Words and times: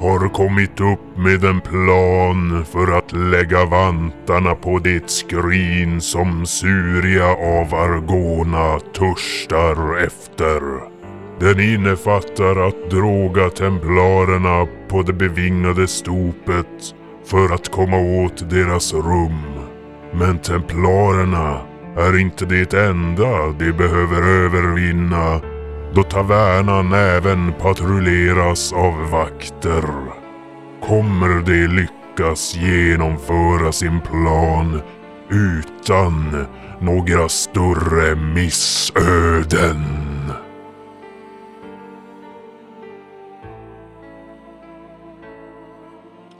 har 0.00 0.28
kommit 0.28 0.80
upp 0.80 1.16
med 1.16 1.44
en 1.44 1.60
plan 1.60 2.64
för 2.64 2.98
att 2.98 3.12
lägga 3.12 3.64
vantarna 3.64 4.54
på 4.54 4.78
det 4.78 5.10
skrin 5.10 6.00
som 6.00 6.46
Syria 6.46 7.26
av 7.30 7.74
Argona 7.74 8.80
törstar 8.80 9.98
efter. 9.98 10.60
Den 11.40 11.60
innefattar 11.60 12.68
att 12.68 12.90
droga 12.90 13.50
templarerna 13.50 14.66
på 14.88 15.02
det 15.02 15.12
bevingade 15.12 15.88
stopet 15.88 16.94
för 17.24 17.54
att 17.54 17.68
komma 17.68 17.96
åt 17.96 18.50
deras 18.50 18.94
rum. 18.94 19.42
Men 20.12 20.38
templarerna 20.38 21.60
är 21.96 22.18
inte 22.18 22.44
det 22.46 22.74
enda 22.74 23.52
de 23.58 23.72
behöver 23.72 24.22
övervinna 24.22 25.40
då 25.94 26.02
tavernan 26.02 26.92
även 26.92 27.52
patrulleras 27.52 28.72
av 28.72 29.10
vakter. 29.10 29.84
Kommer 30.86 31.42
de 31.46 31.66
lyckas 31.66 32.56
genomföra 32.56 33.72
sin 33.72 34.00
plan 34.00 34.80
utan 35.30 36.46
några 36.80 37.28
större 37.28 38.14
missöden? 38.14 39.84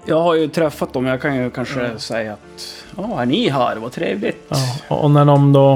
Jag 0.05 0.21
har 0.21 0.35
ju 0.35 0.49
träffat 0.49 0.93
dem, 0.93 1.07
jag 1.07 1.23
kan 1.23 1.37
ju 1.37 1.51
kanske 1.51 1.99
säga 1.99 2.33
att... 2.33 2.85
Ja, 2.97 3.23
är 3.23 3.27
ni 3.27 3.49
här? 3.49 3.77
Vad 3.77 3.93
trevligt. 3.93 4.47
Ja, 4.89 4.97
och 4.97 5.11
när 5.11 5.25
de 5.25 5.53
då 5.53 5.73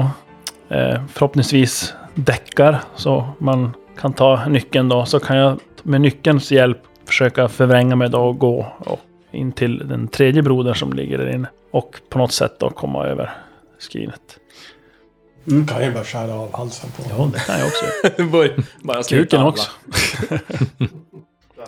eh, 0.69 1.01
förhoppningsvis 1.13 1.93
däckar 2.15 2.79
så 2.95 3.27
man 3.37 3.73
kan 3.97 4.13
ta 4.13 4.45
nyckeln 4.45 4.89
då 4.89 5.05
så 5.05 5.19
kan 5.19 5.37
jag 5.37 5.59
med 5.83 6.01
nyckelns 6.01 6.51
hjälp 6.51 6.77
försöka 7.05 7.47
förvränga 7.47 7.95
mig 7.95 8.09
då 8.09 8.19
och 8.19 8.37
gå 8.37 8.65
och 8.79 8.99
in 9.31 9.51
till 9.51 9.87
den 9.87 10.07
tredje 10.07 10.41
brodern 10.41 10.75
som 10.75 10.93
ligger 10.93 11.17
där 11.17 11.35
inne. 11.35 11.47
Och 11.71 11.95
på 12.09 12.17
något 12.17 12.31
sätt 12.31 12.59
då 12.59 12.69
komma 12.69 13.05
över 13.05 13.31
skrinet. 13.79 14.39
Du 15.45 15.65
kan 15.65 15.85
ju 15.85 15.91
bara 15.91 16.03
skära 16.03 16.33
av 16.33 16.55
halsen 16.55 16.89
på 16.91 17.03
Ja, 17.09 17.29
det 17.33 17.39
kan 17.39 17.59
jag 17.59 17.67
också 17.67 18.61
Bara 18.83 19.03
Kuken 19.03 19.41
också. 19.41 19.71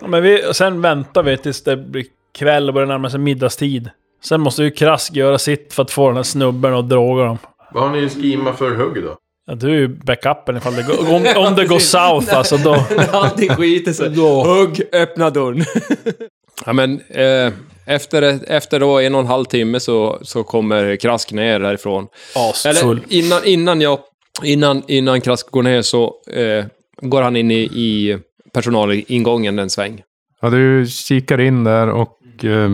men 0.08 0.24
vi, 0.24 0.54
sen 0.54 0.82
väntar 0.82 1.24
vi 1.24 1.38
tills 1.38 1.64
det 1.64 1.78
blir 1.78 2.06
kväll 2.38 2.68
och 2.68 2.74
börjar 2.74 2.88
närma 2.88 3.10
sig 3.10 3.20
middagstid. 3.20 3.90
Sen 4.24 4.42
måste 4.42 4.64
ju 4.64 4.72
Krask 4.72 5.14
göra 5.14 5.38
sitt 5.38 5.74
för 5.74 5.84
att 5.84 5.92
få 5.92 6.08
den 6.08 6.16
här 6.16 6.24
snubben 6.24 6.74
och 6.74 6.86
droga 6.86 7.24
dem. 7.24 7.38
Vad 7.72 7.84
har 7.84 7.96
ni 7.96 8.10
skima 8.10 8.54
för 8.54 8.76
hugg 8.76 9.04
då? 9.04 9.18
Ja, 9.48 9.56
du 9.56 9.68
är 9.68 9.76
ju 9.76 9.88
backupen 9.88 10.58
ifall 10.58 10.76
det 10.76 10.84
går, 10.84 11.16
om, 11.16 11.48
om 11.48 11.56
det 11.56 11.66
går 11.66 11.80
south 11.80 12.38
alltså 12.38 12.58
då. 12.58 12.72
När 12.98 13.16
allting 13.16 13.50
skiter 13.50 13.94
sig. 13.94 14.16
Hugg, 14.16 14.82
öppna 14.92 15.30
dörren. 15.30 15.66
ja, 16.66 16.74
men 16.74 17.02
eh, 17.10 17.54
efter, 17.86 18.40
efter 18.48 18.80
då 18.80 19.00
en 19.00 19.16
och 19.16 19.22
en 19.22 19.28
halv 19.28 19.46
timme 19.46 19.80
så, 19.80 20.20
så 20.22 20.44
kommer 20.44 20.96
Krask 20.96 21.32
ner 21.32 21.60
därifrån. 21.60 22.08
Asfull. 22.36 22.72
Eller 22.72 23.14
innan, 23.14 23.46
innan 23.46 23.82
jag... 23.82 24.00
Innan, 24.44 24.84
innan 24.88 25.22
Krask 25.22 25.52
går 25.52 25.64
ner 25.64 25.82
så 25.82 26.14
eh, 26.32 26.66
går 27.02 27.22
han 27.22 27.36
in 27.36 27.52
i, 27.52 27.62
i 27.62 28.18
personalingången 28.54 29.60
en 29.60 29.70
sväng. 29.70 30.02
Ja, 30.42 30.50
du 30.50 30.86
kikar 30.90 31.40
in 31.40 31.64
där 31.64 31.90
och 31.90 32.46
eh, 32.46 32.72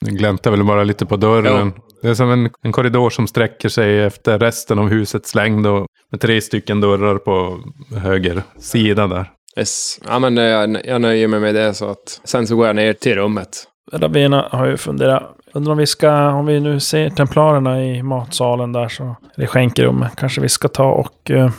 gläntar 0.00 0.50
väl 0.50 0.64
bara 0.64 0.84
lite 0.84 1.06
på 1.06 1.16
dörren. 1.16 1.72
Det 2.04 2.10
är 2.10 2.14
som 2.14 2.30
en, 2.30 2.50
en 2.62 2.72
korridor 2.72 3.10
som 3.10 3.26
sträcker 3.26 3.68
sig 3.68 4.02
efter 4.02 4.38
resten 4.38 4.78
av 4.78 4.88
husets 4.88 5.34
längd 5.34 5.66
och 5.66 5.86
med 6.10 6.20
tre 6.20 6.40
stycken 6.40 6.80
dörrar 6.80 7.18
på 7.18 7.60
höger 7.96 8.42
sida 8.58 9.06
där. 9.06 9.30
Yes. 9.58 10.00
Ja, 10.08 10.18
men 10.18 10.38
eh, 10.38 10.44
jag, 10.44 10.86
jag 10.86 11.00
nöjer 11.00 11.28
mig 11.28 11.40
med 11.40 11.54
det 11.54 11.74
så 11.74 11.90
att... 11.90 12.20
Sen 12.24 12.46
så 12.46 12.56
går 12.56 12.66
jag 12.66 12.76
ner 12.76 12.92
till 12.92 13.14
rummet. 13.14 13.48
Ravena 13.92 14.48
har 14.50 14.66
ju 14.66 14.76
funderat. 14.76 15.22
Undrar 15.54 15.72
om 15.72 15.78
vi 15.78 15.86
ska, 15.86 16.28
om 16.30 16.46
vi 16.46 16.60
nu 16.60 16.80
ser 16.80 17.10
templarerna 17.10 17.84
i 17.84 18.02
matsalen 18.02 18.72
där 18.72 18.88
så, 18.88 19.16
eller 19.36 19.46
skänkrummet, 19.46 20.16
kanske 20.16 20.40
vi 20.40 20.48
ska 20.48 20.68
ta 20.68 20.90
och 20.90 21.30
eh, 21.30 21.50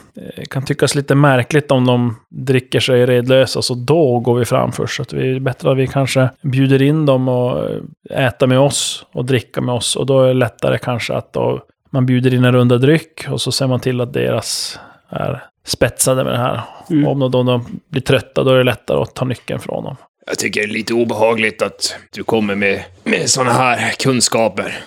kan 0.49 0.65
tyckas 0.65 0.95
lite 0.95 1.15
märkligt 1.15 1.71
om 1.71 1.85
de 1.85 2.15
dricker 2.29 2.79
sig 2.79 3.05
redlösa, 3.05 3.61
så 3.61 3.73
då 3.73 4.19
går 4.19 4.39
vi 4.39 4.45
fram 4.45 4.71
först. 4.71 4.95
Så 4.95 5.01
att 5.01 5.13
vi 5.13 5.35
är 5.35 5.39
bättre 5.39 5.71
att 5.71 5.77
vi 5.77 5.87
kanske 5.87 6.29
bjuder 6.41 6.81
in 6.81 7.05
dem 7.05 7.27
och 7.27 7.69
eh, 8.09 8.25
äta 8.25 8.47
med 8.47 8.59
oss 8.59 9.05
och 9.13 9.25
dricka 9.25 9.61
med 9.61 9.75
oss. 9.75 9.95
Och 9.95 10.05
då 10.05 10.21
är 10.21 10.27
det 10.27 10.33
lättare 10.33 10.77
kanske 10.77 11.13
att 11.13 11.33
då 11.33 11.61
man 11.89 12.05
bjuder 12.05 12.33
in 12.33 12.45
en 12.45 12.53
runda 12.53 12.77
dryck 12.77 13.25
och 13.29 13.41
så 13.41 13.51
ser 13.51 13.67
man 13.67 13.79
till 13.79 14.01
att 14.01 14.13
deras 14.13 14.79
är 15.09 15.43
spetsade 15.65 16.23
med 16.23 16.33
det 16.33 16.39
här. 16.39 16.61
Mm. 16.89 17.07
Om 17.07 17.19
de, 17.31 17.45
de 17.45 17.65
blir 17.87 18.01
trötta 18.01 18.43
då 18.43 18.51
är 18.51 18.57
det 18.57 18.63
lättare 18.63 19.01
att 19.01 19.15
ta 19.15 19.25
nyckeln 19.25 19.59
från 19.59 19.83
dem. 19.83 19.95
Jag 20.27 20.39
tycker 20.39 20.61
det 20.61 20.67
är 20.67 20.73
lite 20.73 20.93
obehagligt 20.93 21.61
att 21.61 21.95
du 22.11 22.23
kommer 22.23 22.55
med, 22.55 22.83
med 23.03 23.29
såna 23.29 23.51
här 23.53 23.91
kunskaper. 23.91 24.79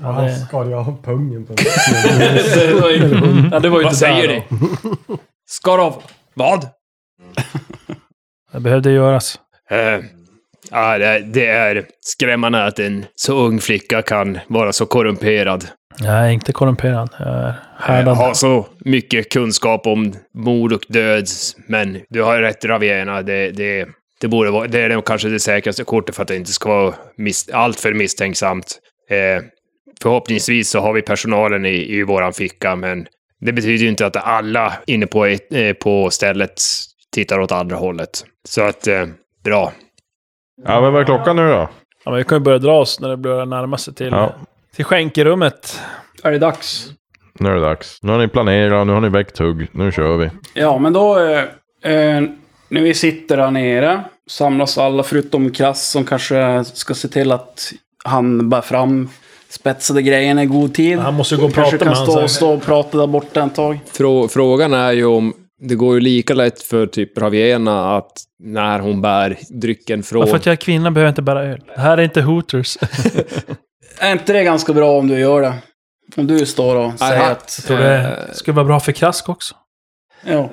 Ja, 0.00 0.06
Han 0.12 0.24
det- 0.26 0.36
skar 0.36 0.64
ju 0.64 0.74
av 0.74 1.02
pungen 1.04 1.46
på 1.46 1.54
det 2.54 2.74
var 2.80 2.90
ju, 2.90 2.98
Ja, 3.52 3.58
det 3.60 3.68
var 3.68 3.78
ju 3.78 3.84
Vad 3.84 3.92
inte 3.92 3.96
säger 3.96 4.28
ni? 4.28 4.42
Skar 5.48 5.78
av. 5.78 6.02
Vad? 6.34 6.68
Det 8.52 8.60
behövde 8.60 8.90
göras. 8.90 9.40
Eh, 9.70 10.00
ja, 10.70 10.98
det, 10.98 11.18
det 11.18 11.46
är 11.46 11.86
skrämmande 12.00 12.64
att 12.64 12.78
en 12.78 13.04
så 13.14 13.38
ung 13.46 13.60
flicka 13.60 14.02
kan 14.02 14.38
vara 14.48 14.72
så 14.72 14.86
korrumperad. 14.86 15.64
Jag 15.98 16.14
är 16.14 16.28
inte 16.30 16.52
korrumperad. 16.52 17.08
Jag 17.18 17.28
är 17.28 17.54
härdad. 17.78 18.16
har 18.16 18.34
så 18.34 18.66
mycket 18.78 19.32
kunskap 19.32 19.86
om 19.86 20.12
mord 20.34 20.72
och 20.72 20.84
död. 20.88 21.26
Men 21.66 22.00
du 22.08 22.22
har 22.22 22.38
rätt 22.38 22.64
Raviena. 22.64 23.22
Det, 23.22 23.50
det, 23.50 23.88
det, 24.22 24.28
borde 24.28 24.50
vara, 24.50 24.66
det 24.66 24.80
är 24.80 24.88
nog 24.88 25.04
kanske 25.04 25.28
det 25.28 25.40
säkraste 25.40 25.84
kortet 25.84 26.14
för 26.16 26.22
att 26.22 26.28
det 26.28 26.36
inte 26.36 26.52
ska 26.52 26.68
vara 26.68 26.94
mis, 27.16 27.48
alltför 27.48 27.94
misstänksamt. 27.94 28.78
Eh, 29.10 29.44
förhoppningsvis 30.02 30.70
så 30.70 30.80
har 30.80 30.92
vi 30.92 31.02
personalen 31.02 31.66
i, 31.66 31.94
i 31.98 32.02
våran 32.02 32.32
ficka, 32.32 32.76
men 32.76 33.06
det 33.40 33.52
betyder 33.52 33.84
ju 33.84 33.88
inte 33.88 34.06
att 34.06 34.16
alla 34.16 34.72
inne 34.86 35.06
på, 35.06 35.24
ett, 35.24 35.52
eh, 35.52 35.72
på 35.72 36.10
stället 36.10 36.52
tittar 37.12 37.38
åt 37.40 37.52
andra 37.52 37.76
hållet. 37.76 38.24
Så 38.48 38.62
att, 38.62 38.86
eh, 38.86 39.06
bra. 39.44 39.72
Ja, 40.64 40.80
men 40.80 40.92
vad 40.92 41.00
är 41.02 41.06
klockan 41.06 41.36
nu 41.36 41.42
då? 41.42 41.68
Ja, 42.04 42.10
men 42.10 42.14
vi 42.16 42.24
kan 42.24 42.38
ju 42.38 42.44
börja 42.44 42.58
dra 42.58 42.80
oss 42.80 43.00
när 43.00 43.08
det 43.08 43.16
börjar 43.16 43.46
närma 43.46 43.78
sig 43.78 43.94
till, 43.94 44.08
Ja. 44.10 44.34
till 44.76 44.84
skänkerummet. 44.84 45.80
Är 46.22 46.32
det 46.32 46.38
dags? 46.38 46.90
Nu 47.38 47.48
är 47.48 47.54
det 47.54 47.60
dags. 47.60 47.98
Nu 48.02 48.12
har 48.12 48.18
ni 48.18 48.28
planerat, 48.28 48.86
nu 48.86 48.92
har 48.92 49.00
ni 49.00 49.08
väckt 49.08 49.38
hugg. 49.38 49.68
Nu 49.72 49.92
kör 49.92 50.16
vi. 50.16 50.30
Ja, 50.54 50.78
men 50.78 50.92
då... 50.92 51.18
Eh, 51.18 51.92
eh, 51.92 52.22
när 52.72 52.80
vi 52.80 52.94
sitter 52.94 53.36
där 53.36 53.50
nere 53.50 54.04
samlas 54.30 54.78
alla 54.78 55.02
förutom 55.02 55.50
Krass 55.50 55.88
som 55.88 56.04
kanske 56.04 56.64
ska 56.64 56.94
se 56.94 57.08
till 57.08 57.32
att 57.32 57.72
han 58.04 58.50
bär 58.50 58.60
fram 58.60 59.08
spetsade 59.48 60.02
grejerna 60.02 60.42
i 60.42 60.46
god 60.46 60.74
tid. 60.74 60.98
Han 60.98 61.14
måste 61.14 61.34
ju 61.34 61.40
gå 61.40 61.46
och 61.46 61.54
Kanske 61.54 61.78
prata 61.78 61.84
kan 61.84 61.88
med 61.88 61.96
stå, 61.96 62.12
honom. 62.12 62.28
stå 62.28 62.54
och 62.54 62.62
prata 62.62 62.98
där 62.98 63.06
borta 63.06 63.44
ett 63.44 63.54
tag. 63.54 63.78
Frå, 63.92 64.28
frågan 64.28 64.74
är 64.74 64.92
ju 64.92 65.04
om 65.04 65.34
det 65.60 65.74
går 65.74 65.94
ju 65.94 66.00
lika 66.00 66.34
lätt 66.34 66.62
för 66.62 66.86
typ 66.86 67.18
Raviena 67.18 67.96
att 67.96 68.12
när 68.42 68.78
hon 68.78 69.02
bär 69.02 69.38
drycken 69.50 70.02
från... 70.02 70.26
För 70.26 70.36
att 70.36 70.46
jag 70.46 70.52
är 70.52 70.56
kvinna 70.56 70.90
behöver 70.90 71.06
jag 71.06 71.12
inte 71.12 71.22
bära 71.22 71.42
öl. 71.44 71.60
Det 71.74 71.80
här 71.80 71.98
är 71.98 72.02
inte 72.02 72.22
Hooters. 72.22 72.78
Är 73.98 74.12
inte 74.12 74.32
det 74.32 74.44
ganska 74.44 74.72
bra 74.72 74.98
om 74.98 75.08
du 75.08 75.18
gör 75.18 75.42
det? 75.42 75.54
Om 76.16 76.26
du 76.26 76.46
står 76.46 76.76
och 76.76 76.98
säger 76.98 77.30
att... 77.30 77.58
Jag 77.58 77.66
tror 77.66 77.78
det 77.78 78.30
skulle 78.32 78.54
vara 78.54 78.66
bra 78.66 78.80
för 78.80 78.92
Krask 78.92 79.28
också. 79.28 79.54
Ja. 80.24 80.50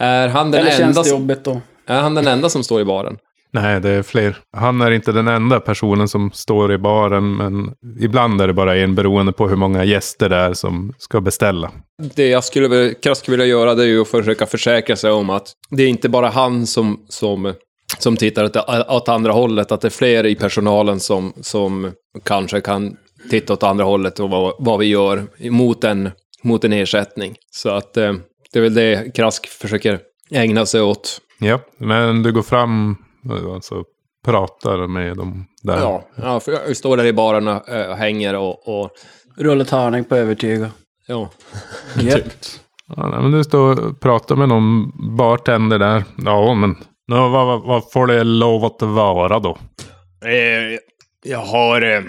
Är 0.00 0.28
han 0.28 0.50
den 0.50 0.60
Eller 0.60 0.70
känns 0.70 0.80
enda 0.80 1.02
det 1.02 1.10
jobbigt 1.10 1.44
då? 1.44 1.60
är 1.86 2.00
han 2.00 2.14
den 2.14 2.26
enda 2.26 2.48
som 2.48 2.64
står 2.64 2.80
i 2.80 2.84
baren? 2.84 3.16
Nej, 3.52 3.80
det 3.80 3.90
är 3.90 4.02
fler. 4.02 4.36
Han 4.56 4.80
är 4.80 4.90
inte 4.90 5.12
den 5.12 5.28
enda 5.28 5.60
personen 5.60 6.08
som 6.08 6.30
står 6.34 6.72
i 6.72 6.78
baren, 6.78 7.36
men 7.36 7.72
ibland 8.00 8.40
är 8.40 8.46
det 8.46 8.52
bara 8.52 8.76
en 8.76 8.94
beroende 8.94 9.32
på 9.32 9.48
hur 9.48 9.56
många 9.56 9.84
gäster 9.84 10.28
det 10.28 10.36
är 10.36 10.52
som 10.52 10.92
ska 10.98 11.20
beställa. 11.20 11.70
Det 12.14 12.28
jag 12.28 12.44
skulle 12.44 12.94
krasst 12.94 13.28
vilja 13.28 13.46
göra 13.46 13.74
det 13.74 13.82
är 13.82 13.86
ju 13.86 14.00
att 14.00 14.08
försöka 14.08 14.46
försäkra 14.46 14.96
sig 14.96 15.10
om 15.10 15.30
att 15.30 15.52
det 15.70 15.82
är 15.82 15.88
inte 15.88 16.08
bara 16.08 16.28
han 16.28 16.66
som, 16.66 17.04
som, 17.08 17.54
som 17.98 18.16
tittar 18.16 18.44
åt, 18.44 18.56
åt 18.88 19.08
andra 19.08 19.32
hållet, 19.32 19.72
att 19.72 19.80
det 19.80 19.88
är 19.88 19.90
fler 19.90 20.26
i 20.26 20.34
personalen 20.34 21.00
som, 21.00 21.32
som 21.40 21.92
kanske 22.24 22.60
kan 22.60 22.96
titta 23.30 23.52
åt 23.52 23.62
andra 23.62 23.84
hållet 23.84 24.20
och 24.20 24.30
vad, 24.30 24.54
vad 24.58 24.78
vi 24.78 24.86
gör 24.86 25.26
mot 25.50 25.84
en, 25.84 26.10
mot 26.42 26.64
en 26.64 26.72
ersättning. 26.72 27.36
Så 27.50 27.68
att 27.68 27.96
eh, 27.96 28.12
det 28.52 28.58
är 28.58 28.62
väl 28.62 28.74
det 28.74 29.14
Krask 29.14 29.48
försöker 29.48 29.98
ägna 30.30 30.66
sig 30.66 30.82
åt. 30.82 31.20
Ja, 31.38 31.60
men 31.78 32.22
du 32.22 32.32
går 32.32 32.42
fram 32.42 32.96
och 33.44 33.54
alltså, 33.54 33.84
pratar 34.24 34.86
med 34.86 35.16
dem 35.16 35.46
där. 35.62 35.80
Ja, 35.80 36.04
ja 36.16 36.40
för 36.40 36.52
jag 36.52 36.76
står 36.76 36.96
där 36.96 37.04
i 37.04 37.12
baren 37.12 37.48
och 37.48 37.68
äh, 37.68 37.96
hänger 37.96 38.34
och, 38.34 38.68
och 38.68 38.90
Rulla 39.36 39.64
tärning 39.64 40.04
på 40.04 40.16
övertyga. 40.16 40.70
ja. 41.06 41.30
Gött. 42.00 42.60
Ja, 42.96 43.08
nej, 43.08 43.22
men 43.22 43.32
du 43.32 43.44
står 43.44 43.86
och 43.86 44.00
pratar 44.00 44.36
med 44.36 44.48
någon 44.48 44.92
bartender 45.16 45.78
där. 45.78 46.04
Ja, 46.16 46.54
men 46.54 46.76
vad, 47.06 47.30
vad, 47.30 47.62
vad 47.62 47.90
får 47.92 48.06
det 48.06 48.24
lov 48.24 48.64
att 48.64 48.82
vara 48.82 49.38
då? 49.38 49.58
Eh, 50.24 50.78
jag 51.24 51.38
har 51.38 51.82
eh, 51.82 52.02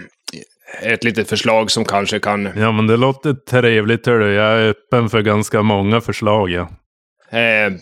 ett 0.81 1.03
litet 1.03 1.29
förslag 1.29 1.71
som 1.71 1.85
kanske 1.85 2.19
kan... 2.19 2.49
Ja, 2.55 2.71
men 2.71 2.87
det 2.87 2.97
låter 2.97 3.33
trevligt. 3.33 4.05
Hör 4.05 4.19
du. 4.19 4.33
Jag 4.33 4.59
är 4.61 4.69
öppen 4.69 5.09
för 5.09 5.21
ganska 5.21 5.61
många 5.61 6.01
förslag. 6.01 6.49
Ja. 6.49 6.69
Eh, 7.29 7.73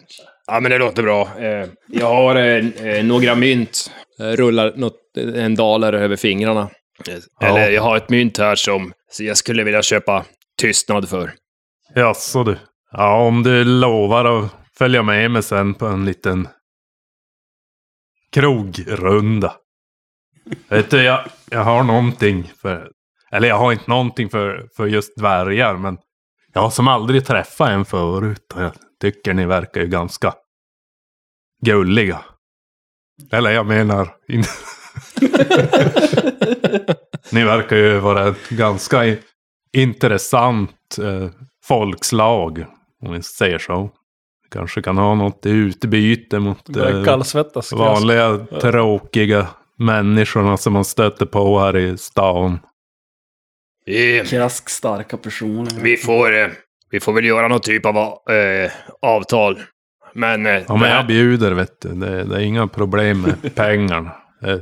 ja, 0.48 0.60
men 0.62 0.72
det 0.72 0.78
låter 0.78 1.04
bra. 1.04 1.30
Eh, 1.40 1.68
jag 1.88 2.08
har 2.08 2.36
eh, 2.36 2.66
eh, 2.98 3.06
några 3.06 3.36
mynt. 3.36 3.92
Jag 4.18 4.40
rullar 4.40 4.74
något, 4.76 4.98
en 5.36 5.56
daler 5.56 5.94
över 5.94 6.16
fingrarna. 6.16 6.62
Eh, 7.08 7.16
Ja. 7.40 7.48
Eller 7.48 7.70
jag 7.70 7.82
har 7.82 7.98
ett 7.98 8.10
mynt 8.10 8.38
här 8.38 8.56
som 8.56 8.94
jag 9.20 9.38
skulle 9.38 9.64
vilja 9.64 9.82
köpa 9.82 10.26
tystnad 10.62 11.10
för. 11.10 11.32
Jaså 11.96 12.44
du. 12.44 12.58
Ja, 12.92 13.22
om 13.28 13.44
du 13.44 13.64
lovar 13.64 14.26
att 14.26 14.52
följa 14.78 15.04
med 15.04 15.32
mig 15.32 15.44
sen 15.44 15.74
på 15.74 15.86
en 15.86 16.06
liten 16.06 16.48
krogrunda. 18.34 19.54
Vet 20.70 20.92
du, 20.92 21.04
jag, 21.04 21.30
jag 21.50 21.64
har 21.64 21.84
någonting 21.84 22.52
för... 22.62 22.92
Eller 23.32 23.48
jag 23.48 23.58
har 23.58 23.72
inte 23.72 23.90
någonting 23.90 24.30
för, 24.30 24.68
för 24.76 24.88
just 24.88 25.18
dvärgar, 25.18 25.78
men 25.78 25.98
jag 26.54 26.62
har 26.62 26.70
som 26.70 26.88
aldrig 26.88 27.26
träffat 27.26 27.70
en 27.70 27.86
förut 27.86 28.54
och 28.56 28.62
jag 28.62 28.72
tycker 29.02 29.34
ni 29.34 29.46
verkar 29.46 29.82
ju 29.82 29.88
ganska 29.88 30.34
gulliga. 31.66 32.20
Eller 33.32 33.52
jag 33.52 33.66
menar... 33.66 34.16
Ni 37.32 37.44
verkar 37.44 37.76
ju 37.76 38.00
vara 38.00 38.28
ett 38.28 38.50
ganska 38.50 39.16
intressant 39.74 40.98
eh, 41.02 41.30
folkslag, 41.64 42.66
om 43.02 43.14
vi 43.14 43.22
säger 43.22 43.60
så. 43.60 43.90
Kanske 44.52 44.82
kan 44.82 44.98
ha 44.98 45.16
något 45.16 45.46
i 45.46 45.50
utbyte 45.50 46.40
mot 46.40 46.78
eh, 46.78 47.20
vanliga 47.72 48.38
tråkiga 48.62 49.48
människorna 49.80 50.58
som 50.58 50.74
man 50.74 50.86
stöter 50.86 51.26
på 51.26 51.60
här 51.60 51.78
i 51.78 51.98
stan. 51.98 52.60
Vi, 53.86 54.24
Krask 54.28 54.70
starka 54.70 55.18
personer. 55.18 55.82
vi, 55.82 55.98
får, 55.98 56.38
eh, 56.38 56.48
vi 56.92 57.00
får 57.00 57.14
väl 57.14 57.26
göra 57.26 57.48
någon 57.48 57.60
typ 57.62 57.86
av 57.86 57.96
eh, 57.98 58.72
avtal. 59.02 59.60
Men... 60.14 60.46
Eh, 60.46 60.52
Ja, 60.68 60.76
men 60.76 60.80
här- 60.90 60.96
jag 60.96 61.08
bjuder 61.08 61.52
vet 61.52 61.82
du. 61.82 61.90
Det, 61.90 62.24
det 62.24 62.36
är 62.36 62.40
inga 62.40 62.68
problem 62.68 63.22
med 63.22 63.56
pengarna. 63.56 64.12
Eh, 64.46 64.58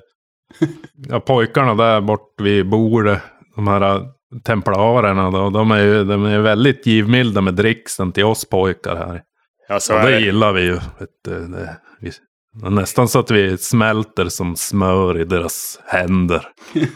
Ja, 1.09 1.19
pojkarna 1.19 1.75
där 1.75 2.01
bort 2.01 2.41
vid 2.41 2.69
bordet, 2.69 3.21
de 3.55 3.67
här 3.67 3.81
eh, 3.95 4.01
templarerna 4.43 5.31
då, 5.31 5.49
de 5.49 5.71
är 5.71 5.79
ju 5.83 6.03
de 6.03 6.25
är 6.25 6.39
väldigt 6.39 6.85
givmilda 6.87 7.41
med 7.41 7.53
dricksen 7.53 8.11
till 8.11 8.23
oss 8.23 8.49
pojkar 8.49 8.95
här. 8.95 9.21
ja, 9.67 9.79
så 9.79 9.93
är 9.93 10.05
det 10.05 10.11
det. 10.11 10.19
gillar 10.19 10.53
vi 10.53 10.61
ju. 10.61 10.73
Vet 10.73 11.09
du, 11.25 11.47
det, 11.47 11.77
vi, 12.01 12.11
är 12.65 12.69
nästan 12.69 13.07
så 13.07 13.19
att 13.19 13.31
vi 13.31 13.57
smälter 13.57 14.29
som 14.29 14.55
smör 14.55 15.21
i 15.21 15.23
deras 15.23 15.79
händer. 15.85 16.47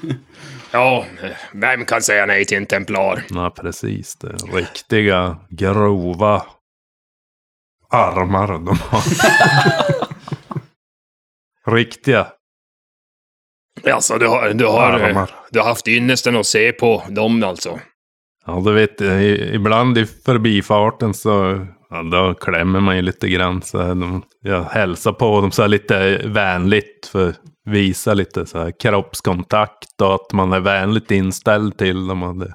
Ja, 0.74 1.06
vem 1.54 1.86
kan 1.86 2.02
säga 2.02 2.25
nej 2.25 2.46
till 2.46 2.58
en 2.58 2.66
templar? 2.66 3.24
Ja, 3.30 3.50
precis. 3.50 4.16
Det 4.16 4.28
riktiga, 4.54 5.38
grova 5.50 6.44
armar 7.90 8.48
de 8.48 8.68
har. 8.68 9.04
Riktiga 11.75 12.28
Alltså, 13.92 14.18
du 14.18 14.28
har, 14.28 14.50
du 14.54 14.66
har, 14.66 14.92
armar. 14.92 15.31
du 15.52 15.60
har 15.60 15.68
haft 15.68 15.88
ynnesten 15.88 16.36
att 16.36 16.46
se 16.46 16.72
på 16.72 17.04
dem 17.10 17.44
alltså. 17.44 17.80
Ja, 18.46 18.62
du 18.66 18.74
vet, 18.74 19.02
ibland 19.54 19.98
i 19.98 20.06
förbifarten 20.06 21.13
så 21.13 21.66
ja, 21.92 22.04
då 22.04 22.34
klämmer 22.34 22.80
man 22.80 22.96
ju 22.96 23.02
lite 23.02 23.30
grann. 23.30 23.62
Så 23.62 23.78
de, 23.78 24.24
jag 24.42 24.64
hälsar 24.64 25.14
på 25.14 25.42
dem 25.42 25.52
så 25.52 25.68
lite 25.68 26.22
vänligt 26.26 27.10
för 27.12 27.30
att 27.30 27.40
visa 27.66 28.14
lite 28.14 28.46
så 28.46 28.60
här 28.60 28.80
kroppskontakt 28.80 30.02
och 30.02 30.16
att 30.16 30.34
man 30.34 30.54
är 30.54 30.60
vänligt 30.60 31.12
inställd 31.12 31.78
till 31.78 32.08
dem. 32.08 32.24
Och 32.24 32.36
det, 32.36 32.54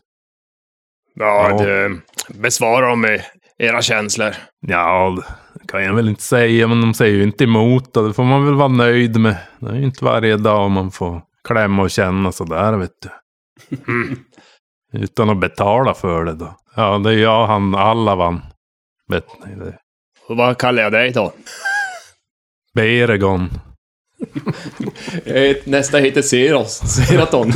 Ja, 1.19 1.51
Ja. 1.51 1.65
Du, 1.65 2.01
besvara 2.29 2.89
dem 2.89 3.01
med 3.01 3.23
era 3.59 3.83
känslor. 3.83 4.35
Ja, 4.67 5.19
det 5.55 5.67
kan 5.67 5.85
jag 5.85 5.95
väl 5.95 6.09
inte 6.09 6.23
säga, 6.23 6.69
men 6.69 6.81
de 6.81 6.95
säger 6.95 7.17
ju 7.17 7.23
inte 7.23 7.45
emot 7.45 7.97
och 7.97 8.07
det 8.07 8.13
får 8.13 8.25
man 8.25 8.45
väl 8.45 8.55
vara 8.55 8.69
nöjd 8.69 9.21
med. 9.21 9.37
Det 9.59 9.71
är 9.71 9.75
ju 9.75 9.85
inte 9.85 10.05
varje 10.05 10.37
dag 10.37 10.71
man 10.71 10.91
får 10.91 11.23
klämma 11.49 11.83
och 11.83 11.91
känna 11.91 12.33
sådär, 12.33 12.77
vet 12.77 12.91
du. 13.03 13.09
Mm. 13.93 14.19
Utan 14.93 15.31
att 15.31 15.41
betala 15.41 15.95
för 15.95 16.25
det 16.25 16.35
då. 16.35 16.57
Ja, 16.77 16.99
det 16.99 17.11
är 17.11 17.19
jag, 17.19 17.47
han, 17.47 17.75
Allavan. 17.75 18.41
Vet 19.13 19.47
ni 19.47 19.65
det? 19.65 19.79
Vad 20.29 20.59
kallar 20.59 20.83
jag 20.83 20.93
dig 20.93 21.11
då? 21.11 21.33
Beregon. 22.75 23.51
Nästa 25.65 25.99
heter 25.99 26.23
Seros. 26.23 26.79
Seraton. 26.79 27.53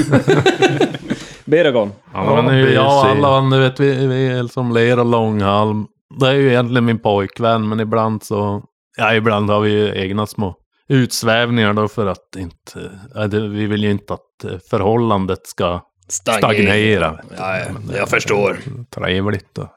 Beragon. 1.45 1.93
Ja, 2.15 2.43
men 2.43 2.73
jag 2.73 2.87
och 2.87 3.11
Allavan, 3.11 3.51
du 3.51 3.59
vet, 3.61 3.81
vi, 3.81 4.07
vi 4.07 4.27
är 4.27 4.47
som 4.47 4.73
ler 4.75 4.99
och 4.99 5.07
långhalm. 5.07 5.87
Det 6.21 6.29
är 6.29 6.33
ju 6.33 6.49
egentligen 6.49 6.85
min 6.85 6.99
pojkvän, 6.99 7.69
men 7.69 7.81
ibland 7.81 8.23
så... 8.23 8.63
Ja, 8.97 9.15
ibland 9.15 9.51
har 9.51 9.61
vi 9.61 9.71
ju 9.71 9.99
egna 9.99 10.27
små 10.27 10.57
utsvävningar 10.89 11.73
då 11.73 11.89
för 11.89 12.07
att 12.07 12.37
inte... 12.37 12.91
Ja, 13.15 13.27
det, 13.27 13.49
vi 13.49 13.67
vill 13.67 13.85
ju 13.85 13.91
inte 13.91 14.15
att 14.15 14.45
eh, 14.45 14.59
förhållandet 14.71 15.47
ska 15.47 15.81
stagnera. 16.09 17.21
Ja, 17.39 17.59
ja, 17.59 17.65
jag 17.97 18.09
förstår. 18.09 18.59
Trevligt 18.91 19.55
då. 19.55 19.69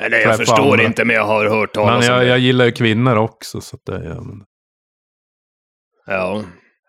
Eller 0.00 0.18
jag 0.18 0.36
förstår 0.36 0.72
andra. 0.72 0.82
inte, 0.82 1.04
men 1.04 1.16
jag 1.16 1.24
har 1.24 1.46
hört 1.46 1.74
Men 1.74 1.84
talas 1.84 2.08
om 2.08 2.14
jag, 2.14 2.22
det. 2.24 2.28
jag 2.28 2.38
gillar 2.38 2.64
ju 2.64 2.72
kvinnor 2.72 3.16
också, 3.16 3.60
så 3.60 3.76
att 3.76 3.84
det... 3.86 4.04
Ja, 4.08 4.20
men, 4.20 4.44
Ja. 6.06 6.42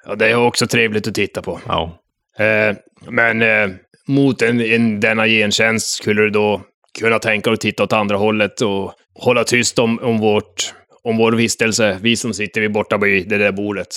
ja, 0.05 0.15
det 0.15 0.29
är 0.29 0.35
också 0.35 0.67
trevligt 0.67 1.07
att 1.07 1.15
titta 1.15 1.41
på. 1.41 1.59
ja. 1.67 1.97
Eh, 2.39 2.75
men 3.09 3.41
eh, 3.41 3.69
mot 4.07 4.41
en, 4.41 4.61
en, 4.61 4.99
denna 4.99 5.27
gentjänst 5.27 5.87
skulle 5.87 6.21
du 6.21 6.29
då 6.29 6.61
kunna 6.99 7.19
tänka 7.19 7.49
dig 7.49 7.53
att 7.53 7.59
titta 7.61 7.83
åt 7.83 7.93
andra 7.93 8.17
hållet 8.17 8.61
och 8.61 8.93
hålla 9.15 9.43
tyst 9.43 9.79
om, 9.79 9.99
om, 9.99 10.17
vårt, 10.19 10.73
om 11.03 11.17
vår 11.17 11.31
vistelse, 11.31 11.97
vi 12.01 12.15
som 12.15 12.33
sitter 12.33 12.61
vid 12.61 12.71
borta 12.71 12.97
vid 12.97 13.29
det 13.29 13.37
där 13.37 13.51
bordet. 13.51 13.87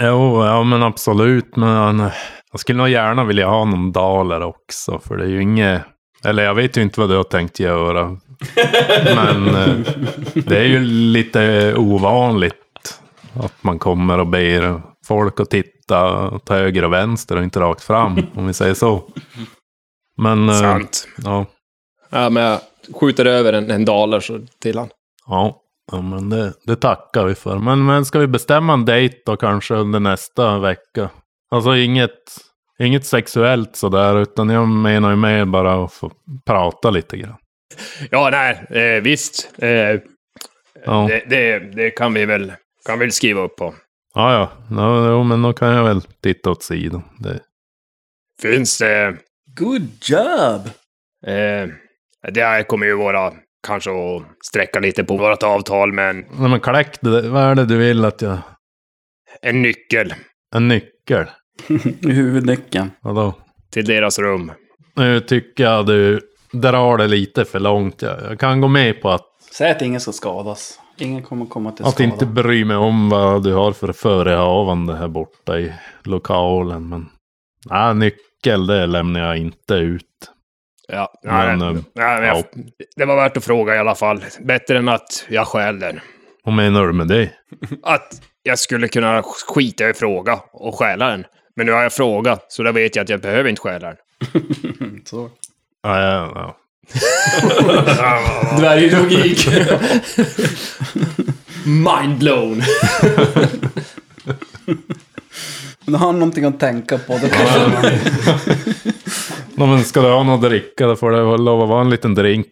Jo, 0.00 0.44
ja 0.44 0.62
men 0.62 0.82
absolut. 0.82 1.56
Men 1.56 2.00
eh, 2.00 2.12
jag 2.52 2.60
skulle 2.60 2.78
nog 2.78 2.88
gärna 2.88 3.24
vilja 3.24 3.46
ha 3.46 3.64
någon 3.64 3.92
daler 3.92 4.42
också. 4.42 4.98
För 4.98 5.16
det 5.16 5.24
är 5.24 5.28
ju 5.28 5.42
inget... 5.42 5.82
Eller 6.24 6.42
jag 6.42 6.54
vet 6.54 6.76
ju 6.76 6.82
inte 6.82 7.00
vad 7.00 7.10
du 7.10 7.16
har 7.16 7.24
tänkt 7.24 7.60
göra. 7.60 8.16
men 9.14 9.54
eh, 9.54 9.76
det 10.34 10.58
är 10.58 10.64
ju 10.64 10.80
lite 10.84 11.74
ovanligt 11.76 13.00
att 13.34 13.64
man 13.64 13.78
kommer 13.78 14.18
och 14.18 14.26
ber 14.26 14.82
folk 15.06 15.40
att 15.40 15.50
titta 15.50 16.28
åt 16.28 16.48
höger 16.48 16.84
och 16.84 16.92
vänster 16.92 17.36
och 17.36 17.42
inte 17.42 17.60
rakt 17.60 17.82
fram. 17.82 18.26
om 18.34 18.46
vi 18.46 18.52
säger 18.52 18.74
så. 18.74 19.02
Men... 20.16 20.48
eh, 20.48 20.54
Sant. 20.54 21.08
Ja. 21.24 21.46
Ja, 22.10 22.30
men 22.30 22.42
jag 22.42 22.60
skjuter 23.00 23.24
över 23.24 23.52
en, 23.52 23.70
en 23.70 23.84
daler 23.84 24.20
så 24.20 24.40
till 24.62 24.78
han. 24.78 24.88
Ja, 25.26 25.60
ja 25.92 26.00
men 26.00 26.30
det, 26.30 26.52
det 26.66 26.76
tackar 26.76 27.24
vi 27.24 27.34
för. 27.34 27.58
Men, 27.58 27.84
men 27.86 28.04
ska 28.04 28.18
vi 28.18 28.26
bestämma 28.26 28.72
en 28.72 28.84
dejt 28.84 29.16
då 29.26 29.36
kanske 29.36 29.74
under 29.74 30.00
nästa 30.00 30.58
vecka? 30.58 31.10
Alltså 31.50 31.76
inget, 31.76 32.36
inget 32.86 33.06
sexuellt 33.06 33.76
sådär, 33.76 34.22
utan 34.22 34.48
jag 34.48 34.68
menar 34.68 35.10
ju 35.10 35.16
mer 35.16 35.44
bara 35.44 35.84
att 35.84 35.92
få 35.92 36.10
prata 36.46 36.90
lite 36.90 37.16
grann. 37.16 37.36
Ja, 38.10 38.30
nej, 38.30 38.82
eh, 38.82 39.02
visst. 39.02 39.52
Eh, 39.58 40.00
Ja, 40.84 41.08
det, 41.08 41.24
det, 41.28 41.58
det 41.58 41.90
kan 41.90 42.14
vi 42.14 42.24
väl 42.24 42.52
kan 42.86 42.98
vi 42.98 43.04
väl 43.04 43.12
skriva 43.12 43.40
upp 43.40 43.56
på. 43.56 43.74
ja, 44.14 44.32
ja. 44.32 44.76
No, 44.76 45.10
jo, 45.10 45.22
men 45.22 45.42
då 45.42 45.52
kan 45.52 45.68
jag 45.68 45.84
väl 45.84 46.02
titta 46.22 46.50
åt 46.50 46.62
sidan. 46.62 47.02
Det, 47.18 47.40
Finns 48.42 48.78
det... 48.78 49.16
Good 49.56 49.88
job! 50.02 50.66
Eh, 51.26 51.68
det 52.32 52.42
här 52.44 52.62
kommer 52.62 52.86
ju 52.86 52.96
vara 52.96 53.32
kanske 53.66 53.90
att 53.90 54.22
sträcka 54.44 54.80
lite 54.80 55.04
på 55.04 55.16
vårt 55.16 55.42
avtal, 55.42 55.92
men 55.92 56.16
nej 56.16 56.50
men 56.50 56.60
kläck 56.60 57.00
det, 57.00 57.28
vad 57.28 57.42
är 57.42 57.54
det 57.54 57.64
du 57.64 57.76
vill 57.76 58.04
att 58.04 58.22
jag... 58.22 58.38
en 59.42 59.62
nyckel 59.62 60.14
En 60.54 60.68
nyckel? 60.68 61.26
Huvudnyckeln. 62.02 62.90
Vadå? 63.00 63.34
till 63.70 63.84
deras 63.84 64.18
rum. 64.18 64.52
Nu 64.96 65.20
tycker 65.20 65.64
jag 65.64 65.86
du 65.86 66.20
drar 66.52 66.98
det 66.98 67.06
lite 67.06 67.44
för 67.44 67.60
långt. 67.60 68.02
Jag, 68.02 68.18
jag 68.30 68.38
kan 68.40 68.60
gå 68.60 68.68
med 68.68 69.02
på 69.02 69.10
att 69.10 69.26
Säg 69.52 69.70
att 69.70 69.82
ingen 69.82 70.00
ska 70.00 70.12
skadas. 70.12 70.80
Ingen 70.98 71.22
kommer 71.22 71.46
komma 71.46 71.72
till 71.72 71.84
Att 71.84 71.94
skada. 71.94 72.10
inte 72.10 72.26
bry 72.26 72.64
mig 72.64 72.76
om 72.76 73.08
vad 73.08 73.42
du 73.42 73.52
har 73.54 73.72
för 73.72 73.92
förehavande 73.92 74.96
här 74.96 75.08
borta 75.08 75.58
i 75.58 75.72
lokalen. 76.04 76.88
Men 76.88 77.08
nej, 77.70 77.94
nyckel 77.94 78.66
det 78.66 78.86
lämnar 78.86 79.20
jag 79.20 79.36
inte 79.36 79.74
ut. 79.74 80.06
Ja, 80.88 81.12
Men, 81.24 81.58
nej, 81.58 81.68
eh, 81.68 81.74
nej, 81.94 82.20
men 82.20 82.24
jag, 82.28 82.44
det 82.96 83.04
var 83.04 83.16
värt 83.16 83.36
att 83.36 83.44
fråga 83.44 83.74
i 83.74 83.78
alla 83.78 83.94
fall. 83.94 84.24
Bättre 84.40 84.78
än 84.78 84.88
att 84.88 85.26
jag 85.28 85.46
stjäl 85.46 85.78
den. 85.78 86.00
Vad 86.44 86.54
menar 86.54 86.86
du 86.86 86.92
med 86.92 87.08
det? 87.08 87.30
Att 87.82 88.22
jag 88.42 88.58
skulle 88.58 88.88
kunna 88.88 89.22
skita 89.22 89.88
i 89.88 89.94
fråga 89.94 90.40
och 90.52 90.74
stjäla 90.78 91.08
den. 91.08 91.24
Men 91.56 91.66
nu 91.66 91.72
har 91.72 91.82
jag 91.82 91.92
frågat, 91.92 92.46
så 92.52 92.62
då 92.62 92.72
vet 92.72 92.96
jag 92.96 93.02
att 93.02 93.08
jag 93.08 93.20
behöver 93.20 93.50
inte 93.50 93.62
stjäla 93.62 93.86
den. 94.32 95.00
Så. 95.04 95.30
Ja, 95.82 96.00
ja, 96.00 96.32
ja. 96.34 96.56
Dvärglogik. 98.58 99.48
Mind 101.66 102.18
blown. 102.18 102.62
Men 105.84 105.94
har 105.94 106.12
någonting 106.12 106.44
att 106.44 106.60
tänka 106.60 106.98
på. 106.98 107.18
Då 107.22 107.28
kanske 107.28 108.00
Nå, 109.54 109.66
men 109.66 109.84
ska 109.84 110.00
du 110.02 110.08
ha 110.08 110.22
något 110.22 110.44
att 110.44 110.50
dricka 110.50 110.86
då 110.86 110.96
får 110.96 111.10
det 111.10 111.36
lov 111.38 111.62
att 111.62 111.68
vara 111.68 111.80
en 111.80 111.90
liten 111.90 112.14
drink. 112.14 112.48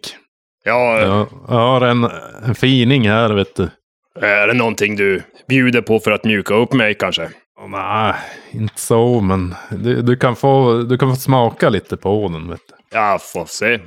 Ja, 0.65 1.01
Ja, 1.01 1.27
jag 1.49 1.55
har 1.55 1.81
en, 1.81 2.05
en 2.47 2.55
fining 2.55 3.09
här 3.09 3.33
vet 3.35 3.57
du. 3.57 3.69
är 4.21 4.47
det 4.47 4.55
någonting 4.55 4.97
du 4.97 5.23
bjuder 5.49 5.83
på 5.83 6.01
för 6.01 6.11
att 6.11 6.25
mjuka 6.25 6.55
upp 6.55 6.73
mig 6.73 6.95
kanske? 6.95 7.29
Nej, 7.69 8.15
inte 8.51 8.81
så 8.81 9.21
men 9.21 9.55
du, 9.71 10.03
du, 10.03 10.17
kan 10.17 10.37
få, 10.37 10.83
du 10.83 10.99
kan 10.99 11.11
få 11.11 11.17
smaka 11.17 11.69
lite 11.69 11.97
på 11.97 12.29
den 12.29 12.49
vet 12.49 12.61
du. 12.69 12.75
Jag 12.99 13.23
får 13.23 13.45
se. 13.47 13.81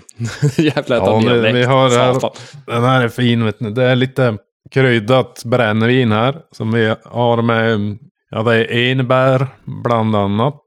Jävla 0.63 0.95
Ja, 0.95 1.17
vi, 1.17 1.51
vi 1.51 1.63
har 1.63 1.89
här, 1.89 2.31
den 2.65 2.83
här 2.83 3.03
är 3.03 3.09
fin 3.09 3.45
vet 3.45 3.59
ni. 3.59 3.71
Det 3.71 3.83
är 3.83 3.95
lite 3.95 4.37
kryddat 4.71 5.41
brännvin 5.45 6.11
här. 6.11 6.41
Som 6.51 6.71
vi 6.71 6.95
har 7.05 7.41
med, 7.41 7.97
ja 8.29 8.43
det 8.43 8.55
är 8.55 8.91
enbär 8.91 9.47
bland 9.83 10.15
annat. 10.15 10.61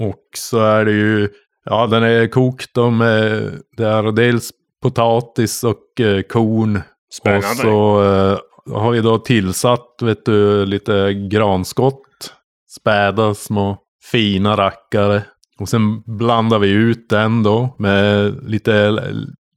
Och 0.00 0.24
så 0.36 0.58
är 0.58 0.84
det 0.84 0.92
ju, 0.92 1.28
ja 1.64 1.86
den 1.86 2.02
är 2.02 2.26
kokt 2.26 2.74
då 2.74 2.90
med, 2.90 3.52
det 3.76 3.86
är 3.86 4.12
dels 4.12 4.50
potatis 4.82 5.64
och 5.64 6.00
eh, 6.00 6.22
korn. 6.22 6.82
Spännande. 7.12 7.48
Och 7.48 7.56
så 7.56 8.02
eh, 8.02 8.38
har 8.80 8.90
vi 8.90 9.00
då 9.00 9.18
tillsatt, 9.18 9.96
vet 10.02 10.24
du, 10.24 10.66
lite 10.66 11.14
granskott. 11.30 12.02
Späda 12.80 13.34
små 13.34 13.78
fina 14.10 14.56
rackare. 14.56 15.22
Och 15.58 15.68
sen 15.68 16.02
blandar 16.06 16.58
vi 16.58 16.70
ut 16.70 17.08
den 17.08 17.42
då 17.42 17.76
med 17.78 18.36
lite 18.50 19.02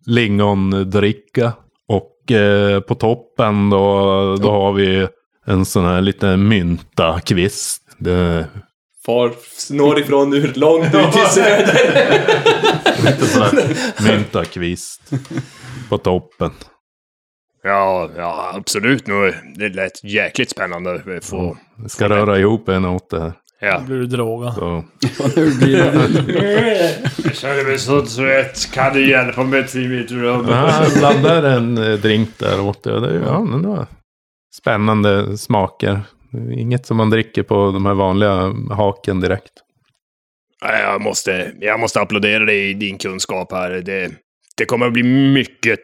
lingondricka. 0.05 1.53
Och 1.87 2.31
eh, 2.31 2.79
på 2.79 2.95
toppen 2.95 3.69
då, 3.69 4.35
då 4.35 4.51
har 4.51 4.73
vi 4.73 5.07
en 5.45 5.65
sån 5.65 5.85
här 5.85 6.01
liten 6.01 6.47
myntakvist. 6.47 7.81
Det, 7.97 8.47
Far 9.05 9.31
norrifrån 9.73 10.33
ur 10.33 10.53
långt 10.55 10.95
ut 10.95 11.11
till 11.11 11.25
söder. 11.25 12.21
lite 13.05 13.25
sån 13.25 13.41
här 13.41 13.77
myntakvist 14.11 15.11
på 15.89 15.97
toppen. 15.97 16.51
Ja, 17.63 18.09
ja, 18.17 18.51
absolut. 18.55 19.07
Nu, 19.07 19.33
det 19.55 19.69
lät 19.69 20.03
jäkligt 20.03 20.49
spännande. 20.49 21.01
att 21.17 21.25
Få, 21.25 21.57
Jag 21.81 21.91
ska 21.91 22.09
röra 22.09 22.39
ihop 22.39 22.69
en 22.69 22.85
åt 22.85 23.09
det 23.09 23.19
här. 23.19 23.33
ja. 23.59 23.79
Blir 23.87 23.97
du 23.97 24.05
drogad? 24.05 24.53
Så. 24.53 24.83
nu 25.35 25.55
blir 25.55 25.77
det. 25.77 27.11
Jag 27.23 27.35
känner 27.35 27.63
mig 27.65 27.79
så 27.79 28.05
trött. 28.05 28.69
Kan 28.73 28.93
du 28.93 29.09
hjälpa 29.09 29.43
mig 29.43 29.67
till 29.67 29.89
mitt 29.89 30.11
rum? 30.11 30.45
Ja, 30.49 30.83
jag 30.83 30.93
blandar 30.99 31.43
en 31.43 31.77
eh, 31.77 31.97
drink 31.99 32.29
där 32.37 32.61
åt 32.61 32.83
det. 32.83 32.99
det 32.99 33.07
är, 33.09 33.19
ja, 33.19 33.31
den 33.51 33.67
var 33.69 33.85
spännande 34.61 35.37
smaker. 35.37 36.01
Inget 36.57 36.85
som 36.85 36.97
man 36.97 37.09
dricker 37.09 37.43
på 37.43 37.71
de 37.71 37.85
här 37.85 37.93
vanliga 37.93 38.53
haken 38.75 39.19
direkt. 39.19 39.51
Nej, 40.63 40.81
Jag 40.81 41.01
måste, 41.01 41.51
jag 41.59 41.79
måste 41.79 42.01
applådera 42.01 42.45
dig 42.45 42.69
i 42.69 42.73
din 42.73 42.97
kunskap 42.97 43.51
här. 43.51 43.69
Det, 43.71 44.11
det 44.57 44.65
kommer 44.65 44.85
att 44.87 44.93
bli 44.93 45.03
mycket 45.33 45.79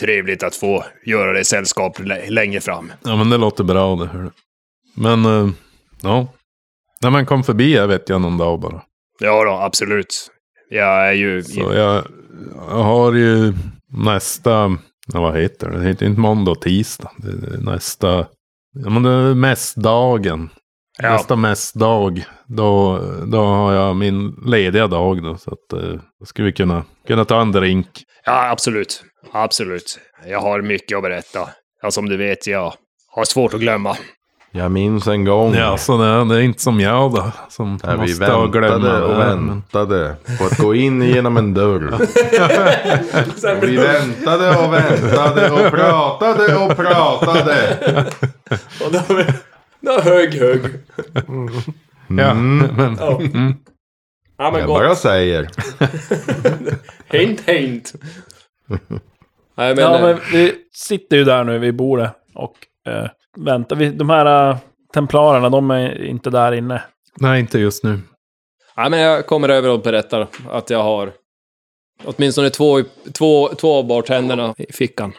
trevligt 0.00 0.42
att 0.42 0.54
få 0.54 0.84
göra 1.06 1.32
det 1.32 1.44
sällskap 1.44 1.98
lä- 1.98 2.30
längre 2.30 2.60
fram. 2.60 2.92
Ja, 3.04 3.16
men 3.16 3.30
det 3.30 3.36
låter 3.36 3.64
bra 3.64 3.96
det. 3.96 4.06
Hör. 4.06 4.30
Men, 4.96 5.24
eh, 5.24 5.48
ja. 6.02 6.26
När 7.02 7.10
man 7.10 7.26
kom 7.26 7.44
förbi 7.44 7.76
här 7.76 7.86
vet 7.86 8.08
jag 8.08 8.20
någon 8.20 8.38
dag 8.38 8.60
bara. 8.60 8.82
Ja 9.20 9.44
då, 9.44 9.50
absolut. 9.50 10.30
Jag 10.70 11.08
är 11.08 11.12
ju... 11.12 11.42
Så 11.42 11.60
jag, 11.60 12.04
jag 12.70 12.82
har 12.82 13.12
ju 13.12 13.52
nästa, 13.92 14.50
ja, 15.12 15.20
vad 15.20 15.40
heter 15.40 15.70
det? 15.70 15.78
Det 15.78 15.84
heter 15.88 16.06
inte 16.06 16.20
måndag 16.20 16.50
och 16.50 16.60
tisdag. 16.60 17.10
Det 17.16 17.28
är 17.54 17.58
nästa, 17.60 18.26
ja 18.84 18.90
men 18.90 19.02
det 19.02 19.10
är 19.10 19.34
mässdagen. 19.34 20.50
Ja. 21.02 21.10
Nästa 21.12 21.36
mässdag, 21.36 22.24
då, 22.46 23.00
då 23.26 23.40
har 23.44 23.72
jag 23.72 23.96
min 23.96 24.34
lediga 24.46 24.86
dag 24.86 25.22
då. 25.22 25.36
Så 25.36 25.50
att 25.50 25.72
eh, 25.82 25.88
då 26.20 26.26
ska 26.26 26.42
vi 26.42 26.52
kunna, 26.52 26.84
kunna 27.06 27.24
ta 27.24 27.40
en 27.40 27.52
drink. 27.52 27.86
Ja, 28.24 28.50
absolut. 28.50 29.02
Absolut. 29.32 29.98
Jag 30.28 30.40
har 30.40 30.62
mycket 30.62 30.96
att 30.96 31.02
berätta. 31.02 31.48
Ja, 31.82 31.90
som 31.90 32.08
du 32.08 32.16
vet, 32.16 32.46
jag 32.46 32.74
har 33.14 33.24
svårt 33.24 33.54
att 33.54 33.60
glömma. 33.60 33.96
Jag 34.52 34.70
minns 34.70 35.06
en 35.06 35.24
gång 35.24 35.54
Ja, 35.54 35.76
så 35.78 35.98
det, 35.98 36.04
är- 36.04 36.24
det 36.24 36.34
är 36.36 36.40
inte 36.40 36.62
som 36.62 36.80
jag 36.80 37.12
då. 37.14 37.30
Som 37.48 37.78
när 37.84 37.96
vi 37.96 38.12
väntade 38.18 39.02
och 39.04 39.18
väntade 39.18 40.16
på 40.38 40.44
att 40.44 40.58
gå 40.58 40.74
in 40.74 41.02
genom 41.02 41.36
en 41.36 41.54
dörr. 41.54 41.92
vi 43.66 43.76
väntade 43.76 44.56
och 44.58 44.72
väntade 44.74 45.50
och 45.50 45.70
pratade 45.70 46.56
och 46.56 46.76
pratade. 46.76 47.76
Då 49.80 50.00
hög, 50.00 50.34
hög. 50.34 50.60
Ja, 52.08 52.34
men, 52.34 52.96
Ja, 53.00 53.20
ja 54.38 54.50
men 54.50 54.60
Jag 54.60 54.68
bara 54.68 54.88
gott. 54.88 54.98
säger. 54.98 55.50
Hint, 57.18 57.40
hint. 57.40 57.92
Nej, 59.54 59.74
men... 59.74 59.78
ja, 59.78 59.96
eh, 59.96 60.02
men 60.02 60.18
vi 60.32 60.54
sitter 60.72 61.16
ju 61.16 61.24
där 61.24 61.44
nu 61.44 61.58
vid 61.58 61.76
bordet 61.76 62.12
och 62.34 62.56
eh, 62.86 63.08
väntar. 63.36 63.76
Vi, 63.76 63.90
de 63.90 64.10
här 64.10 64.50
uh, 64.50 64.56
templarerna, 64.94 65.50
de 65.50 65.70
är 65.70 66.04
inte 66.04 66.30
där 66.30 66.52
inne. 66.52 66.82
nej, 67.16 67.40
inte 67.40 67.58
just 67.58 67.84
nu. 67.84 68.00
Ja, 68.76 68.88
men 68.88 69.00
jag 69.00 69.26
kommer 69.26 69.48
över 69.48 69.68
och 69.68 69.80
berättar 69.82 70.26
att 70.50 70.70
jag 70.70 70.82
har 70.82 71.12
åtminstone 72.04 72.50
två, 72.50 72.82
två, 73.18 73.48
två 73.48 73.74
av 73.78 73.86
bartenderna 73.86 74.54
i 74.58 74.72
fickan. 74.72 75.12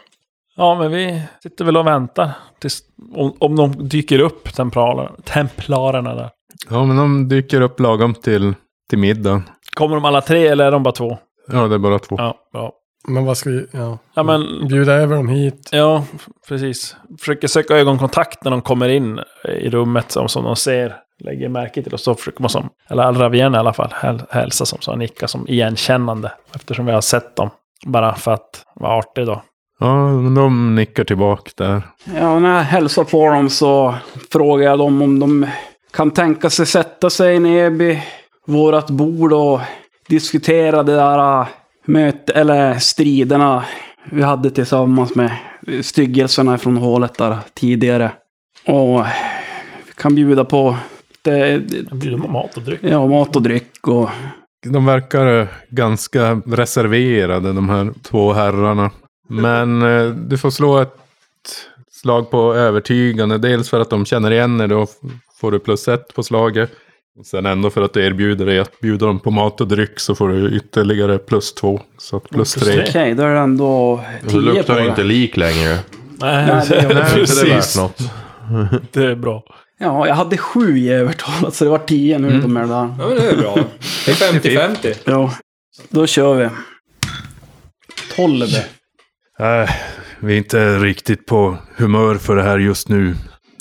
Ja, 0.62 0.74
men 0.74 0.90
vi 0.90 1.22
sitter 1.42 1.64
väl 1.64 1.76
och 1.76 1.86
väntar 1.86 2.30
tills, 2.60 2.82
om, 3.14 3.36
om 3.38 3.56
de 3.56 3.88
dyker 3.88 4.18
upp, 4.18 4.54
templarer, 4.54 5.10
templarerna 5.24 6.14
där. 6.14 6.30
Ja, 6.70 6.84
men 6.84 6.96
de 6.96 7.28
dyker 7.28 7.60
upp 7.60 7.80
lagom 7.80 8.14
till, 8.14 8.54
till 8.90 8.98
middagen. 8.98 9.42
Kommer 9.76 9.94
de 9.94 10.04
alla 10.04 10.20
tre 10.20 10.46
eller 10.46 10.64
är 10.64 10.70
de 10.70 10.82
bara 10.82 10.92
två? 10.92 11.18
Ja, 11.52 11.68
det 11.68 11.74
är 11.74 11.78
bara 11.78 11.98
två. 11.98 12.16
Ja, 12.18 12.36
ja. 12.52 12.72
Men 13.08 13.24
vad 13.24 13.36
ska 13.36 13.50
vi... 13.50 13.66
Ja. 13.70 13.98
Ja, 14.14 14.22
men 14.22 14.68
Bjuda 14.68 14.92
över 14.92 15.16
dem 15.16 15.28
hit. 15.28 15.68
Ja, 15.72 16.04
precis. 16.48 16.96
Försöker 17.20 17.48
söka 17.48 17.76
ögonkontakt 17.76 18.44
när 18.44 18.50
de 18.50 18.62
kommer 18.62 18.88
in 18.88 19.20
i 19.48 19.70
rummet 19.70 20.10
som, 20.10 20.28
som 20.28 20.44
de 20.44 20.56
ser, 20.56 20.96
lägger 21.24 21.48
märke 21.48 21.82
till. 21.82 21.92
Och 21.92 22.00
så 22.00 22.14
försöker 22.14 22.42
man 22.42 22.50
som, 22.50 22.68
eller 22.88 23.12
Ravien 23.12 23.54
i 23.54 23.58
alla 23.58 23.72
fall, 23.72 23.92
häl, 23.92 24.22
hälsa 24.30 24.66
som 24.66 24.78
så, 24.80 24.96
nicka 24.96 25.28
som 25.28 25.48
igenkännande. 25.48 26.32
Eftersom 26.54 26.86
vi 26.86 26.92
har 26.92 27.00
sett 27.00 27.36
dem. 27.36 27.50
Bara 27.86 28.14
för 28.14 28.32
att 28.32 28.64
vara 28.74 28.92
artig 28.92 29.26
då. 29.26 29.42
Ja, 29.82 30.30
de 30.34 30.74
nickar 30.74 31.04
tillbaka 31.04 31.50
där. 31.56 31.82
Ja, 32.16 32.38
när 32.38 32.56
jag 32.56 32.64
hälsar 32.64 33.04
på 33.04 33.30
dem 33.30 33.50
så 33.50 33.94
frågar 34.32 34.64
jag 34.64 34.78
dem 34.78 35.02
om 35.02 35.18
de 35.18 35.46
kan 35.92 36.10
tänka 36.10 36.50
sig 36.50 36.66
sätta 36.66 37.10
sig 37.10 37.38
ner 37.40 37.70
vid 37.70 37.98
vårat 38.46 38.90
bord 38.90 39.32
och 39.32 39.60
diskutera 40.08 40.82
det 40.82 40.94
där 40.94 41.40
äh, 41.40 41.46
möte, 41.86 42.32
eller 42.32 42.78
striderna 42.78 43.64
vi 44.10 44.22
hade 44.22 44.50
tillsammans 44.50 45.14
med 45.14 45.30
styggelserna 45.82 46.58
från 46.58 46.76
hålet 46.76 47.18
där 47.18 47.36
tidigare. 47.54 48.12
Och 48.66 49.00
vi 49.86 49.92
kan 49.96 50.14
bjuda 50.14 50.44
på 50.44 50.76
det, 51.22 51.58
Bjuder 51.92 52.18
på 52.18 52.28
mat 52.28 52.56
och 52.56 52.62
dryck. 52.62 52.80
ja, 52.82 53.06
mat 53.06 53.36
och 53.36 53.42
dryck 53.42 53.88
och 53.88 54.08
De 54.66 54.86
verkar 54.86 55.48
ganska 55.68 56.40
reserverade, 56.46 57.52
de 57.52 57.68
här 57.68 57.92
två 58.02 58.32
herrarna. 58.32 58.90
Men 59.28 59.82
eh, 59.82 60.06
du 60.10 60.38
får 60.38 60.50
slå 60.50 60.78
ett 60.78 60.96
slag 61.90 62.30
på 62.30 62.54
övertygande. 62.54 63.38
Dels 63.38 63.68
för 63.70 63.80
att 63.80 63.90
de 63.90 64.04
känner 64.06 64.30
igen 64.30 64.60
er, 64.60 64.68
då 64.68 64.86
får 65.40 65.52
du 65.52 65.58
plus 65.58 65.88
ett 65.88 66.14
på 66.14 66.22
slaget. 66.22 66.70
Och 67.18 67.26
sen 67.26 67.46
ändå 67.46 67.70
för 67.70 67.82
att 67.82 67.92
du 67.94 68.04
erbjuder 68.06 68.46
dig 68.46 68.58
att 68.58 68.80
bjuda 68.80 69.06
dem 69.06 69.20
på 69.20 69.30
mat 69.30 69.60
och 69.60 69.68
dryck 69.68 70.00
så 70.00 70.14
får 70.14 70.28
du 70.28 70.50
ytterligare 70.56 71.18
plus 71.18 71.54
två. 71.54 71.80
Så 71.98 72.16
att 72.16 72.28
plus 72.30 72.54
Plus 72.54 72.64
tre. 72.66 72.84
okej, 72.88 73.14
då 73.14 73.22
är 73.22 73.34
det 73.34 73.40
ändå 73.40 74.00
tio 74.22 74.30
på 74.32 74.38
luktar 74.38 74.74
det 74.74 74.80
det. 74.82 74.88
inte 74.88 75.02
lik 75.02 75.36
längre. 75.36 75.78
Nej, 76.20 76.46
Nej, 76.46 76.46
det- 76.46 76.54
Nej, 76.54 76.60
inte 76.60 76.88
det 76.88 76.94
värt 76.94 77.14
precis. 77.14 77.76
något. 77.76 77.98
Det 78.92 79.04
är 79.04 79.14
bra. 79.14 79.42
Ja, 79.78 80.06
jag 80.06 80.14
hade 80.14 80.36
sju 80.36 80.78
i 80.78 80.88
övertalat 80.92 81.54
så 81.54 81.64
det 81.64 81.70
var 81.70 81.78
tio 81.78 82.18
nu 82.18 82.40
de 82.40 82.56
är 82.56 82.60
där. 82.60 82.68
Ja, 82.68 82.94
men 82.98 83.08
det 83.16 83.30
är 83.30 83.36
bra. 83.36 83.54
Det 84.06 84.10
är 84.10 84.32
50-50. 84.32 84.94
Ja, 85.04 85.32
då 85.88 86.06
kör 86.06 86.34
vi. 86.34 86.48
12. 88.16 88.46
Äh, 89.42 89.70
vi 90.20 90.34
är 90.34 90.38
inte 90.38 90.78
riktigt 90.78 91.26
på 91.26 91.56
humör 91.76 92.14
för 92.14 92.36
det 92.36 92.42
här 92.42 92.58
just 92.58 92.88
nu. 92.88 93.14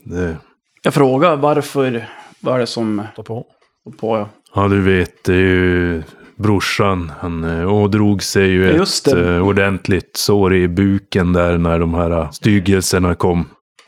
Det, 0.03 0.37
Jag 0.83 0.93
frågar 0.93 1.35
varför, 1.35 2.07
vad 2.39 2.55
är 2.55 2.59
det 2.59 2.67
som 2.67 3.03
Ta 3.15 3.23
på. 3.23 3.45
står 3.81 3.91
på? 3.91 4.17
Ja. 4.17 4.29
ja, 4.55 4.67
du 4.67 4.81
vet, 4.81 5.23
det 5.23 5.33
är 5.33 5.37
ju 5.37 6.03
brorsan. 6.35 7.11
Han 7.19 7.43
eh, 7.43 7.73
ådrog 7.73 8.23
sig 8.23 8.47
ju 8.47 8.65
Ja, 8.65 8.83
ett 8.83 9.07
eh, 9.13 9.47
ordentligt 9.47 10.17
sår 10.17 10.55
i 10.55 10.67
buken 10.67 11.33
där 11.33 11.57
när 11.57 11.79
de 11.79 11.93
här 11.93 12.11
eh, 12.11 12.29
styggelserna 12.31 13.15
kom. 13.15 13.45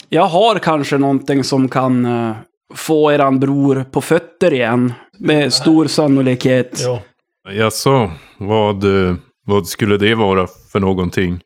Jag 0.10 0.26
har 0.26 0.60
kanske 0.60 0.98
någonting 0.98 1.44
som 1.44 1.70
kan 1.70 2.06
eh, 2.06 2.36
få 2.76 3.12
eran 3.12 3.40
bror 3.40 3.86
på 3.92 4.02
fötter 4.02 4.54
igen. 4.54 4.94
Med 5.20 5.54
stor 5.54 5.88
sannolikhet. 5.88 6.80
Jo. 6.86 7.00
Jaså, 7.52 8.12
vad, 8.38 8.84
vad 9.46 9.68
skulle 9.68 9.98
det 9.98 10.16
vara 10.16 10.48
för 10.72 10.80
någonting? 10.80 11.40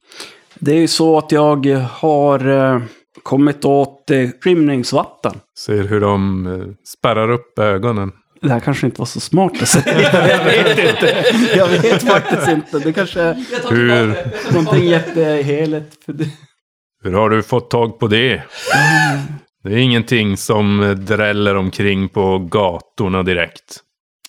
Det 0.60 0.72
är 0.72 0.80
ju 0.80 0.88
så 0.88 1.18
att 1.18 1.32
jag 1.32 1.66
har 1.92 2.48
eh, 2.74 2.82
kommit 3.24 3.66
åt 3.66 4.12
eh, 4.12 4.30
skymningsvatten. 4.44 5.34
Ser 5.66 5.84
hur 5.84 6.02
de 6.02 6.48
eh, 6.48 6.68
spärrar 6.98 7.32
upp 7.32 7.60
ögonen. 7.60 8.12
Det 8.42 8.50
här 8.50 8.60
kanske 8.60 8.86
inte 8.86 9.02
var 9.02 9.06
så 9.06 9.20
smart 9.20 9.52
att 9.62 9.68
säga. 9.68 10.02
jag 10.30 10.44
vet 10.46 10.78
inte. 10.90 11.26
Jag 11.58 11.68
vet 11.68 12.04
faktiskt 12.04 12.48
inte. 12.48 12.80
Det 12.80 12.94
kanske 12.94 13.22
är 13.22 13.36
Hur, 13.70 14.16
någonting 14.54 14.84
jätteheligt. 14.86 16.06
för 16.06 16.14
det. 16.14 16.30
hur 17.04 17.14
har 17.14 17.30
du 17.30 17.44
fått 17.44 17.70
tag 17.70 18.00
på 18.00 18.08
det? 18.08 18.44
Det 19.64 19.74
är 19.74 19.78
ingenting 19.78 20.38
som 20.38 20.84
eh, 20.84 20.90
dräller 20.90 21.56
omkring 21.56 22.10
på 22.10 22.38
gatorna 22.40 23.24
direkt. 23.24 23.80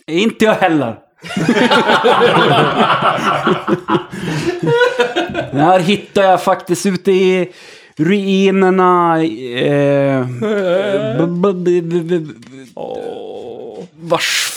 Inte 0.06 0.44
jag 0.44 0.54
heller. 0.54 0.98
Det 5.52 5.58
här 5.58 5.80
hittade 5.80 6.26
jag 6.26 6.42
faktiskt 6.42 6.86
ute 6.86 7.12
i 7.12 7.48
ruinerna. 7.96 9.22
Eh, 9.24 10.26
vars 14.00 14.48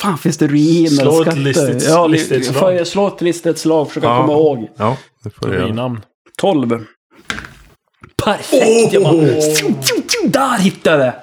fan 0.00 0.18
finns 0.18 0.38
det 0.38 0.46
ruiner? 0.46 0.88
Slå 0.88 1.22
ett 1.22 1.36
listigt- 1.38 1.84
ja, 1.88 2.06
listigt 2.06 2.46
slag. 2.46 2.86
Slå 2.86 3.06
ett 3.06 3.20
listigt 3.20 3.58
slag 3.58 3.88
försöka 3.88 4.06
Ja. 4.06 4.20
komma 4.20 4.32
ihåg. 4.32 4.68
Ja, 4.76 4.96
det 5.24 5.30
får 5.30 5.48
du 5.48 5.54
göra. 5.54 5.66
namn. 5.74 6.00
12. 6.38 6.84
Perfekt! 8.24 8.92
Jag 8.92 9.02
bara, 9.02 9.12
tju, 9.12 9.66
tju, 9.66 10.02
tju, 10.08 10.28
där 10.28 10.58
hittade 10.58 10.96
jag 11.04 11.06
det! 11.06 11.14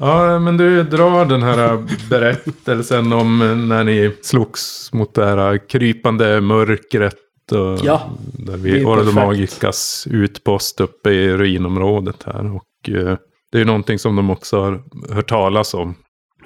Ja, 0.00 0.38
men 0.38 0.56
du 0.56 0.82
drar 0.82 1.24
den 1.24 1.42
här 1.42 1.84
berättelsen 2.10 3.12
om 3.12 3.38
när 3.68 3.84
ni 3.84 4.16
slogs 4.22 4.92
mot 4.92 5.14
det 5.14 5.24
här 5.26 5.68
krypande 5.68 6.40
mörkret. 6.40 7.14
Och 7.52 7.78
Ja, 7.84 8.10
där 8.38 8.56
vi 8.56 8.84
Ordo. 8.84 9.12
Magicas 9.12 10.06
utpost 10.10 10.80
uppe 10.80 11.10
i 11.10 11.36
ruinområdet 11.36 12.22
här. 12.26 12.54
Och 12.56 12.88
eh, 12.88 13.16
det 13.52 13.58
är 13.58 13.58
ju 13.58 13.64
någonting 13.64 13.98
som 13.98 14.16
de 14.16 14.30
också 14.30 14.60
har 14.60 14.82
hört 15.14 15.28
talas 15.28 15.74
om. 15.74 15.94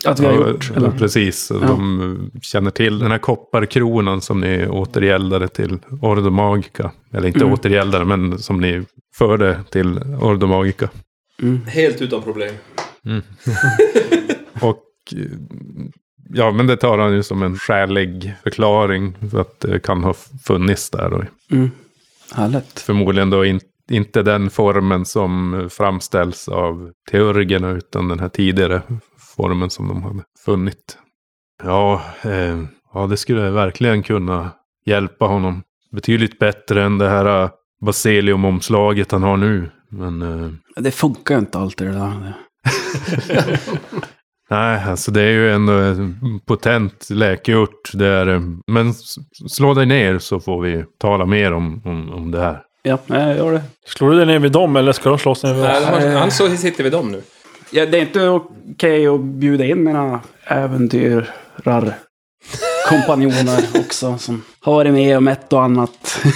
Att 0.05 0.21
vi 0.21 0.27
har 0.27 0.33
Ja, 0.33 0.49
gjort. 0.49 0.71
ja, 0.71 0.77
Eller? 0.77 0.91
Precis, 0.91 1.49
de 1.49 2.31
känner 2.43 2.71
till 2.71 2.99
den 2.99 3.11
här 3.11 3.19
kopparkronan 3.19 4.21
som 4.21 4.41
ni 4.41 4.67
återgäldade 4.67 5.49
till 5.49 5.79
Ordo 6.03 6.31
Magica. 6.31 6.91
Eller 7.13 7.27
inte 7.29 7.41
Mm. 7.41 7.53
återgäldade, 7.53 8.05
men 8.05 8.39
som 8.39 8.61
ni 8.61 8.83
förde 9.17 9.61
till 9.71 9.99
Ordo 10.21 10.47
Magica. 10.47 10.89
Helt 11.67 12.03
utan 12.03 12.23
problem. 12.23 12.55
Och 14.61 14.83
eh, 15.17 15.23
ja, 16.29 16.53
men 16.53 16.67
det 16.67 16.77
tar 16.77 16.99
han 16.99 17.13
ju 17.13 17.23
som 17.23 17.43
en 17.43 17.57
skälig 17.57 18.35
förklaring. 18.43 19.17
För 19.31 19.41
att 19.41 19.61
det 19.61 19.81
kan 19.81 20.05
ha 20.05 20.15
funnits 20.45 20.91
där. 20.91 21.29
Mm. 21.51 21.71
Härligt. 22.35 22.81
förmodligen 22.81 23.31
då 23.31 23.45
in, 23.45 23.61
inte 23.91 24.23
den 24.23 24.51
formen 24.51 25.05
som 25.05 25.69
framställs 25.73 26.49
av 26.49 26.93
teurgerna. 27.11 27.71
Utan 27.71 28.09
den 28.09 28.21
här 28.21 28.29
tidigare 28.29 28.83
formen 29.37 29.71
som 29.71 29.89
de 29.89 30.03
hade 30.03 30.23
funnit. 30.45 30.99
Ja, 31.63 32.03
eh, 32.23 32.63
ja 32.95 33.07
det 33.07 33.17
skulle 33.17 33.51
verkligen 33.51 34.03
kunna 34.03 34.51
hjälpa 34.87 35.25
honom. 35.25 35.63
Betydligt 35.93 36.39
bättre 36.39 36.85
än 36.85 36.99
det 36.99 37.09
här 37.09 37.43
eh, 37.43 37.51
basiliumomslaget 37.81 39.13
han 39.13 39.23
har 39.23 39.37
nu. 39.37 39.71
Men 39.91 40.23
eh, 40.23 40.51
Det 40.83 40.91
funkar 40.91 41.35
ju 41.35 41.39
inte 41.39 41.59
alltid 41.59 41.87
det 41.87 41.93
där. 41.93 42.35
Nej, 44.51 44.83
alltså 44.85 45.11
det 45.11 45.23
är 45.23 45.31
ju 45.31 45.53
en 45.53 46.41
potent 46.47 47.09
eh, 48.29 48.41
men 48.67 48.95
slå 49.49 49.75
dig 49.75 49.87
ner 49.87 50.19
så 50.19 50.41
får 50.41 50.61
vi 50.63 50.85
tala 51.01 51.27
mer 51.27 51.53
om, 51.53 51.83
om, 51.85 52.11
om 52.13 52.31
det 52.31 52.41
här. 52.41 52.63
Ja, 52.83 52.99
jag 53.07 53.37
gör 53.37 53.53
det. 53.53 53.63
Slår 53.87 54.11
du 54.11 54.17
dig 54.17 54.27
ner 54.27 54.39
vid 54.39 54.53
dem 54.53 54.77
eller 54.77 54.93
ska 54.93 55.09
de 55.09 55.19
slåss 55.19 55.43
ner 55.45 55.55
vid 55.55 55.63
Nej, 55.63 55.77
oss? 55.79 55.85
har- 55.85 56.09
han 56.21 56.31
så 56.31 56.49
sitter 56.49 56.85
vid 56.85 56.93
dem 56.93 57.13
nu. 57.13 57.23
Ja, 57.71 57.87
det 57.87 57.99
är 57.99 58.03
inte 58.03 58.29
okej 58.29 59.07
att 59.07 59.21
bjuda 59.21 59.65
in 59.65 59.85
mina 59.85 60.21
äventyrar 60.45 61.95
kompanjoner 62.89 63.59
också 63.81 64.19
som 64.19 64.43
har 64.61 64.73
varit 64.75 64.93
med 64.93 65.17
om 65.17 65.29
ett 65.29 65.53
och 65.53 65.63
annat. 65.63 66.21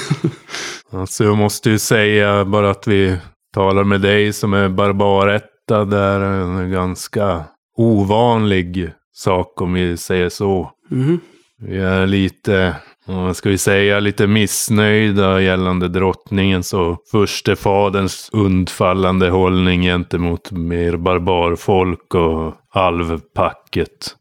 Alltså 0.94 1.24
jag 1.24 1.36
måste 1.36 1.70
ju 1.70 1.78
säga 1.78 2.44
bara 2.44 2.70
att 2.70 2.86
vi 2.86 3.16
talar 3.54 3.84
med 3.84 4.00
dig 4.00 4.32
som 4.32 4.52
är 4.54 4.68
barbaretta. 4.68 5.84
Det 5.84 5.98
är 5.98 6.20
en 6.20 6.70
ganska 6.70 7.44
ovanlig 7.76 8.90
sak 9.12 9.60
om 9.60 9.72
vi 9.72 9.96
säger 9.96 10.28
så. 10.28 10.70
Mhm. 10.90 11.20
Vi 11.58 11.78
är 11.78 12.06
lite, 12.06 12.76
vad 13.06 13.36
ska 13.36 13.48
vi 13.48 13.58
säga, 13.58 14.00
lite 14.00 14.26
missnöjda 14.26 15.40
gällande 15.40 15.88
drottningens 15.88 16.74
och 16.74 17.02
furstefaderns 17.10 18.30
undfallande 18.32 19.30
hållning 19.30 19.82
gentemot 19.82 20.50
mer 20.50 20.96
barbarfolk 20.96 22.14
och 22.14 22.54
alvpacket. 22.70 24.16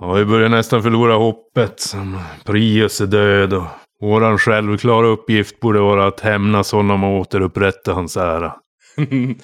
Ja, 0.00 0.12
vi 0.12 0.24
börjar 0.24 0.48
nästan 0.48 0.82
förlora 0.82 1.14
hoppet. 1.14 1.80
som 1.80 2.18
Prius 2.44 3.00
är 3.00 3.06
död 3.06 3.54
och 3.54 3.64
våran 4.00 4.38
självklara 4.38 5.06
uppgift 5.06 5.60
borde 5.60 5.80
vara 5.80 6.06
att 6.06 6.20
hämnas 6.20 6.72
honom 6.72 7.04
och 7.04 7.20
återupprätta 7.20 7.92
hans 7.92 8.16
ära. 8.16 8.54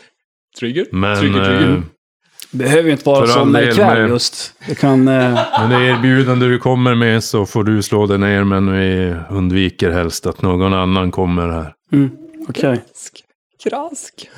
Trigger? 0.58 0.86
Men, 0.92 1.16
trigger, 1.20 1.44
trigger. 1.44 1.82
Eh, 2.52 2.58
Behöver 2.58 2.82
ju 2.82 2.90
inte 2.92 3.04
vara 3.08 3.26
För 3.26 3.32
så 3.32 3.40
all 3.40 3.52
när 3.52 3.60
del 3.60 3.68
ikväll 3.70 4.00
med- 4.02 4.08
just. 4.10 4.52
Det 4.68 4.74
kan... 4.74 5.08
Eh, 5.08 5.32
med 5.34 5.70
det 5.70 5.86
erbjudande 5.88 6.46
du 6.46 6.58
kommer 6.58 6.94
med 6.94 7.24
så 7.24 7.46
får 7.46 7.64
du 7.64 7.82
slå 7.82 8.06
dig 8.06 8.18
ner 8.18 8.44
men 8.44 8.72
vi 8.72 9.14
undviker 9.30 9.90
helst 9.90 10.26
att 10.26 10.42
någon 10.42 10.74
annan 10.74 11.10
kommer 11.10 11.48
här. 11.48 11.74
mm, 11.92 12.10
okej. 12.48 12.82
Krask. 13.64 14.30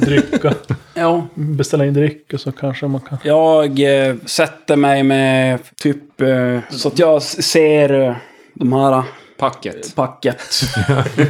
Dricka. 0.00 0.54
Ja, 0.94 1.26
Beställa 1.34 1.86
in 1.86 1.94
dryck 1.94 2.32
och 2.32 2.40
så 2.40 2.52
kanske 2.52 2.86
man 2.86 3.00
kan... 3.00 3.18
jag 3.22 3.80
eh, 4.08 4.14
sätter 4.26 4.76
mig 4.76 5.02
med 5.02 5.58
typ... 5.82 6.20
Eh, 6.20 6.58
så 6.70 6.88
att 6.88 6.98
jag 6.98 7.22
ser 7.22 8.00
eh, 8.08 8.16
de 8.54 8.72
här 8.72 9.02
Packet. 9.38 9.94
packet. 9.94 10.42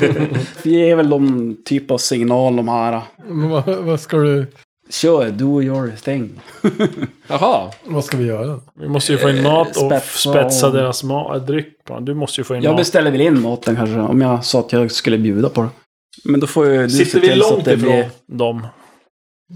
Vi 0.62 0.70
ger 0.70 0.96
väl 0.96 1.11
de 1.11 1.57
typ 1.64 1.90
av 1.90 1.98
signal 1.98 2.57
de 2.57 2.68
här. 2.68 3.03
Men 3.29 3.48
vad, 3.48 3.64
vad 3.66 4.01
ska 4.01 4.16
du... 4.16 4.46
Kör, 4.90 5.31
do 5.31 5.62
your 5.62 5.90
thing. 6.05 6.40
Jaha. 7.29 7.70
Vad 7.85 8.05
ska 8.05 8.16
vi 8.16 8.24
göra? 8.24 8.61
Vi 8.81 8.88
måste 8.88 9.12
ju 9.12 9.18
få 9.18 9.31
in 9.31 9.42
mat 9.42 9.68
och 9.68 9.74
spetsa 9.87 10.31
spetsa 10.33 10.70
deras 10.70 11.05
ma- 11.05 11.38
dryck. 11.46 11.85
på. 11.85 12.01
Du 12.01 12.14
måste 12.14 12.40
ju 12.40 12.44
få 12.44 12.57
in 12.57 12.62
Jag 12.62 12.70
mat. 12.72 12.81
beställer 12.81 13.11
väl 13.11 13.20
in 13.20 13.40
maten 13.42 13.77
kanske, 13.77 14.01
om 14.01 14.20
jag 14.20 14.44
sa 14.44 14.61
att 14.61 14.72
jag 14.72 14.90
skulle 14.90 15.18
bjuda 15.18 15.48
på 15.48 15.62
det. 15.62 15.68
Men 16.24 16.40
då 16.40 16.46
får 16.46 16.66
ju 16.66 16.83
du 16.83 16.90
Sitter 16.90 17.20
vi 17.20 17.35
långt 17.35 17.64
det 17.64 17.72
ifrån 17.72 17.88
blir... 17.92 18.11
dem? 18.38 18.66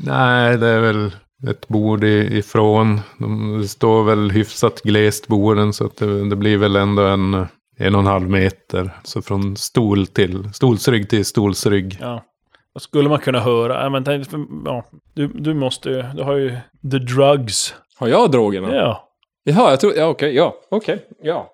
Nej, 0.04 0.56
det 0.58 0.66
är 0.66 0.80
väl 0.80 1.10
ett 1.50 1.68
bord 1.68 2.04
i- 2.04 2.38
ifrån. 2.38 3.00
De 3.18 3.64
står 3.68 4.04
väl 4.04 4.30
hyfsat 4.30 4.80
glest 4.82 5.26
borden 5.26 5.72
så 5.72 5.86
att 5.86 5.96
det, 5.96 6.28
det 6.28 6.36
blir 6.36 6.56
väl 6.56 6.76
ändå 6.76 7.02
en, 7.02 7.34
en 7.78 7.94
och 7.94 8.00
en 8.00 8.06
halv 8.06 8.30
meter. 8.30 8.90
Så 9.04 9.22
från 9.22 9.56
stol 9.56 10.06
till 10.06 10.50
stolsrygg 10.54 11.08
till 11.10 11.24
stolsrygg. 11.24 11.98
Ja. 12.00 12.24
Vad 12.72 12.82
skulle 12.82 13.08
man 13.08 13.18
kunna 13.18 13.40
höra? 13.40 13.82
Ja, 13.82 13.90
men 13.90 14.04
tänk, 14.04 14.26
ja, 14.64 14.84
du, 15.14 15.26
du 15.26 15.54
måste 15.54 15.88
ju... 15.88 16.02
Du 16.02 16.22
har 16.22 16.36
ju 16.36 16.56
the 16.90 16.98
drugs. 16.98 17.74
Har 17.96 18.08
jag 18.08 18.30
drogerna? 18.30 18.74
Ja. 18.74 19.08
Jaha, 19.44 19.70
jag 19.70 19.80
tror... 19.80 19.96
Ja, 19.96 20.06
okej. 20.06 20.34
ja, 20.34 20.54
okej. 20.68 21.06
Ja. 21.22 21.50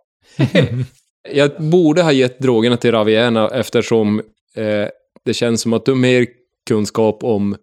jag 1.32 1.50
borde 1.58 2.02
ha 2.02 2.12
gett 2.12 2.38
drogerna 2.38 2.76
till 2.76 2.92
Raviena 2.92 3.48
eftersom 3.48 4.18
eh, 4.54 4.88
det 5.24 5.34
känns 5.34 5.60
som 5.62 5.72
att 5.72 5.84
du 5.84 5.90
har 5.90 5.98
mer 5.98 6.26
kunskap 6.68 7.24
om... 7.24 7.56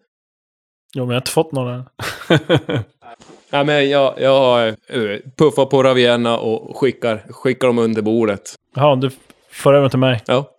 Jo, 0.95 1.05
men 1.05 1.09
jag 1.09 1.15
har 1.15 1.21
inte 1.21 1.31
fått 1.31 1.51
någon 1.51 1.73
än. 1.73 1.85
Ja, 3.49 3.63
men 3.63 3.89
jag, 3.89 4.13
jag 4.17 4.67
eh, 4.67 4.73
puffar 5.37 5.65
på 5.65 5.83
Raviena 5.83 6.37
och 6.37 6.77
skickar, 6.77 7.25
skickar 7.29 7.67
dem 7.67 7.79
under 7.79 8.01
bordet. 8.01 8.55
Jaha, 8.75 8.95
du 8.95 9.09
för 9.49 9.73
över 9.73 9.89
till 9.89 9.99
mig. 9.99 10.23
Ja. 10.27 10.54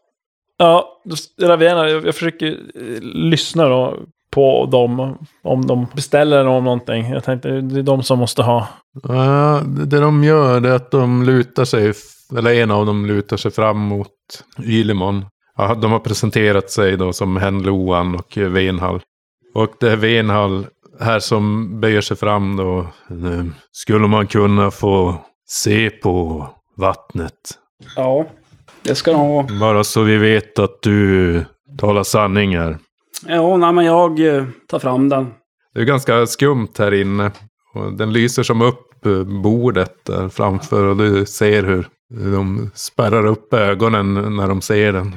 Ja, 0.57 1.03
Raviena, 1.42 1.88
jag, 1.88 2.07
jag 2.07 2.14
försöker 2.14 2.47
eh, 2.75 3.01
lyssna 3.03 3.69
då 3.69 3.99
på 4.31 4.66
dem. 4.66 5.19
Om 5.42 5.66
de 5.66 5.87
beställer 5.95 6.47
om 6.47 6.64
någonting. 6.64 7.11
Jag 7.11 7.25
tänkte, 7.25 7.49
det 7.61 7.79
är 7.79 7.83
de 7.83 8.03
som 8.03 8.19
måste 8.19 8.42
ha. 8.42 8.69
Ja, 9.03 9.61
det 9.66 9.85
det 9.87 10.01
de 10.01 10.25
gör 10.25 10.61
det 10.61 10.69
är 10.69 10.75
att 10.75 10.90
de 10.90 11.23
lutar 11.23 11.64
sig, 11.64 11.92
eller 12.38 12.55
en 12.55 12.71
av 12.71 12.87
dem 12.87 13.07
lutar 13.07 13.37
sig 13.37 13.51
fram 13.51 13.79
mot 13.79 14.09
Ylimon. 14.64 15.25
Ja, 15.57 15.75
de 15.75 15.92
har 15.92 15.99
presenterat 15.99 16.71
sig 16.71 16.97
då 16.97 17.12
som 17.12 17.37
Henloan 17.37 18.14
och 18.14 18.37
Venhall. 18.37 19.01
Och 19.55 19.71
det 19.81 19.90
är 19.92 19.97
Venhall 19.97 20.66
här 21.01 21.19
som 21.21 21.71
böjer 21.81 22.01
sig 22.01 22.16
fram 22.16 22.57
då. 22.57 22.79
Eh, 23.11 23.45
Skulle 23.73 24.07
man 24.09 24.27
kunna 24.27 24.71
få 24.71 25.14
se 25.49 25.90
på 25.90 26.47
vattnet? 26.77 27.33
Ja, 27.97 28.27
det 28.87 28.94
ska 28.94 29.12
nog... 29.12 29.59
Bara 29.61 29.85
så 29.85 30.03
vi 30.03 30.16
vet 30.16 30.59
att 30.59 30.83
du 30.83 31.44
talar 31.79 32.03
sanning 32.03 32.57
här. 32.59 32.79
Ja, 33.27 33.57
nej, 33.57 33.72
men 33.72 33.85
jag 33.85 34.20
eh, 34.37 34.44
tar 34.68 34.79
fram 34.79 35.09
den. 35.09 35.35
Det 35.75 35.81
är 35.81 35.85
ganska 35.85 36.27
skumt 36.27 36.68
här 36.79 36.94
inne. 36.94 37.31
Den 37.99 38.12
lyser 38.12 38.42
som 38.42 38.62
upp 38.62 39.07
eh, 39.07 39.22
bordet 39.42 40.05
där 40.05 40.29
framför 40.29 40.85
och 40.85 40.96
du 40.96 41.27
ser 41.27 41.62
hur 41.62 41.88
de 42.33 42.70
spärrar 42.75 43.27
upp 43.27 43.55
ögonen 43.55 44.37
när 44.37 44.49
de 44.49 44.61
ser 44.61 44.92
den. 44.92 45.16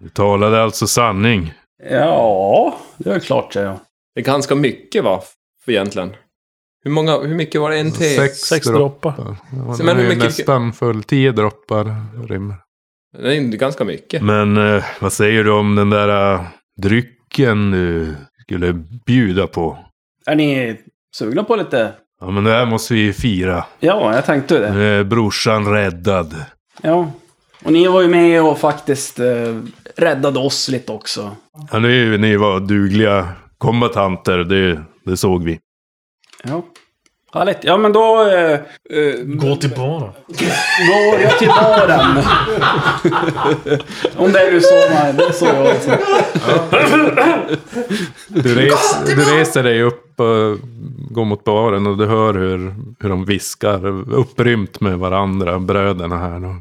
Du 0.00 0.08
talade 0.08 0.62
alltså 0.62 0.86
sanning. 0.86 1.52
Ja, 1.90 2.78
det 2.98 3.10
är 3.10 3.18
klart 3.20 3.52
säger 3.52 3.66
jag. 3.66 3.78
Det 4.14 4.20
är 4.20 4.24
ganska 4.24 4.54
mycket 4.54 5.04
va? 5.04 5.20
För 5.64 5.72
egentligen. 5.72 6.12
Hur, 6.84 6.90
många, 6.90 7.18
hur 7.18 7.34
mycket 7.34 7.60
var 7.60 7.70
det? 7.70 7.78
En 7.78 7.92
te? 7.92 8.28
Sex 8.28 8.66
droppar. 8.66 9.14
Ja, 9.18 9.74
Så 9.74 9.82
den 9.82 9.86
men 9.86 9.96
hur 9.96 10.08
mycket- 10.08 10.24
nästan 10.24 10.72
full. 10.72 11.02
Tio 11.02 11.32
droppar 11.32 11.94
rymmer. 12.28 12.56
Det 13.18 13.36
är 13.36 13.40
ganska 13.40 13.84
mycket. 13.84 14.22
Men 14.22 14.56
eh, 14.56 14.84
vad 15.00 15.12
säger 15.12 15.44
du 15.44 15.50
om 15.50 15.74
den 15.74 15.90
där 15.90 16.34
eh, 16.34 16.42
drycken 16.82 17.70
du 17.70 18.14
skulle 18.42 18.72
bjuda 19.06 19.46
på? 19.46 19.78
Är 20.26 20.34
ni 20.34 20.80
sugna 21.16 21.44
på 21.44 21.56
lite? 21.56 21.92
Ja, 22.20 22.30
men 22.30 22.44
det 22.44 22.50
här 22.50 22.66
måste 22.66 22.94
vi 22.94 23.12
fira. 23.12 23.64
Ja, 23.80 24.14
jag 24.14 24.24
tänkte 24.24 24.58
det. 24.58 24.72
Nu 24.74 25.00
är 25.00 25.04
brorsan 25.04 25.66
räddad. 25.72 26.34
Ja. 26.82 27.12
Och 27.64 27.72
ni 27.72 27.88
var 27.88 28.02
ju 28.02 28.08
med 28.08 28.42
och 28.42 28.58
faktiskt 28.58 29.18
eh, 29.20 29.60
räddade 29.96 30.38
oss 30.38 30.68
lite 30.68 30.92
också. 30.92 31.36
Ja, 31.72 31.78
ni, 31.78 32.18
ni 32.18 32.36
var 32.36 32.60
dugliga 32.60 33.28
kombatanter, 33.58 34.38
det, 34.38 34.80
det 35.04 35.16
såg 35.16 35.44
vi. 35.44 35.58
Ja. 36.44 36.62
Härligt. 37.32 37.58
Ja, 37.64 37.76
men 37.76 37.92
då 37.92 38.22
eh, 38.28 38.52
eh, 38.52 39.14
Gå 39.24 39.56
till 39.56 39.70
baren. 39.70 40.12
går 40.88 41.20
jag 41.22 41.38
till 41.38 41.48
baren. 41.48 42.24
Om 44.16 44.32
det 44.32 44.40
är 44.40 44.52
du 44.52 44.60
så, 44.60 44.74
nej, 44.74 45.12
det 45.12 45.24
är 45.24 45.32
så 45.32 45.44
jag 45.44 45.66
alltså. 45.66 45.90
Du, 48.28 48.54
res, 48.54 48.96
du 49.06 49.24
reser 49.38 49.62
dig 49.62 49.82
upp 49.82 50.20
och 50.20 50.58
går 51.10 51.24
mot 51.24 51.44
baren 51.44 51.86
och 51.86 51.98
du 51.98 52.06
hör 52.06 52.34
hur, 52.34 52.74
hur 53.00 53.08
de 53.08 53.24
viskar 53.24 53.86
upprymt 54.14 54.80
med 54.80 54.98
varandra, 54.98 55.58
bröderna 55.58 56.18
här. 56.18 56.56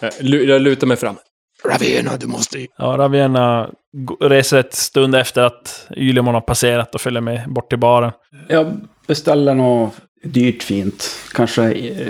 Jag 0.00 0.12
lu- 0.20 0.44
Jag 0.44 0.62
lutar 0.62 0.86
mig 0.86 0.96
fram. 0.96 1.16
Ravena, 1.64 2.16
du 2.16 2.26
måste 2.26 2.58
ju... 2.58 2.66
Ja, 2.78 2.84
Ravienna 2.98 3.70
g- 3.92 4.14
reser 4.28 4.58
ett 4.58 4.74
stund 4.74 5.14
efter 5.14 5.42
att 5.42 5.86
Ylemon 5.96 6.34
har 6.34 6.40
passerat 6.40 6.94
och 6.94 7.00
följer 7.00 7.20
med 7.20 7.42
bort 7.48 7.68
till 7.68 7.78
baren. 7.78 8.12
Jag 8.48 8.80
beställer 9.06 9.54
något 9.54 9.92
dyrt 10.24 10.62
fint. 10.62 11.10
Kanske 11.34 11.72
eh, 11.72 12.08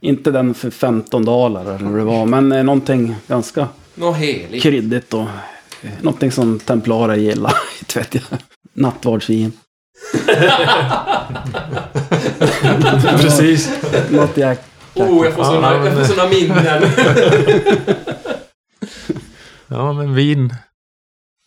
inte 0.00 0.30
den 0.30 0.54
för 0.54 0.70
15 0.70 1.24
dollar 1.24 1.60
eller 1.60 1.78
vad 1.88 1.98
det 1.98 2.04
var. 2.04 2.26
Men 2.26 2.52
eh, 2.52 2.64
någonting 2.64 3.14
ganska 3.26 3.68
Nå 3.94 4.12
heligt. 4.12 4.62
kryddigt 4.62 5.14
och 5.14 5.20
eh, 5.82 5.90
någonting 6.00 6.32
som 6.32 6.58
templarer 6.58 7.14
gillar. 7.16 7.52
Vet 7.94 8.14
jag. 8.14 8.22
Nattvardsvin. 8.72 9.52
Precis. 13.20 13.70
Något 14.10 14.36
jäk... 14.36 14.58
Oh, 14.94 15.24
jag 15.24 15.34
får 15.34 15.44
såna, 15.44 15.84
jag 15.84 15.92
får 15.96 16.04
såna 16.14 16.28
minnen. 16.28 16.82
Ja, 19.68 19.92
men 19.92 20.14
vin 20.14 20.54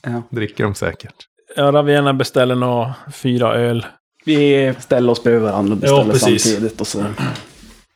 Ja. 0.03 0.21
dricker 0.29 0.63
de 0.63 0.75
säkert. 0.75 1.15
Ja, 1.55 1.71
Ravienna 1.71 2.13
beställer 2.13 2.55
nog 2.55 2.87
fyra 3.13 3.55
öl. 3.55 3.85
Vi 4.25 4.73
ställer 4.79 5.11
oss 5.11 5.23
bredvid 5.23 5.43
varandra 5.43 5.73
och 5.73 5.77
beställer 5.79 6.11
precis. 6.13 6.43
samtidigt. 6.43 6.81
Och 6.81 6.87
så. 6.87 7.05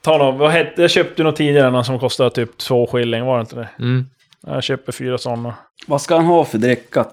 Ta 0.02 0.18
något, 0.18 0.40
vad 0.40 0.52
hette, 0.52 0.82
jag 0.82 0.92
köpte 0.92 1.24
något 1.24 1.36
tidigare, 1.36 1.72
någon 1.72 1.86
som 1.86 2.00
kostade 2.00 2.30
typ 2.30 2.58
två 2.58 2.88
skilling, 2.88 3.26
var 3.26 3.38
det 3.38 3.42
inte 3.42 3.56
det? 3.56 3.70
Mm. 3.80 4.06
Jag 4.48 4.64
köper 4.64 4.92
fyra 4.92 5.18
sådana. 5.18 5.54
Vad 5.88 6.02
ska 6.02 6.16
han 6.16 6.26
ha 6.26 6.46
för 6.46 6.58
dricka? 6.58 7.06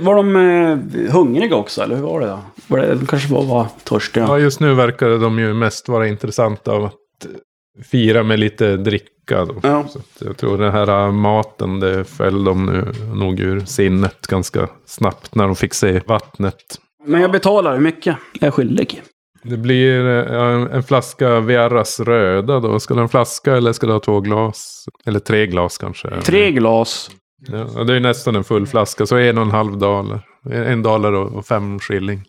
Var 0.00 0.14
de 0.14 0.36
eh, 0.36 1.12
hungriga 1.12 1.56
också, 1.56 1.82
eller 1.82 1.96
hur 1.96 2.02
var 2.02 2.20
det? 2.20 2.26
Då? 2.26 2.38
Var 2.66 2.78
det 2.78 2.94
de 2.94 3.06
kanske 3.06 3.28
bara 3.28 3.44
var 3.44 3.66
törstiga? 3.84 4.24
Ja, 4.26 4.38
just 4.38 4.60
nu 4.60 4.74
verkar 4.74 5.08
de 5.18 5.38
ju 5.38 5.54
mest 5.54 5.88
vara 5.88 6.08
intressanta 6.08 6.72
av 6.72 6.84
att 6.84 7.26
fira 7.90 8.22
med 8.22 8.38
lite 8.40 8.76
dricka. 9.26 9.44
Då. 9.44 9.54
Ja. 9.62 9.84
Så 9.88 9.98
att 9.98 10.22
jag 10.26 10.36
tror 10.36 10.58
den 10.58 10.72
här 10.72 11.10
maten, 11.10 11.80
det 11.80 12.04
föll 12.04 12.44
dem 12.44 12.66
nu 12.66 12.92
nog 13.14 13.40
ur 13.40 13.60
sinnet 13.60 14.26
ganska 14.26 14.68
snabbt 14.86 15.34
när 15.34 15.46
de 15.46 15.56
fick 15.56 15.74
se 15.74 16.00
vattnet. 16.06 16.56
Men 17.06 17.20
jag 17.20 17.32
betalar 17.32 17.72
hur 17.74 17.80
mycket? 17.80 18.16
Jag 18.40 18.46
är 18.46 18.50
skyldig. 18.50 19.02
Det 19.42 19.56
blir 19.56 20.04
ja, 20.32 20.50
en- 20.50 20.82
flaska 20.82 21.40
Viaras 21.40 22.00
röda 22.00 22.60
då. 22.60 22.80
Ska 22.80 22.94
du 22.94 23.00
ha 23.00 23.02
en 23.02 23.08
flaska 23.08 23.56
eller 23.56 23.72
ska 23.72 23.86
du 23.86 23.92
ha 23.92 24.00
två 24.00 24.20
glas? 24.20 24.84
Eller 25.06 25.20
tre 25.20 25.46
glas 25.46 25.78
kanske? 25.78 26.20
Tre 26.20 26.50
glas. 26.52 27.10
Ja, 27.46 27.84
det 27.84 27.92
är 27.92 27.94
ju 27.94 28.00
nästan 28.00 28.36
en 28.36 28.44
full 28.44 28.66
flaska, 28.66 29.06
så 29.06 29.16
en 29.16 29.38
och 29.38 29.44
en 29.44 29.50
halv 29.50 29.78
dollar. 29.78 30.20
En 30.50 30.86
och 30.86 31.32
och 31.32 31.46
fem 31.46 31.78
skilling. 31.78 32.22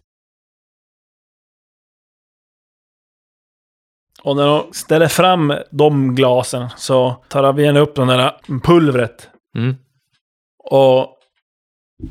Och 4.25 4.35
när 4.35 4.47
de 4.47 4.63
ställer 4.73 5.07
fram 5.07 5.53
de 5.71 6.15
glasen 6.15 6.67
så 6.77 7.15
tar 7.29 7.43
Ravienna 7.43 7.79
upp 7.79 7.95
den 7.95 8.07
där 8.07 8.33
pulvret. 8.63 9.29
Mm. 9.57 9.75
Och 10.63 11.07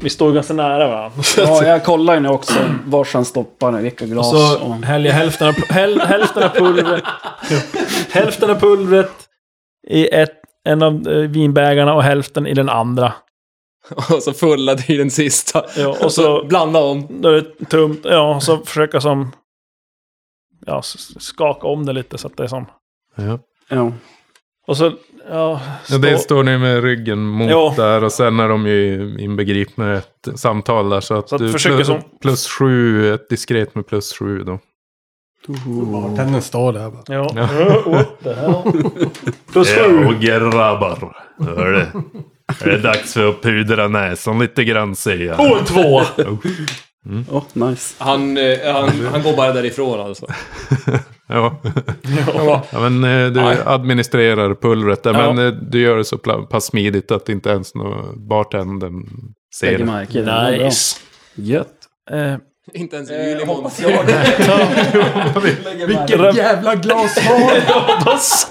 vi 0.00 0.10
står 0.10 0.32
ganska 0.32 0.54
nära 0.54 0.88
varandra. 0.88 1.22
Ja, 1.36 1.64
jag 1.64 1.84
kollar 1.84 2.14
ju 2.14 2.20
nu 2.20 2.28
också 2.28 2.54
vars 2.86 3.14
han 3.14 3.24
stoppar 3.24 3.72
vilka 3.72 4.04
Och 4.04 4.10
glas. 4.10 4.30
så 4.30 4.64
och... 4.66 4.74
häller 4.74 5.10
jag 5.10 5.16
hälften 5.16 5.48
av, 5.48 5.54
häl, 5.54 6.00
hälften 6.00 6.42
av 6.42 6.48
pulvret... 6.48 7.04
hälften 8.10 8.50
av 8.50 8.54
pulvret 8.60 9.12
i 9.88 10.08
ett, 10.08 10.40
en 10.64 10.82
av 10.82 11.08
eh, 11.08 11.16
vinbägarna 11.18 11.94
och 11.94 12.02
hälften 12.02 12.46
i 12.46 12.54
den 12.54 12.68
andra. 12.68 13.12
Och 13.90 14.22
så 14.22 14.32
fulla 14.32 14.76
i 14.88 14.96
den 14.96 15.10
sista. 15.10 15.64
Ja, 15.76 15.88
Och 15.88 16.02
och 16.04 16.12
så 16.12 16.22
så 16.40 16.44
blanda 16.44 16.80
om. 16.80 17.06
då 17.22 17.28
är 17.28 17.32
det 17.32 17.64
tumt. 17.64 18.00
Ja, 18.04 18.34
och 18.34 18.42
så 18.42 18.58
försöka 18.58 19.00
som... 19.00 19.32
Ja, 20.66 20.82
skaka 21.18 21.66
om 21.66 21.86
det 21.86 21.92
lite 21.92 22.18
så 22.18 22.26
att 22.26 22.36
det 22.36 22.42
är 22.44 22.48
som... 22.48 22.66
Ja. 23.16 23.38
Ja. 23.68 23.92
Och 24.66 24.76
så... 24.76 24.84
Ja, 25.30 25.60
Ja, 25.90 25.98
det 25.98 26.08
stå- 26.16 26.18
står 26.18 26.42
ni 26.42 26.58
med 26.58 26.82
ryggen 26.82 27.26
mot 27.26 27.50
Ja. 27.50 27.74
där 27.76 28.04
och 28.04 28.12
sen 28.12 28.40
är 28.40 28.48
de 28.48 28.66
ju 28.66 29.16
inbegripna 29.20 29.94
i 29.94 29.96
ett 29.96 30.28
samtal 30.40 30.88
där. 30.88 31.00
Så 31.00 31.14
att, 31.14 31.28
Så 31.28 31.34
att 31.34 31.40
du 31.40 31.52
försöker 31.52 31.76
plus, 31.76 31.86
som- 31.86 32.02
plus 32.22 32.48
sju, 32.48 33.14
ett 33.14 33.28
diskret 33.28 33.74
med 33.74 33.86
plus 33.86 34.12
sju 34.18 34.38
då. 34.44 34.58
Bartendern 35.92 36.42
står 36.42 36.72
där 36.72 36.90
bara. 36.90 37.02
Ja. 37.06 37.30
Ja. 37.34 37.82
What 37.90 38.08
the 38.22 38.32
hell? 38.32 38.62
Plus 39.52 39.76
Ja, 39.76 39.84
sju. 39.84 40.04
och 40.06 40.14
grabbar. 40.20 41.16
Hör 41.38 41.72
det. 41.72 41.86
Är 42.64 42.70
det 42.70 42.78
dags 42.78 43.14
för 43.14 43.28
att 43.28 43.42
pudra 43.42 43.88
näsan 43.88 44.38
lite 44.38 44.64
grann 44.64 44.96
säger 44.96 45.26
jag. 45.26 45.40
Och 45.40 45.58
en 46.18 46.38
två! 47.04 47.24
Oh, 47.30 47.68
nice. 47.68 47.94
Han, 47.98 48.36
eh, 48.36 48.72
han, 48.74 49.06
han 49.06 49.22
går 49.22 49.36
bara 49.36 49.52
därifrån 49.52 50.00
alltså. 50.00 50.26
Ja, 51.26 51.60
Ja. 52.34 52.64
ja 52.70 52.88
men 52.88 53.04
eh, 53.04 53.32
du 53.32 53.40
administrerar 53.64 54.54
pulvret 54.54 55.02
där. 55.02 55.14
Ja. 55.14 55.32
Men 55.32 55.46
eh, 55.46 55.52
du 55.52 55.80
gör 55.80 55.96
det 55.96 56.04
så 56.04 56.18
pass 56.18 56.64
smidigt 56.64 57.10
att 57.10 57.28
inte 57.28 57.50
ens 57.50 57.72
bartendern 58.16 59.06
ser 59.54 59.78
Lägger 59.78 60.24
det. 60.24 60.64
Nice. 60.64 60.96
Gött. 61.34 61.74
Eh, 62.72 62.80
Inte 62.80 62.96
ens 62.96 63.10
Eh, 63.10 63.32
Ylimon. 63.32 63.56
hoppas 63.56 63.80
Vilket 65.86 66.36
jävla 66.36 66.74
glasval! 66.74 67.60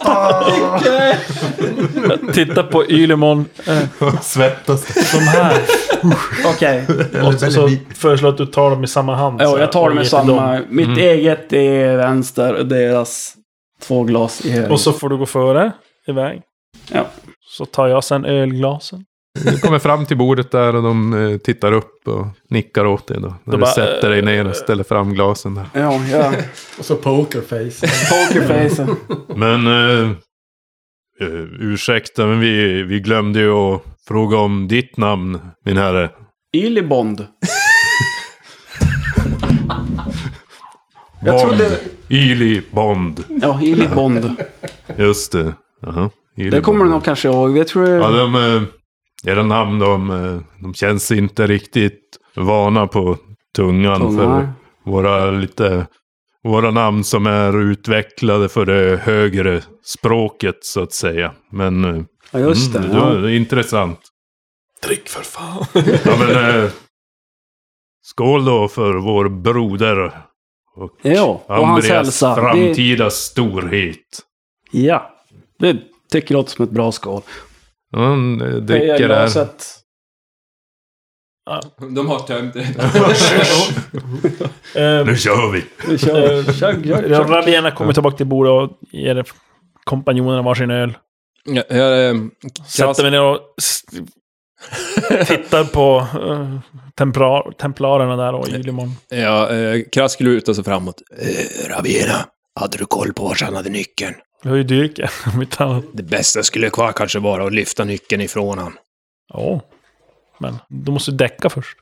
jag 2.09 2.33
tittar 2.33 2.63
på 2.63 2.85
Ylemon. 2.85 3.45
Eh, 3.67 4.19
Svettas. 4.21 5.11
de 5.11 5.17
här. 5.19 5.61
Okej. 6.45 6.85
Och 7.25 7.33
så, 7.33 7.51
så 7.51 7.69
föreslår 7.95 8.29
att 8.29 8.37
du 8.37 8.45
tar 8.45 8.69
dem 8.69 8.83
i 8.83 8.87
samma 8.87 9.15
hand. 9.15 9.41
Ja, 9.41 9.59
jag 9.59 9.71
tar 9.71 9.89
dem. 9.89 10.05
samma. 10.05 10.61
Mitt 10.69 10.97
eget 10.97 11.53
är 11.53 11.97
vänster 11.97 12.53
och 12.53 12.65
deras 12.65 13.33
två 13.81 14.03
glas 14.03 14.45
i 14.45 14.51
höger. 14.51 14.71
Och 14.71 14.79
så 14.79 14.93
får 14.93 15.09
du 15.09 15.17
gå 15.17 15.25
före 15.25 15.71
iväg. 16.07 16.41
Ja. 16.91 17.05
Så 17.45 17.65
tar 17.65 17.87
jag 17.87 18.03
sen 18.03 18.25
ölglasen. 18.25 19.05
Du 19.39 19.59
kommer 19.59 19.79
fram 19.79 20.05
till 20.05 20.17
bordet 20.17 20.51
där 20.51 20.75
och 20.75 20.83
de 20.83 21.13
eh, 21.13 21.37
tittar 21.37 21.71
upp 21.71 22.07
och 22.07 22.27
nickar 22.49 22.85
åt 22.85 23.07
dig 23.07 23.17
då. 23.21 23.27
När 23.27 23.37
Då 23.45 23.51
du 23.51 23.57
bara, 23.57 23.71
sätter 23.71 24.09
dig 24.09 24.21
ner 24.21 24.47
och 24.47 24.55
ställer 24.55 24.83
fram 24.83 25.13
glasen 25.13 25.55
där. 25.55 25.65
Ja, 25.73 26.01
ja. 26.11 26.33
Och 26.79 26.85
så 26.85 26.95
pokerface. 26.95 27.87
Pokerface. 28.09 28.87
Men... 29.35 29.67
Uh, 29.67 30.11
ursäkta, 31.59 32.25
men 32.25 32.39
vi, 32.39 32.83
vi 32.83 32.99
glömde 32.99 33.39
ju 33.39 33.51
att 33.51 33.81
fråga 34.07 34.37
om 34.37 34.67
ditt 34.67 34.97
namn, 34.97 35.39
min 35.65 35.77
herre. 35.77 36.09
Ylibond. 36.55 37.27
Jag 41.25 41.39
trodde- 41.41 41.79
Yli 42.09 42.61
Bond. 42.71 43.23
Ja, 43.41 43.59
Ylibond. 43.63 44.35
Just 44.97 45.31
det. 45.31 45.53
Jaha. 45.81 46.09
Yli 46.37 46.49
Det 46.49 46.61
kommer 46.61 46.79
Bond. 46.79 46.89
du 46.89 46.93
nog 46.93 47.03
kanske 47.03 47.27
ihåg. 47.27 47.57
Jag 47.57 47.67
tror... 47.67 47.89
Ja, 47.89 48.09
de, 48.09 48.35
eh, 48.35 48.61
era 49.25 49.43
namn 49.43 49.79
de, 49.79 50.09
eh, 50.09 50.41
de 50.61 50.73
känns 50.73 51.11
inte 51.11 51.47
riktigt 51.47 52.17
vana 52.35 52.87
på 52.87 53.17
tungan 53.55 53.99
Tungan. 54.01 54.17
för 54.17 54.53
våra 54.91 55.31
lite 55.31 55.87
våra 56.43 56.71
namn 56.71 57.03
som 57.03 57.25
är 57.27 57.61
utvecklade 57.71 58.49
för 58.49 58.65
det 58.65 58.97
högre 59.03 59.61
språket 59.85 60.55
så 60.61 60.81
att 60.83 60.93
säga. 60.93 61.31
Men 61.51 61.85
eh, 61.85 62.03
Ja, 62.31 62.39
just 62.39 62.73
det. 62.73 62.79
mm, 62.79 62.91
Ja. 62.97 63.05
det 63.09 63.31
är 63.31 63.35
intressant. 63.35 63.99
Drick 64.87 65.09
för 65.09 65.23
fan. 65.23 65.65
Ja, 66.05 66.15
men, 66.19 66.63
eh, 66.63 66.69
skål 68.01 68.45
då 68.45 68.67
för 68.67 68.93
vår 68.93 69.29
broder. 69.29 70.05
Och 70.75 70.91
Ja, 71.01 71.43
och 71.47 71.55
hans 71.55 71.69
Ambrias 71.69 71.89
hälsa. 71.91 72.35
Det, 72.35 72.41
framtida 72.41 73.09
storhet. 73.09 73.99
ja, 74.71 75.13
det 75.59 75.77
tycker 76.11 76.33
jag 76.35 76.39
låter 76.39 76.51
som 76.51 76.63
ett 76.65 76.71
bra 76.71 76.91
skål. 76.91 77.21
Han 77.93 78.41
eh, 78.41 78.47
dricker 78.47 78.87
där. 78.87 78.97
glaset. 79.07 79.79
De 81.95 82.07
har 82.07 82.19
tömt 82.19 82.53
det. 82.53 82.67
Eh, 84.75 85.05
Nu 85.05 85.15
kör 85.17 85.51
vi! 85.51 85.63
Vi 85.87 85.97
kör. 85.97 86.43
Chug, 86.43 86.83
chug. 86.85 87.11
Ravierna 87.11 87.71
kommer 87.71 87.93
tillbaka 87.93 88.17
till 88.17 88.25
bordet 88.25 88.51
och 88.51 88.77
ger 88.91 89.23
kompanjonerna 89.83 90.41
varsin 90.41 90.71
öl. 90.71 90.97
Jag, 91.45 92.09
eh, 92.09 92.15
Sätter 92.67 93.03
mig 93.03 93.11
ner 93.11 93.21
och 93.21 93.39
tittar 95.27 95.63
på 95.63 96.07
uh, 96.21 96.59
templar, 96.97 97.51
templarerna 97.51 98.15
där 98.15 98.33
och 98.33 98.47
Ylimon. 98.49 98.91
ja, 99.09 99.49
eh, 99.49 99.81
Krask 99.91 100.19
lutar 100.19 100.53
sig 100.53 100.63
framåt. 100.63 101.01
Eh, 101.19 101.69
Ravena, 101.69 102.25
hade 102.59 102.77
du 102.77 102.85
koll 102.85 103.13
på 103.13 103.23
var 103.23 103.37
han 103.45 103.55
hade 103.55 103.69
nyckeln? 103.69 104.13
Vi 104.43 104.49
har 104.49 104.55
ju 104.55 104.63
Dyrke. 104.63 105.09
om 105.33 105.41
inte 105.41 105.63
annat. 105.63 105.85
Det 105.93 106.03
bästa 106.03 106.43
skulle 106.43 106.69
kvar 106.69 106.91
kanske 106.91 107.19
vara 107.19 107.45
att 107.45 107.53
lyfta 107.53 107.83
nyckeln 107.83 108.21
ifrån 108.21 108.57
han. 108.57 108.73
Ja. 109.33 109.61
Men 110.39 110.55
du 110.69 110.91
måste 110.91 111.11
däcka 111.11 111.49
först. 111.49 111.77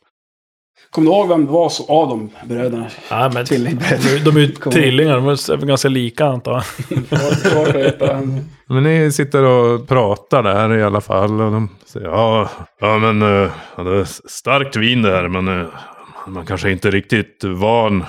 Kommer 0.89 1.11
du 1.11 1.17
ihåg 1.17 1.29
vem 1.29 1.45
det 1.45 1.51
var 1.51 1.69
så, 1.69 1.85
av 1.87 2.09
de 2.09 2.29
bröderna? 2.47 2.87
Ja, 3.09 3.31
men 3.33 3.45
Tvillingbröder. 3.45 4.25
de 4.25 4.35
är 4.37 4.39
ju 4.41 4.47
trillingar. 4.47 5.15
De 5.15 5.27
är 5.27 5.65
ganska 5.65 5.89
lika 5.89 6.25
antar 6.25 6.63
jag. 6.89 8.33
Men 8.67 8.83
ni 8.83 9.11
sitter 9.11 9.43
och 9.43 9.87
pratar 9.87 10.43
där 10.43 10.77
i 10.77 10.83
alla 10.83 11.01
fall. 11.01 11.41
Och 11.41 11.51
de 11.51 11.69
säger 11.85 12.07
ja, 12.07 12.49
ja 12.79 12.97
men 12.97 13.21
eh, 13.21 13.51
ja, 13.75 13.83
det 13.83 13.95
är 13.99 14.29
starkt 14.29 14.75
vin 14.75 15.01
det 15.01 15.11
här. 15.11 15.27
Men 15.27 15.61
eh, 15.61 15.67
man 16.27 16.45
kanske 16.45 16.71
inte 16.71 16.87
är 16.87 16.91
riktigt 16.91 17.43
van 17.43 18.05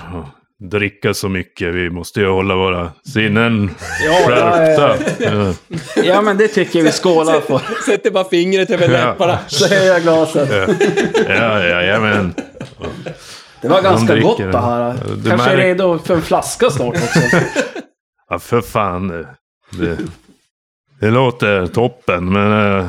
dricka 0.70 1.14
så 1.14 1.28
mycket. 1.28 1.74
Vi 1.74 1.90
måste 1.90 2.20
ju 2.20 2.28
hålla 2.28 2.54
våra 2.56 2.92
sinnen 3.12 3.70
Ja, 4.04 4.12
skärpta. 4.26 4.96
ja, 5.18 5.30
Ja. 5.30 5.52
Ja, 6.04 6.22
men 6.22 6.36
det 6.38 6.48
tycker 6.48 6.78
jag 6.78 6.84
vi 6.86 6.92
skålar 6.92 7.40
på. 7.40 7.60
Sätter 7.86 8.10
bara 8.10 8.24
fingret 8.24 8.70
över 8.70 8.84
Ja. 8.88 8.90
läpparna. 9.06 9.38
Så 9.48 9.68
höjer 9.74 9.92
jag 9.92 10.02
glaset. 10.02 10.50
Ja, 11.28 11.64
ja, 11.64 11.82
ja, 11.82 12.00
men. 12.00 12.34
Det 13.60 13.68
var 13.68 13.82
ganska 13.82 14.18
gott 14.20 14.38
det. 14.38 14.58
här. 14.58 14.94
Du 15.16 15.30
Kanske 15.30 15.50
är 15.50 15.56
redo 15.56 15.98
för 15.98 16.14
en 16.14 16.22
flaska 16.22 16.70
snart 16.70 16.94
också. 16.94 17.18
Ja, 18.30 18.38
för 18.38 18.60
fan. 18.60 19.08
Det, 19.08 19.26
det, 19.70 19.98
det 21.00 21.10
låter 21.10 21.66
toppen, 21.66 22.32
men 22.32 22.52
eh, 22.52 22.86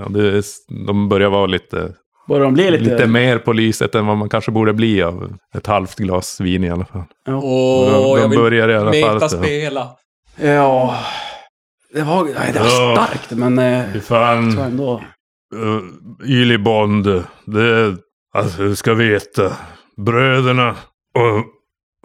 ja, 0.00 0.08
det, 0.08 0.42
de 0.86 1.08
börjar 1.08 1.28
vara 1.30 1.46
lite, 1.46 1.92
Börjar 2.32 2.44
de 2.44 2.54
bli 2.54 2.70
lite... 2.70 2.84
lite 2.84 3.06
mer 3.06 3.38
på 3.38 3.52
lyset 3.52 3.94
än 3.94 4.06
vad 4.06 4.16
man 4.16 4.28
kanske 4.28 4.50
borde 4.50 4.72
bli 4.72 5.02
av 5.02 5.32
ett 5.54 5.66
halvt 5.66 5.96
glas 5.98 6.40
vin 6.40 6.64
i 6.64 6.70
alla 6.70 6.84
fall. 6.84 7.04
Åh, 7.28 8.14
de 8.14 8.20
jag 8.20 8.28
vill 8.28 8.38
börjar 8.38 8.68
i 8.68 8.74
alla 8.74 8.92
fall. 8.92 9.14
metaspela. 9.14 9.88
Ja... 10.40 10.96
Det 11.94 12.02
var, 12.02 12.24
nej, 12.24 12.50
det 12.52 12.58
var 12.60 12.66
Ja. 12.66 13.06
starkt, 13.06 13.30
men... 13.30 13.58
Eh, 13.58 13.84
Fy 13.92 14.00
fan. 14.00 14.58
ändå. 14.58 15.02
Uh, 15.54 15.82
Ylibond, 16.24 17.04
det... 17.46 17.96
Alltså, 18.34 18.62
du 18.62 18.76
ska 18.76 18.94
veta. 18.94 19.52
Bröderna 19.96 20.76
och, 21.14 21.36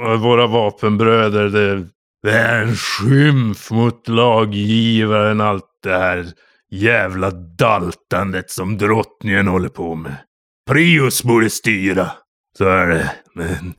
och 0.08 0.20
våra 0.20 0.48
vapenbröder, 0.48 1.44
det, 1.50 1.88
det 2.24 2.32
är 2.38 2.62
en 2.62 2.76
skymf 2.76 3.72
mot 3.72 4.08
laggivaren, 4.08 5.42
allt 5.42 5.66
det 5.84 5.98
här 5.98 6.26
jävla 6.72 7.32
daltandet 7.32 8.52
som 8.52 8.78
drottningen 8.78 9.48
håller 9.48 9.70
på 9.70 9.96
med. 9.96 10.16
Prius 10.70 11.24
borde 11.24 11.50
styra. 11.50 12.12
Så 12.58 12.70
är 12.70 12.88
det. 12.88 13.12
Med 13.36 13.52
en 13.52 13.74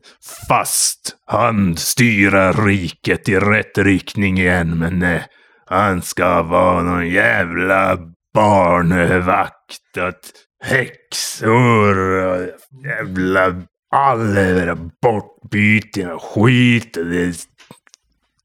fast 0.48 1.16
hand 1.26 1.78
styra 1.78 2.52
riket 2.52 3.28
i 3.28 3.36
rätt 3.36 3.78
riktning 3.78 4.38
igen. 4.38 4.78
Men 4.78 4.98
nej, 4.98 5.26
han 5.66 6.02
ska 6.02 6.42
vara 6.42 6.82
någon 6.82 7.08
jävla 7.08 7.98
barnvakt. 8.34 9.98
Att 9.98 10.32
häxor 10.64 11.98
och 11.98 12.48
jävla 12.84 13.62
Alla 13.90 14.40
det 14.40 14.78
bortbyten 15.02 16.10
och 16.10 16.22
skit. 16.22 16.96
Och 16.96 17.06
det, 17.06 17.36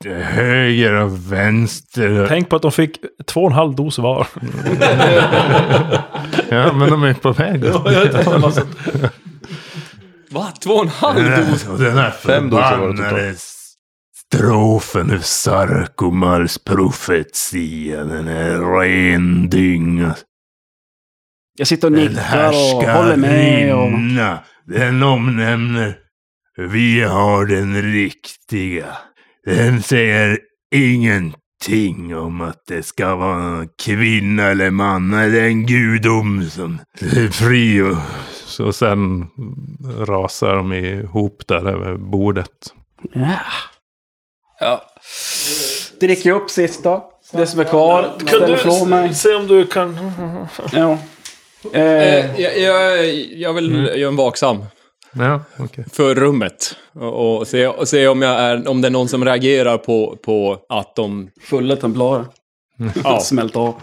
är 0.05 0.21
höger 0.21 0.93
och 0.93 1.33
vänster. 1.33 2.25
Tänk 2.29 2.49
på 2.49 2.55
att 2.55 2.61
de 2.61 2.71
fick 2.71 2.97
två 3.25 3.41
och 3.41 3.47
en 3.47 3.53
halv 3.53 3.75
dos 3.75 3.99
var. 3.99 4.27
Ja, 6.49 6.73
men 6.73 6.89
de 6.89 7.03
är 7.03 7.13
på 7.13 7.31
väg. 7.31 7.63
Va? 10.31 10.53
Två 10.63 10.73
och 10.73 10.83
en 10.83 10.89
halv 10.89 11.45
dos? 11.49 11.67
Och 11.67 11.79
den 11.79 11.97
här 11.97 12.11
Fem 12.11 12.49
doser 12.49 12.77
var 12.77 12.87
det 12.87 12.97
totalt. 12.97 13.09
förbannade 13.09 13.35
strofen 14.33 15.11
ur 15.11 15.19
Sarkomals 15.19 16.57
profetia. 16.57 18.03
Den 18.03 18.27
är 18.27 18.79
ren 18.79 19.49
dynga. 19.49 20.15
Jag 21.57 21.67
sitter 21.67 21.87
och 21.87 21.91
Den 21.91 22.05
nickar 22.05 22.49
och 22.49 22.83
håller 22.83 23.17
med. 23.17 23.75
Och... 23.75 23.81
härskarinna. 23.81 24.39
Den 24.65 25.03
omnämner 25.03 25.97
vi 26.57 27.01
har 27.01 27.45
den 27.45 27.81
riktiga. 27.81 28.85
Den 29.45 29.83
säger 29.83 30.39
ingenting 30.75 32.15
om 32.15 32.41
att 32.41 32.63
det 32.67 32.83
ska 32.83 33.15
vara 33.15 33.37
någon 33.37 33.69
kvinna 33.83 34.43
eller 34.43 34.71
man. 34.71 35.13
Är 35.13 35.35
en 35.35 35.65
gudom 35.65 36.49
som 36.49 36.79
är 36.99 37.31
fri. 37.31 37.81
Och... 37.81 37.97
Så 38.45 38.73
sen 38.73 39.27
rasar 39.99 40.55
de 40.55 40.73
ihop 40.73 41.43
där 41.47 41.67
över 41.67 41.97
bordet. 41.97 42.49
Ja. 43.13 43.39
ja. 44.59 44.83
Dricker 45.99 46.31
upp 46.31 46.49
sista. 46.49 47.01
Det 47.31 47.47
som 47.47 47.59
är 47.59 47.63
kvar. 47.63 48.13
Kan 48.25 48.53
ifrån 48.53 48.89
mig. 48.89 49.07
du 49.07 49.13
se 49.13 49.35
om 49.35 49.47
du 49.47 49.65
kan... 49.65 50.11
Ja. 50.71 50.91
Eh, 50.91 50.99
Eh, 51.73 52.41
jag, 52.41 52.59
jag, 52.59 53.05
jag 53.15 53.53
vill 53.53 53.91
göra 53.95 54.07
en 54.07 54.15
vaksam 54.15 54.65
Ja, 55.13 55.41
okej. 55.59 55.85
för 55.93 56.15
rummet. 56.15 56.75
Och, 56.93 57.37
och, 57.37 57.47
se, 57.47 57.67
och 57.67 57.87
se 57.87 58.07
om, 58.07 58.21
jag 58.21 58.31
är, 58.39 58.67
om 58.69 58.81
det 58.81 58.87
är 58.87 58.91
någon 58.91 59.07
som 59.07 59.25
reagerar 59.25 59.77
på, 59.77 60.17
på 60.25 60.65
att 60.69 60.95
de... 60.95 61.29
fulla 61.41 61.75
templarer. 61.75 62.25
Ja. 63.03 63.19
Smält 63.23 63.55
av. 63.55 63.75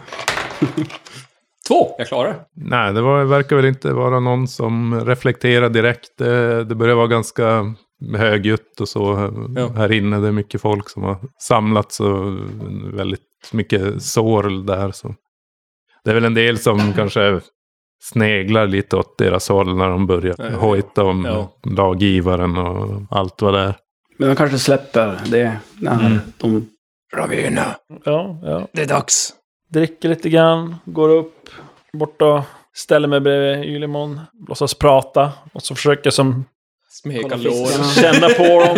Två! 1.67 1.95
Jag 1.97 2.07
klarar. 2.07 2.35
Nej, 2.55 2.93
det 2.93 3.01
var, 3.01 3.23
verkar 3.23 3.55
väl 3.55 3.65
inte 3.65 3.93
vara 3.93 4.19
någon 4.19 4.47
som 4.47 5.05
reflekterar 5.05 5.69
direkt. 5.69 6.17
Det, 6.17 6.63
det 6.63 6.75
börjar 6.75 6.95
vara 6.95 7.07
ganska 7.07 7.73
högljutt 8.15 8.81
och 8.81 8.89
så 8.89 9.31
Ja. 9.55 9.67
här 9.75 9.91
inne. 9.91 10.19
Det 10.19 10.27
är 10.27 10.31
mycket 10.31 10.61
folk 10.61 10.89
som 10.89 11.03
har 11.03 11.17
samlats 11.39 11.99
och 11.99 12.33
väldigt 12.93 13.21
mycket 13.51 14.03
sår 14.03 14.65
där. 14.67 14.91
Så. 14.91 15.15
Det 16.03 16.09
är 16.09 16.13
väl 16.15 16.25
en 16.25 16.33
del 16.33 16.57
som 16.59 16.93
kanske 16.93 17.39
sneglar 18.03 18.67
lite 18.67 18.95
åt 18.97 19.17
deras 19.17 19.49
håll 19.49 19.75
när 19.77 19.89
de 19.89 20.07
börjar 20.07 20.35
Ja, 20.37 20.43
ja, 20.45 20.51
ja. 20.51 20.57
hojta 20.57 21.03
om 21.03 21.25
Ja. 21.25 21.51
laggivaren 21.71 22.57
och 22.57 23.01
allt 23.09 23.41
vad 23.41 23.53
det 23.53 23.59
är. 23.59 23.75
Men 24.17 24.29
de 24.29 24.35
kanske 24.35 24.59
släpper 24.59 25.19
det 25.25 25.57
när 25.79 26.19
de... 26.37 26.67
Ravena, 27.15 27.75
Ja, 28.05 28.39
ja. 28.43 28.67
det 28.73 28.81
är 28.81 28.85
dags. 28.87 29.33
Dricker 29.69 30.09
lite 30.09 30.29
grann, 30.29 30.75
går 30.85 31.09
upp, 31.09 31.49
bort 31.93 32.21
och 32.21 32.41
ställer 32.73 33.07
mig 33.07 33.19
bredvid 33.19 33.69
Ylimon. 33.75 34.19
Låtsas 34.47 34.73
prata. 34.73 35.31
Och 35.53 35.61
så 35.61 35.75
försöker 35.75 36.09
som 36.09 36.45
Smeka 36.89 37.21
Kolla 37.21 37.35
lår. 37.35 37.65
fiskarna. 37.65 38.13
känna 38.13 38.27
på 38.29 38.43
dem. 38.43 38.77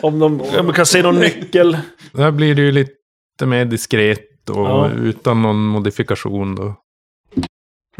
om 0.02 0.18
de 0.18 0.40
om 0.40 0.66
de 0.66 0.72
kan 0.72 0.86
se 0.86 1.02
någon 1.02 1.14
nyckel. 1.20 1.78
Där 2.12 2.30
blir 2.30 2.54
det 2.54 2.62
ju 2.62 2.72
lite 2.72 3.46
mer 3.46 3.64
diskret 3.64 4.50
och 4.50 4.56
Ja. 4.66 4.90
utan 4.90 5.42
någon 5.42 5.64
modifikation 5.64 6.54
då. 6.54 6.74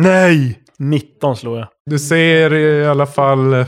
Nej! 0.03 0.63
19 0.79 1.37
slår 1.37 1.59
jag. 1.59 1.69
Du 1.87 1.99
ser 1.99 2.55
i 2.55 2.87
alla 2.87 3.07
fall 3.07 3.55
eh, 3.55 3.67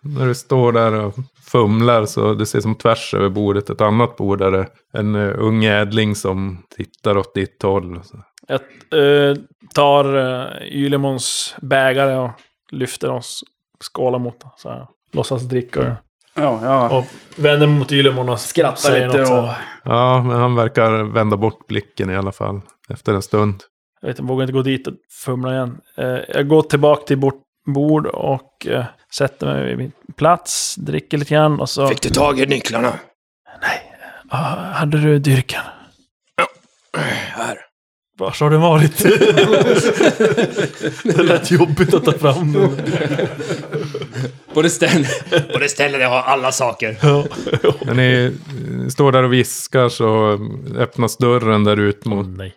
när 0.00 0.26
du 0.26 0.34
står 0.34 0.72
där 0.72 0.92
och 0.92 1.14
fumlar 1.52 2.06
så 2.06 2.34
det 2.34 2.46
ser 2.46 2.60
som 2.60 2.74
tvärs 2.74 3.14
över 3.14 3.28
bordet 3.28 3.70
ett 3.70 3.80
annat 3.80 4.16
bord 4.16 4.38
där 4.38 4.50
det 4.50 4.58
är 4.58 4.68
en 4.92 5.14
uh, 5.14 5.34
ung 5.38 5.64
ädling 5.64 6.14
som 6.14 6.62
tittar 6.76 7.16
åt 7.16 7.34
ditt 7.34 7.62
håll. 7.62 8.00
Jag 8.46 8.60
eh, 9.30 9.36
tar 9.74 10.16
uh, 10.16 10.46
Ylimons 10.62 11.56
bägare 11.62 12.16
och 12.16 12.30
lyfter 12.70 13.10
oss. 13.10 13.44
Skålar 13.84 14.18
mot 14.18 14.44
så 14.56 14.68
här. 14.68 14.86
Låtsas 15.12 15.42
dricka. 15.42 15.96
Ja, 16.34 16.60
ja. 16.62 16.98
Och 16.98 17.04
vänder 17.36 17.66
mot 17.66 17.92
Ylimon 17.92 18.28
och 18.28 18.40
Skrattar 18.40 19.06
lite 19.06 19.22
och... 19.22 19.48
Ja, 19.84 20.22
men 20.22 20.36
han 20.36 20.54
verkar 20.54 21.02
vända 21.02 21.36
bort 21.36 21.66
blicken 21.66 22.10
i 22.10 22.16
alla 22.16 22.32
fall 22.32 22.60
efter 22.88 23.14
en 23.14 23.22
stund. 23.22 23.62
Jag 24.00 24.08
vet, 24.08 24.18
jag 24.18 24.26
vågar 24.26 24.42
inte 24.42 24.52
gå 24.52 24.62
dit 24.62 24.86
och 24.86 24.94
fumla 25.24 25.54
igen. 25.54 25.78
Eh, 25.96 26.18
jag 26.28 26.48
går 26.48 26.62
tillbaka 26.62 27.04
till 27.06 27.18
bort 27.18 27.42
bord 27.66 28.06
och 28.06 28.66
eh, 28.66 28.84
sätter 29.14 29.46
mig 29.46 29.66
vid 29.66 29.78
min 29.78 29.92
plats. 30.16 30.76
Dricker 30.76 31.18
lite 31.18 31.34
grann 31.34 31.60
och 31.60 31.70
så... 31.70 31.88
Fick 31.88 32.02
du 32.02 32.10
tag 32.10 32.40
i 32.40 32.46
nycklarna? 32.46 32.98
Ah, 34.28 34.54
hade 34.72 35.00
du 35.00 35.18
dyrkan? 35.18 35.62
Här. 36.94 37.58
Vars 38.18 38.40
har 38.40 38.50
du 38.50 38.56
varit? 38.56 38.98
det 41.16 41.22
lät 41.22 41.50
jobbigt 41.50 41.94
att 41.94 42.04
ta 42.04 42.12
fram 42.12 42.52
den. 42.52 42.70
På 44.54 44.62
det 44.62 44.70
stället, 44.70 45.30
på 45.52 45.58
det 45.58 45.68
stället 45.68 46.00
jag 46.00 46.08
har 46.08 46.22
alla 46.22 46.52
saker. 46.52 46.96
När 47.86 47.94
ni 47.94 48.24
eh, 48.24 48.32
står 48.88 49.12
där 49.12 49.22
och 49.22 49.32
viskar 49.32 49.88
så 49.88 50.38
öppnas 50.76 51.16
dörren 51.16 51.64
där 51.64 51.76
ut 51.76 52.04
mot 52.04 52.26
Nej. 52.26 52.54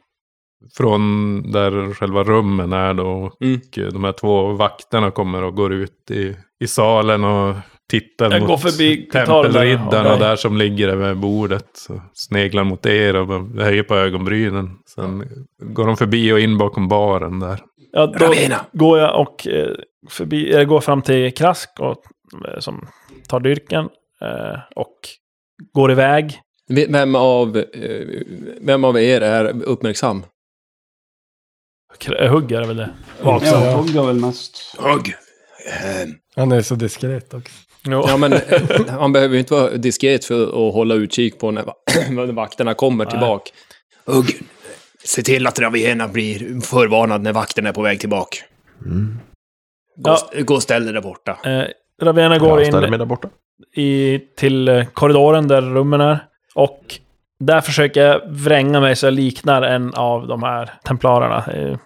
Från 0.77 1.41
där 1.51 1.93
själva 1.93 2.23
rummen 2.23 2.73
är 2.73 2.93
då. 2.93 3.07
Och 3.09 3.41
Mm. 3.41 3.59
de 3.93 4.03
här 4.03 4.11
två 4.11 4.51
vakterna 4.51 5.11
kommer 5.11 5.43
och 5.43 5.55
går 5.55 5.73
ut 5.73 6.11
i, 6.11 6.35
i 6.59 6.67
salen 6.67 7.23
och 7.23 7.55
tittar 7.89 8.31
Jag 8.31 8.41
mot 8.41 8.61
där. 8.77 9.05
tempelriddarna 9.11 10.09
Okej. 10.09 10.19
där 10.19 10.35
som 10.35 10.57
ligger 10.57 10.87
över 10.89 11.13
bordet. 11.13 11.65
Så 11.73 12.01
sneglar 12.13 12.63
mot 12.63 12.85
er 12.85 13.15
och 13.15 13.47
höjer 13.61 13.83
på 13.83 13.95
ögonbrynen. 13.95 14.69
Sen 14.95 15.23
går 15.59 15.85
de 15.87 15.97
förbi 15.97 16.33
och 16.33 16.39
in 16.39 16.57
bakom 16.57 16.87
baren 16.87 17.39
där. 17.39 17.59
Ja, 17.91 18.05
då 18.05 18.25
Ravena. 18.25 18.55
går 18.71 18.99
jag 18.99 19.19
och 19.21 19.47
eh, 19.47 19.67
förbi, 20.09 20.51
eller 20.53 20.65
går 20.65 20.79
fram 20.81 21.01
till 21.01 21.33
Krask 21.33 21.69
och, 21.79 21.97
eh, 22.47 22.59
som 22.59 22.87
tar 23.27 23.39
dyrken. 23.39 23.85
Eh, 24.21 24.59
och 24.75 24.95
går 25.73 25.91
iväg. 25.91 26.39
Vem 26.69 27.15
av, 27.15 27.57
eh, 27.57 28.07
vem 28.61 28.83
av 28.83 28.97
er 28.99 29.21
är 29.21 29.63
uppmärksam? 29.63 30.23
Kr- 31.99 32.27
Hugger 32.27 32.61
är 32.61 32.67
väl 32.67 32.77
det. 32.77 32.89
Ja, 33.23 33.25
Vaksam. 33.31 33.63
jag 33.63 33.77
hugger 33.77 34.03
väl 34.03 34.15
mest. 34.15 34.75
Hugg. 34.79 35.07
Eh, 35.67 36.07
Han 36.35 36.51
är 36.51 36.61
så 36.61 36.75
diskret 36.75 37.33
också. 37.33 37.51
Jo. 37.83 38.03
Ja, 38.07 38.17
men 38.17 38.33
eh, 38.33 38.39
han 38.89 39.13
behöver 39.13 39.33
ju 39.33 39.39
inte 39.39 39.53
vara 39.53 39.69
diskret 39.71 40.25
för 40.25 40.43
att 40.43 40.73
hålla 40.73 40.95
utkik 40.95 41.39
på 41.39 41.51
när, 41.51 41.63
va- 41.63 41.73
när 42.09 42.31
vakterna 42.31 42.73
kommer 42.73 43.05
tillbaka. 43.05 43.51
Hugg. 44.05 44.41
Se 45.03 45.21
till 45.23 45.47
att 45.47 45.59
Ravena 45.59 46.07
blir 46.07 46.61
förvarnad 46.61 47.21
när 47.21 47.33
vakten 47.33 47.65
är 47.65 47.71
på 47.73 47.81
väg 47.81 47.99
tillbaka. 47.99 48.37
Gå, 49.97 50.17
Ja. 50.33 50.41
gå 50.41 50.53
och 50.53 50.63
ställ 50.63 50.83
dig 50.85 50.93
där 50.93 51.01
borta. 51.01 51.37
Eh, 51.45 51.63
Ravena 52.05 52.37
går 52.37 52.61
in 52.63 52.75
mig 52.75 52.97
där 52.99 53.05
borta. 53.05 53.29
i, 53.75 54.19
till 54.37 54.67
eh, 54.67 54.85
korridoren 54.85 55.47
där 55.47 55.61
rummen 55.61 56.01
är. 56.01 56.19
Och 56.55 56.79
där 57.41 57.61
försöker 57.61 58.01
jag 58.07 58.21
vränga 58.29 58.79
mig 58.79 58.95
så 58.95 59.05
jag 59.05 59.13
liknar 59.13 59.61
en 59.61 59.93
av 59.93 60.27
de 60.27 60.43
här 60.43 60.71
templarerna. 60.83 61.45
Eh. 61.53 61.77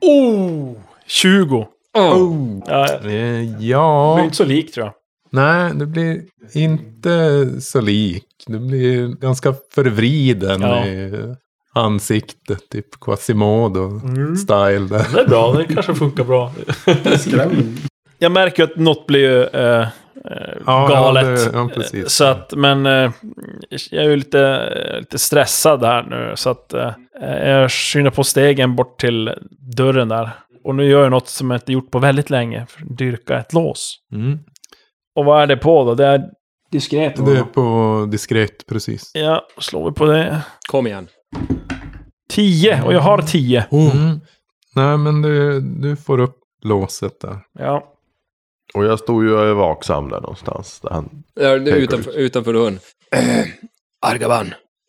Oh! 0.00 0.76
20. 1.06 1.66
Oh. 1.94 2.60
Ja, 2.66 2.86
Eh, 2.94 3.00
det 3.02 3.42
Ja, 3.60 4.14
blir 4.16 4.24
inte 4.24 4.36
så 4.36 4.44
lik 4.44 4.72
tror 4.74 4.86
jag. 4.86 4.94
nej 5.30 5.72
det 5.74 5.86
blir 5.86 6.22
inte 6.54 7.46
så 7.60 7.80
lik. 7.80 8.24
Det 8.46 8.58
blir 8.58 9.08
ganska 9.08 9.54
förvriden 9.74 10.60
Ja. 10.62 10.86
i 10.86 11.12
ansiktet. 11.74 12.68
Typ 12.70 12.94
Quasimodo-style 13.00 14.88
där. 14.88 15.06
Det 15.14 15.20
är 15.20 15.28
bra, 15.28 15.52
det 15.52 15.64
kanske 15.74 15.94
funkar 15.94 16.24
bra. 16.24 16.52
Skrämmer. 17.18 17.56
Jag 18.18 18.32
märker 18.32 18.64
att 18.64 18.76
något 18.76 19.06
blir 19.06 19.20
ju 19.20 19.44
eh, 19.44 19.86
Ja, 20.66 20.86
galet. 20.88 21.24
ja, 21.26 21.30
det- 21.52 21.58
ja, 21.58 21.70
precis. 21.74 22.10
Så 22.12 22.24
att, 22.24 22.52
men 22.56 22.86
eh, 22.86 23.10
jag 23.90 24.04
är 24.04 24.08
ju 24.10 24.16
lite, 24.16 24.70
lite 24.98 25.18
stressad 25.18 25.84
här 25.84 26.02
nu. 26.02 26.32
Så 26.36 26.50
att 26.50 26.72
eh, 26.74 26.92
jag 27.48 27.70
skyndar 27.70 28.10
på 28.10 28.24
stegen 28.24 28.76
bort 28.76 29.00
till 29.00 29.34
dörren 29.76 30.08
där. 30.08 30.30
Och 30.64 30.74
nu 30.74 30.84
gör 30.84 31.02
jag 31.02 31.10
något 31.10 31.28
som 31.28 31.50
jag 31.50 31.56
inte 31.58 31.72
gjort 31.72 31.90
på 31.90 31.98
väldigt 31.98 32.30
länge. 32.30 32.66
Dyrka 32.98 33.38
ett 33.38 33.52
lås. 33.52 33.96
Mm. 34.14 34.38
Och 35.16 35.24
vad 35.24 35.42
är 35.42 35.46
det 35.46 35.56
på 35.56 35.84
då? 35.84 35.94
Det 35.94 36.06
är... 36.06 36.22
Diskret 36.70 37.26
Det 37.26 37.38
är 37.38 37.42
på 37.42 38.06
diskret, 38.10 38.66
precis. 38.68 39.10
Ja, 39.14 39.46
slår 39.60 39.90
vi 39.90 39.94
på 39.94 40.04
det. 40.04 40.42
Kom 40.70 40.86
igen. 40.86 41.06
10 42.30 42.82
och 42.82 42.92
jag 42.94 43.00
har 43.00 43.22
10. 43.22 43.64
Mm. 43.70 44.20
Nej, 44.74 44.96
men 44.96 45.22
du, 45.22 45.60
du 45.60 45.96
får 45.96 46.20
upp 46.20 46.36
låset 46.64 47.20
där. 47.20 47.36
Ja. 47.58 47.84
Och 48.74 48.84
jag 48.84 48.98
stod 48.98 49.24
ju 49.24 49.34
och 49.34 49.46
är 49.46 49.52
vaksam 49.52 50.08
där 50.08 50.20
någonstans. 50.20 50.80
Där 50.80 50.90
han... 50.90 51.22
Ja, 51.34 51.58
det 51.58 51.70
är 51.70 51.76
utanför, 51.76 52.10
utanför 52.18 52.52
dörren. 52.52 52.78
Argaban. 54.06 54.46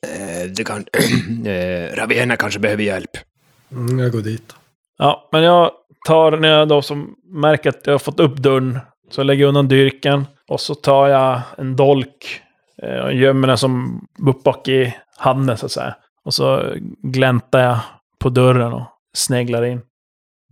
Eh, 0.07 0.51
det 0.57 0.63
kan... 0.63 0.85
eh, 1.45 1.95
Ravena 1.95 2.35
kanske 2.35 2.59
behöver 2.59 2.83
hjälp. 2.83 3.09
Mm, 3.71 3.99
jag 3.99 4.11
går 4.11 4.21
dit. 4.21 4.55
Ja, 4.97 5.29
men 5.31 5.43
jag 5.43 5.71
tar 6.07 6.37
när 6.37 6.49
jag 6.49 6.67
då 6.67 6.81
som 6.81 7.15
märker 7.33 7.69
att 7.69 7.81
jag 7.85 7.93
har 7.93 7.99
fått 7.99 8.19
upp 8.19 8.35
dörren. 8.37 8.79
Så 9.11 9.23
lägger 9.23 9.41
jag 9.41 9.47
undan 9.49 9.67
dyrken. 9.67 10.25
Och 10.47 10.61
så 10.61 10.75
tar 10.75 11.07
jag 11.07 11.41
en 11.57 11.75
dolk. 11.75 12.41
eh, 12.83 12.99
Och 12.99 13.13
gömmer 13.13 13.47
den 13.47 13.57
som 13.57 14.01
upp 14.27 14.43
bak 14.43 14.67
i 14.67 14.95
handen 15.17 15.57
så 15.57 15.65
att 15.65 15.71
säga. 15.71 15.95
Och 16.25 16.33
så 16.33 16.73
gläntar 17.03 17.59
jag 17.59 17.79
på 18.19 18.29
dörren 18.29 18.73
och 18.73 18.83
sneglar 19.17 19.65
in. 19.65 19.81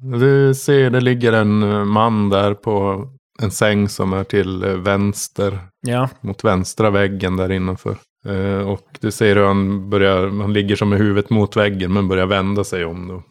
Du 0.01 0.53
ser, 0.53 0.89
det 0.89 0.99
ligger 1.01 1.33
en 1.33 1.63
eh, 1.63 1.85
man 1.85 2.29
där 2.29 2.53
på 2.53 3.07
en 3.41 3.51
säng 3.51 3.89
som 3.89 4.13
är 4.13 4.23
till 4.23 4.63
eh, 4.63 4.69
vänster. 4.69 5.59
Ja. 5.81 6.09
Mot 6.21 6.43
vänstra 6.43 6.89
väggen 6.89 7.37
där 7.37 7.51
innanför. 7.51 7.95
Eh, 8.25 8.69
och 8.69 8.87
du 8.99 9.11
ser 9.11 9.35
hur 9.35 9.45
han 9.45 9.89
börjar, 9.89 10.41
han 10.41 10.53
ligger 10.53 10.75
som 10.75 10.89
med 10.89 10.99
huvudet 10.99 11.29
mot 11.29 11.55
väggen 11.55 11.93
men 11.93 12.07
börjar 12.07 12.25
vända 12.25 12.63
sig 12.63 12.85
om 12.85 13.07
då. 13.07 13.23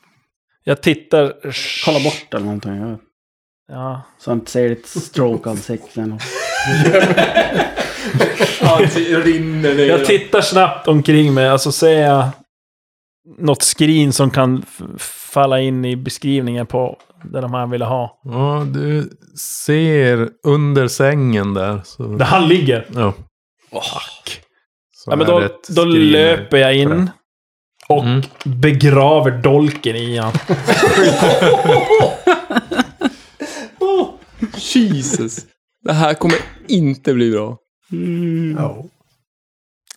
Jag 0.64 0.83
tittar... 0.83 1.35
Kolla 1.85 2.01
bort 2.01 2.35
eller 2.35 2.45
någonting. 2.45 2.77
Ja. 2.77 2.99
Ja. 3.69 4.03
Så 4.19 4.31
han 4.31 4.38
inte 4.38 4.51
ser 4.51 4.69
ditt 4.69 4.87
stroke-ansikte. 4.87 6.01
eller 6.01 6.12
något. 6.12 6.23
Jag 9.88 10.05
tittar 10.05 10.40
snabbt 10.40 10.88
omkring 10.88 11.35
mig, 11.35 11.49
alltså 11.49 11.73
ser 11.73 12.03
jag 12.03 12.29
något 13.38 13.62
skrin 13.62 14.12
som 14.12 14.31
kan 14.31 14.64
falla 14.99 15.61
in 15.61 15.85
i 15.85 15.97
beskrivningen 15.97 16.66
på 16.66 16.99
det 17.24 17.40
de 17.40 17.55
här 17.55 17.66
ville 17.66 17.85
ha. 17.85 18.20
Ja, 18.24 18.66
du 18.74 19.11
ser 19.64 20.29
under 20.46 20.88
sängen 20.88 21.55
där. 21.55 21.81
Så, 21.85 22.02
Där 22.02 22.24
han 22.24 22.48
ligger. 22.48 22.87
ja. 22.94 23.14
Så 24.94 25.11
Ja, 25.11 25.16
men 25.16 25.26
då, 25.26 25.48
då 25.68 25.85
löper 25.85 26.57
jag 26.57 26.76
in 26.76 27.11
och 27.88 28.05
Mm. 28.05 28.22
begraver 28.44 29.31
dolken 29.42 29.96
i 29.96 30.16
han. 30.16 30.33
Jesus. 34.74 35.46
Det 35.85 35.92
här 35.92 36.14
kommer 36.14 36.38
inte 36.68 37.14
bli 37.14 37.31
bra. 37.31 37.57
Ja. 38.57 38.85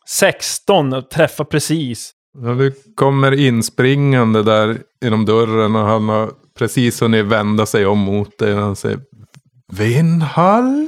16 0.10 0.94
och 0.94 1.10
träffar 1.10 1.44
precis. 1.46 2.12
Ja, 2.44 2.50
du 2.54 2.74
kommer 2.96 3.32
inspringande 3.32 4.44
där 4.44 4.78
genom 5.02 5.26
dörren 5.26 5.76
och 5.76 5.86
han 5.86 6.10
har 6.10 6.32
precis 6.60 7.02
hunnit 7.02 7.26
vända 7.26 7.66
sig 7.66 7.86
om 7.86 8.00
mot 8.00 8.38
dig. 8.38 8.54
Och 8.54 8.62
han 8.62 8.76
säger 8.76 9.00
Vinhall? 9.72 10.64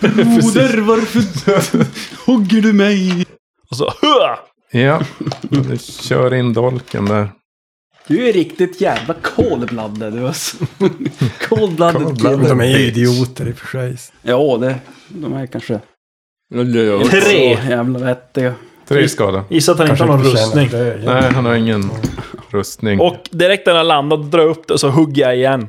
Moder, 0.00 0.80
varför 0.80 1.22
hugger 2.26 2.62
du 2.62 2.72
mig? 2.72 3.26
Och 3.70 3.76
så 3.76 3.84
Hua! 3.84 4.38
Ja, 4.72 5.02
du 5.42 5.78
kör 5.78 6.34
in 6.34 6.52
dolken 6.52 7.04
där. 7.04 7.28
Du 8.06 8.28
är 8.28 8.32
riktigt 8.32 8.80
jävla 8.80 9.14
cold-blooded 9.14 10.10
du 10.10 10.26
alltså. 10.26 10.56
Cold-blooded. 11.48 12.16
kille. 12.16 12.48
De 12.48 12.60
är 12.60 12.64
ju 12.64 12.78
idioter 12.78 13.48
i 13.48 13.52
och 13.52 13.56
för 13.56 13.66
sig. 13.66 13.96
Ja, 14.22 14.56
det, 14.60 14.74
de 15.08 15.32
är 15.32 15.46
kanske 15.46 15.80
Tre. 17.10 17.58
jävla 17.68 17.98
vettiga. 17.98 18.54
Tre 18.94 19.08
skada. 19.08 19.44
Gissa 19.48 19.72
att 19.72 19.78
han 19.78 19.90
inte 19.90 20.02
har 20.02 20.08
någon 20.08 20.24
rustning. 20.24 20.68
Nej, 21.04 21.32
han 21.32 21.44
har 21.44 21.54
ingen 21.54 21.90
rustning. 22.50 23.00
Och 23.00 23.16
direkt 23.30 23.66
när 23.66 23.74
han 23.74 23.88
landar 23.88 24.16
drar 24.16 24.40
jag 24.40 24.50
upp 24.50 24.66
det 24.66 24.74
och 24.74 24.80
så 24.80 24.88
hugger 24.88 25.22
jag 25.22 25.36
igen. 25.36 25.68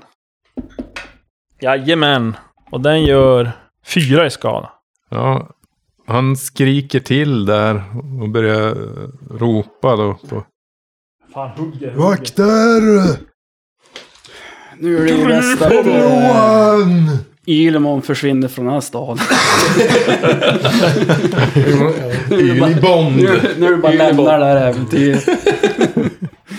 Jajamän. 1.60 2.36
Och 2.72 2.82
den 2.82 3.04
gör 3.04 3.52
fyra 3.86 4.26
i 4.26 4.30
skada. 4.30 4.70
Ja, 5.10 5.50
han 6.08 6.38
skriker 6.38 7.00
till 7.00 7.46
där 7.46 7.84
och 8.22 8.30
börjar 8.30 8.76
ropa 9.40 9.96
då 9.96 10.14
på 10.30 10.44
Fan, 11.34 11.50
hugger. 11.50 11.96
Vakter! 11.96 12.82
Nu 14.78 14.98
är 14.98 15.28
det 15.28 15.66
eh, 15.66 16.00
Johan! 16.00 17.18
Ylemon 17.52 18.02
försvinner 18.02 18.48
från 18.48 18.66
den 18.66 18.74
här 18.74 18.82
staden. 18.82 19.18
Ylibond! 22.40 23.16
Nu, 23.16 23.42
nu 23.58 23.66
är 23.68 23.72
det 23.72 23.78
bara 23.78 23.92
lämnar 23.92 24.40
det 24.40 24.46
här 24.46 24.68
äventyret. 24.68 25.26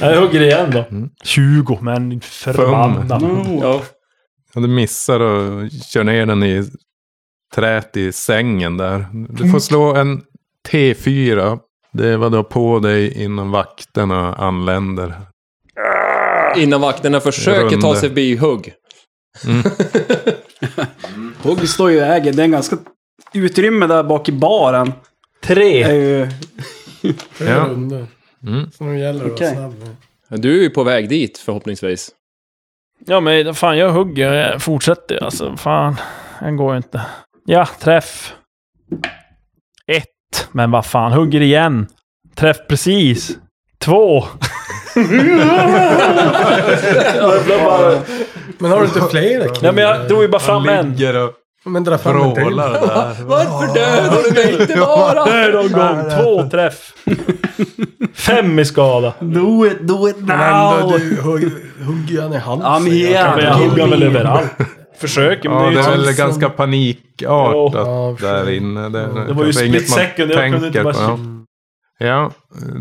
Jag 0.01 0.20
hugger 0.20 0.40
igen 0.40 0.70
då. 0.70 0.84
20, 1.24 1.78
men 1.82 2.20
förbannat. 2.20 3.22
No. 3.22 3.59
Ja. 3.62 3.82
Ja, 4.55 4.61
du 4.61 4.68
missar 4.68 5.20
och 5.20 5.70
kör 5.70 6.05
ner 6.05 6.26
den 6.26 6.43
i 6.43 6.64
trät 7.55 7.97
i 7.97 8.12
sängen 8.12 8.76
där. 8.76 9.07
Du 9.28 9.51
får 9.51 9.59
slå 9.59 9.95
en 9.95 10.22
T4. 10.68 11.59
Det 11.93 12.09
är 12.09 12.16
vad 12.16 12.32
du 12.32 12.36
har 12.36 12.45
på 12.45 12.78
dig 12.78 13.22
innan 13.22 13.51
vakterna 13.51 14.34
anländer. 14.34 15.14
Innan 16.57 16.80
vakterna 16.80 17.20
försöker 17.20 17.76
ta 17.76 17.86
Runde. 17.86 18.01
sig 18.01 18.09
förbi 18.09 18.36
hugg. 18.36 18.72
Hugg 21.43 21.69
står 21.69 21.91
ju 21.91 21.97
i 21.97 22.01
vägen. 22.01 22.37
Det 22.37 22.43
är 22.43 22.45
en 22.45 22.51
ganska 22.51 22.77
utrymme 23.35 23.87
där 23.87 24.03
bak 24.03 24.29
i 24.29 24.33
baren 24.33 24.93
Tre! 25.43 25.83
är 25.83 25.95
ju... 25.95 26.29
Tre 27.39 27.49
Ja. 27.49 27.65
runder. 27.65 28.07
Mm. 28.47 28.71
Så 28.71 28.85
nu 28.85 28.99
gäller 28.99 29.21
det 29.21 29.27
att 29.27 29.33
Okej. 29.33 29.57
vara 29.57 29.71
snabb. 29.71 29.97
nu. 30.29 30.37
Du 30.37 30.59
är 30.59 30.63
ju 30.63 30.71
på 30.71 30.85
väg 30.85 31.09
dit 31.09 31.39
förhoppningsvis. 31.39 32.11
Ja 33.07 33.21
men 33.21 33.55
fan 33.55 33.79
jag 33.79 33.93
hugger, 33.93 34.33
jag 34.33 34.63
fortsätter 34.63 35.25
alltså. 35.25 35.57
Fan, 35.57 35.97
den 36.41 36.57
går 36.57 36.77
inte. 36.77 37.03
Ja, 37.45 37.69
träff. 37.81 38.35
Ett. 39.87 40.49
Men 40.53 40.71
vad 40.71 40.87
fan, 40.87 41.13
hugger 41.13 41.41
igen. 41.41 41.87
Träff 42.35 42.57
precis. 42.69 43.39
Två. 43.79 44.25
Men 48.59 48.70
har 48.70 48.78
du 48.78 48.84
inte 48.84 49.01
flera 49.11 49.49
knivar? 49.49 49.59
Nej 49.62 49.72
men 49.72 49.84
jag 49.84 50.09
drog 50.09 50.22
ju 50.22 50.28
bara 50.28 50.40
fram 50.40 50.68
en. 50.68 50.97
Men 51.64 51.84
dra 51.84 51.99
fram 51.99 52.22
en 52.22 52.34
till. 52.34 52.45
Varför 53.24 53.74
dödar 53.74 54.22
du 54.24 54.30
mig 54.34 54.61
inte 54.61 54.76
bara? 54.76 55.24
Någon 55.53 55.72
gång. 55.72 56.11
Två 56.22 56.51
träff. 56.51 56.93
Fem 58.14 58.59
i 58.59 58.64
skada. 58.64 59.12
Do 59.20 59.66
it, 59.66 59.80
do 59.80 60.09
it 60.09 60.16
Men 60.18 60.40
ändå, 60.40 60.80
now! 60.86 60.99
du 60.99 61.16
hugg- 61.22 61.53
hugger 61.86 62.14
ju 62.14 62.20
han 62.20 62.32
i 62.32 62.36
halsen. 62.36 62.66
I'm 62.66 62.90
here. 62.90 63.32
Men 63.36 63.45
jag 63.45 63.55
hugger 63.55 63.86
väl 63.86 64.03
överallt. 64.03 64.51
Försöker, 64.99 65.49
men 65.49 65.59
Ja, 65.59 65.64
det 65.70 65.74
det 65.74 65.80
är 65.80 65.88
är 65.93 65.97
ju 65.97 66.03
väl 66.05 66.14
som... 66.14 66.24
ganska 66.26 66.51
panikartat 66.51 67.86
Ja, 67.86 68.16
där 68.20 68.51
inne. 68.51 68.88
Det, 68.88 69.09
Det 69.26 69.32
var 69.32 69.45
ju 69.45 69.53
split 69.53 69.90
second, 69.90 70.30
jag 70.32 70.51
kunde 70.53 70.66
inte 70.66 70.82
bara-. 70.82 71.18
Ja. 71.99 72.07
ja, 72.07 72.30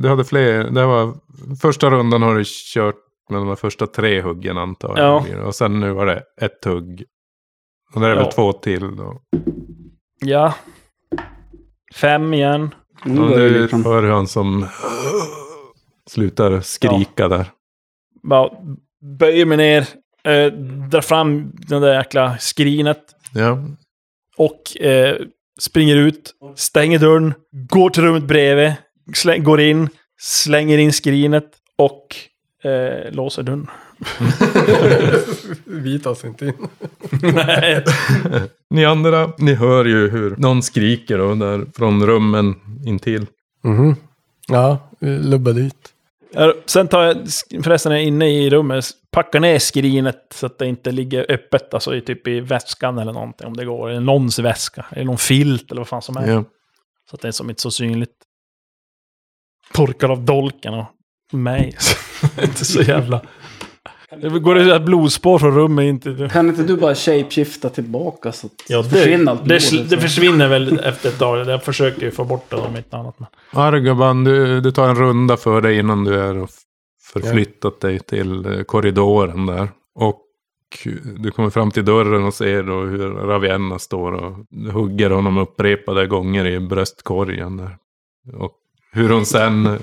du 0.01 0.09
hade 0.09 0.23
fler. 0.23 0.63
Det 0.63 0.85
var 0.85 1.13
första 1.61 1.89
rundan 1.89 2.21
har 2.21 2.35
du 2.35 2.43
kört 2.45 2.95
med 3.29 3.39
de 3.39 3.47
här 3.47 3.55
första 3.55 3.87
tre 3.87 4.21
huggen 4.21 4.57
antar 4.57 4.97
jag. 4.97 5.45
Och 5.47 5.55
sen 5.55 5.79
nu 5.79 5.91
var 5.93 6.05
det 6.05 6.23
ett 6.41 6.65
hugg. 6.65 7.03
Och 7.95 8.01
det 8.01 8.07
är 8.07 8.11
Ja. 8.11 8.15
väl 8.23 8.31
två 8.31 8.53
till 8.53 8.95
då. 8.95 9.21
Ja. 10.19 10.55
Fem 11.95 12.33
igen. 12.33 12.75
Mm, 13.05 13.19
Och 13.23 13.29
det 13.29 13.35
är 13.45 13.49
du 13.49 13.61
liksom- 13.61 13.85
hör 13.85 14.03
hur 14.03 14.11
han 14.11 14.27
som 14.27 14.65
slutar 16.09 16.61
skrika 16.61 17.27
där. 17.27 17.45
Bara 18.23 18.49
böjer 19.19 19.45
mig 19.45 19.57
ner. 19.57 19.87
Eh, 20.23 20.53
drar 20.89 21.01
fram 21.01 21.51
den 21.53 21.81
där 21.81 21.93
jäkla 21.93 22.37
skrinet. 22.37 23.01
Ja. 23.33 23.63
Och 24.37 24.81
eh, 24.81 25.15
springer 25.61 25.95
ut. 25.95 26.33
Stänger 26.55 26.99
dörren. 26.99 27.33
Går 27.69 27.89
till 27.89 28.03
rummet 28.03 28.23
bredvid. 28.23 28.73
Går 29.43 29.61
in. 29.61 29.89
Slänger 30.21 30.77
in 30.77 30.93
skrinet. 30.93 31.51
Och 31.75 32.15
eh, 32.63 33.11
låser 33.11 33.43
dörren. 33.43 33.67
Vi 35.65 35.99
tar 35.99 36.11
oss 36.11 36.25
inte 36.25 36.45
in. 36.45 36.53
Nej. 37.33 37.83
Ni 38.69 38.85
andra, 38.85 39.33
ni 39.37 39.53
hör 39.53 39.85
ju 39.85 40.09
hur 40.09 40.35
någon 40.37 40.63
skriker 40.63 41.17
då 41.17 41.35
där 41.35 41.65
från 41.75 42.05
rummen 42.05 42.55
intill. 42.85 43.25
Mhm. 43.63 43.95
Ja, 44.47 44.89
vi 44.99 45.09
lubbar 45.19 45.53
dit. 45.53 45.93
Sen 46.65 46.87
tar 46.87 47.03
jag, 47.03 47.17
förresten 47.63 47.91
är 47.91 47.95
inne 47.97 48.29
i 48.29 48.49
rummet, 48.49 48.85
packar 49.11 49.39
ner 49.39 49.59
skrinet 49.59 50.33
så 50.33 50.45
att 50.45 50.57
det 50.57 50.67
inte 50.67 50.91
ligger 50.91 51.31
öppet, 51.31 51.73
alltså 51.73 51.95
i 51.95 52.01
typ 52.01 52.27
i 52.27 52.39
väskan 52.39 52.97
eller 52.97 53.13
någonting 53.13 53.47
om 53.47 53.57
det 53.57 53.65
går. 53.65 53.89
Eller 53.89 53.99
någons 53.99 54.39
väska, 54.39 54.85
eller 54.91 55.05
någon 55.05 55.17
filt 55.17 55.71
eller 55.71 55.81
vad 55.81 55.87
fan 55.87 56.01
som 56.01 56.17
är. 56.17 56.27
Ja. 56.27 56.43
Så 57.09 57.15
att 57.15 57.21
det 57.21 57.27
är 57.27 57.31
som 57.31 57.49
inte 57.49 57.61
så 57.61 57.71
synligt. 57.71 58.15
Torkar 59.73 60.09
av 60.09 60.25
dolken 60.25 60.73
och 60.73 60.85
mig. 61.31 61.77
inte 62.41 62.65
så 62.65 62.81
jävla... 62.81 63.21
Det 64.21 64.39
går 64.39 64.55
det 64.55 64.75
ett 64.75 64.85
blodspår 64.85 65.39
från 65.39 65.55
rummet 65.55 65.83
in 65.83 65.99
till... 65.99 66.29
Kan 66.29 66.49
inte 66.49 66.63
du 66.63 66.77
bara 66.77 66.95
shapeshifta 66.95 67.69
tillbaka 67.69 68.31
så 68.31 68.47
att 68.47 68.53
Ja, 68.67 68.83
försvinner 68.83 69.31
allt 69.31 69.45
det, 69.45 69.71
blod, 69.71 69.89
det, 69.89 69.95
det 69.95 70.01
försvinner 70.01 70.47
väl 70.47 70.79
efter 70.79 71.09
ett 71.09 71.19
tag. 71.19 71.49
Jag 71.49 71.63
försöker 71.63 72.01
ju 72.01 72.11
få 72.11 72.23
bort 72.23 72.49
det 72.49 72.55
om 72.55 72.77
inte 72.77 72.97
annat. 72.97 73.19
Men... 73.19 73.27
Argaban, 73.51 74.23
du, 74.23 74.61
du 74.61 74.71
tar 74.71 74.89
en 74.89 74.95
runda 74.95 75.37
för 75.37 75.61
dig 75.61 75.79
innan 75.79 76.03
du 76.03 76.19
är 76.19 76.37
och 76.37 76.49
förflyttat 77.13 77.79
dig 77.79 77.99
till 77.99 78.45
eh, 78.45 78.63
korridoren 78.63 79.45
där. 79.45 79.69
Och 79.95 80.21
du 81.17 81.31
kommer 81.31 81.49
fram 81.49 81.71
till 81.71 81.85
dörren 81.85 82.23
och 82.23 82.33
ser 82.33 82.63
då 82.63 82.81
hur 82.81 83.09
Ravienna 83.09 83.79
står 83.79 84.11
och 84.11 84.37
hugger 84.73 85.09
honom 85.09 85.37
upprepade 85.37 86.07
gånger 86.07 86.45
i 86.45 86.59
bröstkorgen 86.59 87.57
där. 87.57 87.77
Och 88.33 88.53
hur 88.91 89.09
hon 89.09 89.25
sen 89.25 89.79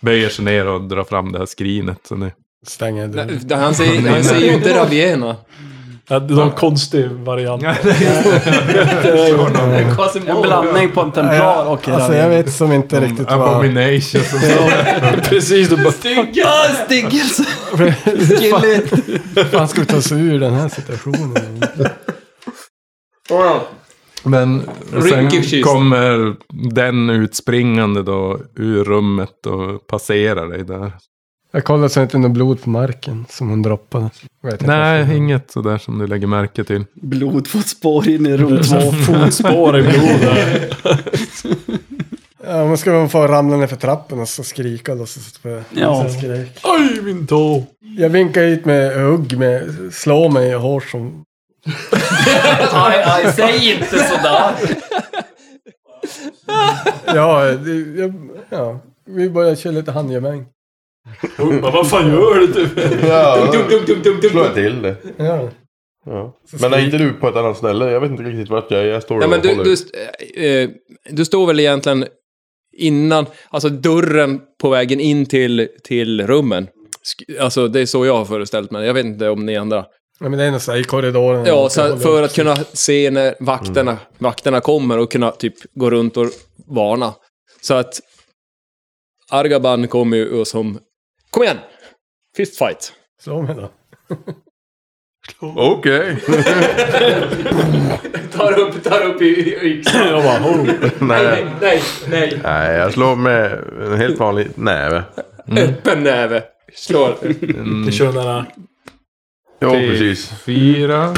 böjer 0.00 0.28
sig 0.28 0.44
ner 0.44 0.66
och 0.66 0.82
drar 0.82 1.04
fram 1.04 1.32
det 1.32 1.38
här 1.38 1.46
skrinet. 1.46 1.98
Så 2.08 2.14
ni, 2.16 2.30
Stänger 2.66 3.08
dörren. 3.08 3.40
Nej, 3.48 3.58
Han 3.58 3.74
säger, 3.74 4.10
han 4.10 4.24
säger 4.24 4.46
ju 4.46 4.54
inte 4.54 4.74
Raviena. 4.74 5.36
Ja, 6.08 6.18
det 6.18 6.34
är 6.34 6.36
någon 6.36 6.50
konstig 6.50 7.10
variant. 7.10 7.62
En 10.26 10.42
blandning 10.42 10.90
på 10.92 11.00
en 11.00 11.12
templar 11.12 11.66
och 11.66 11.88
Alltså 11.88 12.14
jag 12.14 12.28
vet 12.28 12.52
som 12.52 12.72
inte 12.72 13.00
riktigt 13.00 13.30
vad... 13.30 13.48
Abomination. 13.48 14.20
som 14.22 14.40
Precis, 15.22 15.68
du 15.68 15.76
bara... 15.76 15.94
Ja, 16.32 16.64
styggelse! 16.84 17.44
Hur 19.34 19.44
fan 19.44 19.68
ska 19.68 19.80
vi 19.80 19.86
ta 19.86 19.96
oss 19.96 20.12
ur 20.12 20.40
den 20.40 20.54
här 20.54 20.68
situationen? 20.68 21.62
Men 24.26 24.62
sen 25.10 25.62
kommer 25.62 26.36
den 26.74 27.10
utspringande 27.10 28.02
då 28.02 28.38
ur 28.56 28.84
rummet 28.84 29.46
och 29.46 29.86
passerar 29.86 30.46
dig 30.48 30.64
där. 30.64 30.92
Jag 31.52 31.64
kollar 31.64 31.88
så 31.88 32.00
att 32.00 32.10
det 32.10 32.16
inte 32.16 32.26
är 32.26 32.28
något 32.28 32.36
blod 32.36 32.62
på 32.62 32.70
marken 32.70 33.24
som 33.28 33.48
hon 33.50 33.62
droppade. 33.62 34.04
Vet 34.42 34.52
inte 34.52 34.66
varför. 34.66 35.04
Nej, 35.06 35.16
inget 35.16 35.50
sådär 35.50 35.78
som 35.78 35.98
du 35.98 36.06
lägger 36.06 36.26
märke 36.26 36.64
till. 36.64 36.84
Blodfotspår 36.94 38.08
in 38.08 38.26
i 38.26 38.36
rum 38.36 38.58
två. 38.62 38.80
Fotspår 38.92 39.78
i 39.78 39.82
blodet. 39.82 40.76
Ja, 42.46 42.64
man 42.66 42.78
ska 42.78 43.08
få 43.08 43.26
ramla 43.26 43.56
ner 43.56 43.66
för 43.66 43.76
trappen 43.76 44.20
och 44.20 44.28
så 44.28 44.42
skrika. 44.44 44.96
Så 44.96 45.06
så 45.06 45.48
jag, 45.48 45.62
Ja. 45.70 46.08
skrek. 46.08 46.60
Oj, 46.64 47.02
min 47.02 47.26
tå! 47.26 47.64
Jag 47.98 48.08
vinkar 48.10 48.42
hit 48.42 48.64
med 48.64 48.96
hugg 49.04 49.38
med 49.38 49.70
slå 49.92 50.28
mig 50.28 50.54
hårt 50.54 50.84
som... 50.84 51.22
Aj, 52.72 53.02
aj, 53.06 53.32
säg 53.32 53.72
inte 53.72 53.98
sådär! 53.98 54.52
Ja, 57.06 57.44
det, 57.44 58.12
ja. 58.50 58.80
Vi 59.06 59.30
börjar 59.30 59.54
köra 59.54 59.72
lite 59.72 59.92
handgemäng. 59.92 60.46
Vad 61.62 61.90
fan 61.90 62.10
gör 62.10 62.34
du? 62.34 62.46
Typ? 62.52 62.70
Ja, 63.08 63.48
Dum, 63.52 63.62
dum, 63.70 63.80
dum, 63.86 64.02
dum, 64.02 64.20
dum. 64.20 64.30
slår 64.30 64.44
jag 64.44 64.54
till 64.54 64.82
det. 64.82 64.96
Ja. 65.16 65.48
Ja. 66.06 66.38
Men 66.60 66.72
är 66.74 66.78
inte 66.84 66.98
du 66.98 67.12
på 67.12 67.28
ett 67.28 67.36
annat 67.36 67.56
ställe? 67.56 67.90
Jag 67.90 68.00
vet 68.00 68.10
inte 68.10 68.22
riktigt 68.22 68.50
vart 68.50 68.70
jag 68.70 68.80
är. 68.80 68.84
Jag 68.84 69.02
står 69.02 69.20
och 69.24 69.30
men 69.30 69.40
du, 69.40 69.54
du, 69.64 69.72
st- 69.72 69.98
eh, 70.36 70.70
du 71.10 71.24
står 71.24 71.46
väl 71.46 71.60
egentligen 71.60 72.06
innan, 72.76 73.26
alltså 73.50 73.68
dörren 73.68 74.40
på 74.62 74.68
vägen 74.70 75.00
in 75.00 75.26
till, 75.26 75.68
till 75.84 76.26
rummen. 76.26 76.64
Sk- 76.66 77.40
Alltså 77.40 77.68
det 77.68 77.80
är 77.80 77.86
så 77.86 78.06
jag 78.06 78.16
har 78.16 78.24
föreställt 78.24 78.70
mig. 78.70 78.86
Jag 78.86 78.94
vet 78.94 79.04
inte 79.06 79.28
om 79.28 79.46
ni 79.46 79.56
andra. 79.56 79.84
Ja, 80.20 80.28
men 80.28 80.38
det 80.38 80.44
är 80.44 80.50
nog 80.50 80.60
så 80.60 80.72
här 80.72 80.78
i 80.78 80.84
korridoren. 80.84 81.46
Ja, 81.46 81.68
så 81.68 81.96
för 81.96 82.22
att 82.22 82.34
kunna 82.34 82.56
se 82.56 83.10
när 83.10 83.34
vakterna, 83.40 83.98
vakterna 84.18 84.60
kommer 84.60 84.98
och 84.98 85.12
kunna 85.12 85.30
typ 85.30 85.54
gå 85.74 85.90
runt 85.90 86.16
och 86.16 86.26
varna. 86.66 87.14
Så 87.60 87.74
att 87.74 88.00
Argaban 89.30 89.88
kommer 89.88 90.16
ju 90.16 90.40
och 90.40 90.46
som... 90.46 90.78
Kom 91.30 91.42
igen! 91.42 91.58
Fistfight! 92.36 92.92
Slå 93.20 93.42
mig 93.42 93.54
då. 93.54 93.70
Okej. 95.40 96.16
Tar 98.32 98.58
upp, 98.58 98.84
tar 98.84 99.02
upp 99.02 99.22
i 99.22 99.58
yxan. 99.62 100.08
Jag 100.08 100.22
bara, 100.22 100.40
oh. 100.40 100.64
Nej. 100.98 101.46
nej, 101.60 101.82
nej. 102.08 102.40
Nej, 102.42 102.76
jag 102.76 102.92
slår 102.92 103.16
med 103.16 103.64
en 103.80 103.96
helt 103.96 104.18
vanlig 104.18 104.48
näve. 104.54 105.02
Öppen 105.50 106.02
näve. 106.02 106.42
Slår. 106.74 107.16
Du 107.86 107.92
kör 107.92 108.12
den 108.12 108.14
där... 108.14 108.44
Ja, 109.58 109.70
precis. 109.70 110.28
Fyra. 110.44 111.14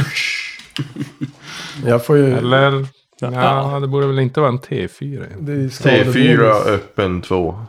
Jag 1.87 2.07
får 2.07 2.17
ju... 2.17 2.37
Eller? 2.37 2.87
Ja, 3.21 3.79
det 3.81 3.87
borde 3.87 4.07
väl 4.07 4.19
inte 4.19 4.41
vara 4.41 4.51
en 4.51 4.59
T4. 4.59 5.27
Det 5.41 5.53
är 5.53 5.57
ju 5.57 5.71
skadebonus. 5.71 6.17
T4 6.17 6.67
öppen 6.67 7.23
2. 7.23 7.39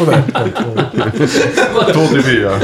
Och 0.00 0.06
där. 0.06 0.22
2 1.92 2.06
till 2.12 2.22
4. 2.22 2.60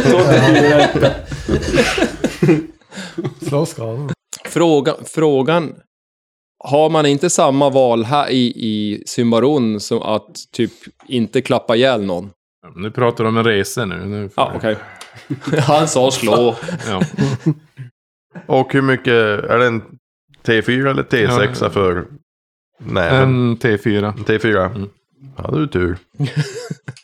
Slå 3.48 3.66
skadan. 3.66 4.11
Fråga, 4.44 4.94
frågan... 5.05 5.74
Har 6.64 6.90
man 6.90 7.07
inte 7.07 7.30
samma 7.30 7.70
val 7.70 8.05
här 8.05 8.30
i, 8.30 8.53
i 8.57 9.03
Symbaron 9.07 9.80
som 9.80 10.03
att 10.03 10.36
typ 10.53 10.72
inte 11.09 11.40
klappa 11.40 11.76
ihjäl 11.76 12.05
någon? 12.05 12.30
Nu 12.76 12.90
pratar 12.90 13.24
du 13.24 13.28
om 13.28 13.36
en 13.36 13.44
resa 13.44 13.84
nu. 13.84 14.05
nu 14.05 14.30
Ja, 14.36 14.53
okej. 14.57 14.76
Han 15.66 15.88
sa 15.88 16.10
slå. 16.10 16.56
Ja. 16.88 17.02
Och 18.46 18.72
hur 18.72 18.82
mycket, 18.82 19.12
är 19.44 19.58
det 19.58 19.66
en 19.66 19.82
T4 20.44 20.90
eller 20.90 21.02
T6 21.02 21.58
Ja. 21.60 21.70
för 21.70 22.04
näven? 22.78 23.22
En 23.22 23.56
T4. 23.56 24.14
T4? 24.24 24.66
Mm. 24.76 24.88
Hade 25.36 25.58
du 25.60 25.66
tur. 25.66 25.96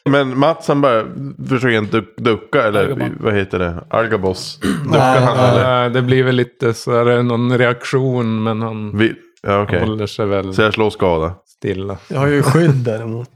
Men 0.05 0.39
Mats 0.39 0.69
han 0.69 0.81
bara 0.81 1.05
försöker 1.49 1.79
inte 1.79 1.97
duck- 1.97 2.15
ducka 2.17 2.63
eller 2.63 2.85
Argabon. 2.85 3.17
vad 3.21 3.35
heter 3.35 3.59
det? 3.59 3.85
Argabos. 3.91 4.59
Duckar 4.85 4.91
Nej, 4.91 5.21
han 5.21 5.37
nej. 5.37 5.49
eller? 5.51 5.87
Eh, 5.87 5.93
Det 5.93 6.03
blir 6.03 6.23
väl 6.25 6.35
lite 6.37 6.75
så 6.75 6.93
är 6.93 7.05
det 7.05 7.23
någon 7.23 7.59
reaktion 7.59 8.43
men 8.43 8.63
han... 8.63 8.99
Vill, 8.99 9.15
Ja, 9.43 9.63
okej. 9.63 9.81
Håller 9.81 10.07
sig 10.07 10.27
väl 10.27 10.55
Så 10.55 10.63
jag 10.63 10.75
slår 10.75 10.91
skada. 10.91 11.35
stilla. 11.47 11.99
Jag 12.09 12.19
har 12.19 12.27
ju 12.27 12.43
skydd 12.43 12.75
däremot. 12.85 13.31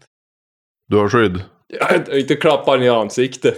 Du 0.89 0.97
har 0.97 1.09
skydd? 1.09 1.43
Jag 2.09 2.19
inte 2.19 2.37
klappa 2.37 2.77
i 2.79 2.89
ansiktet. 2.89 3.55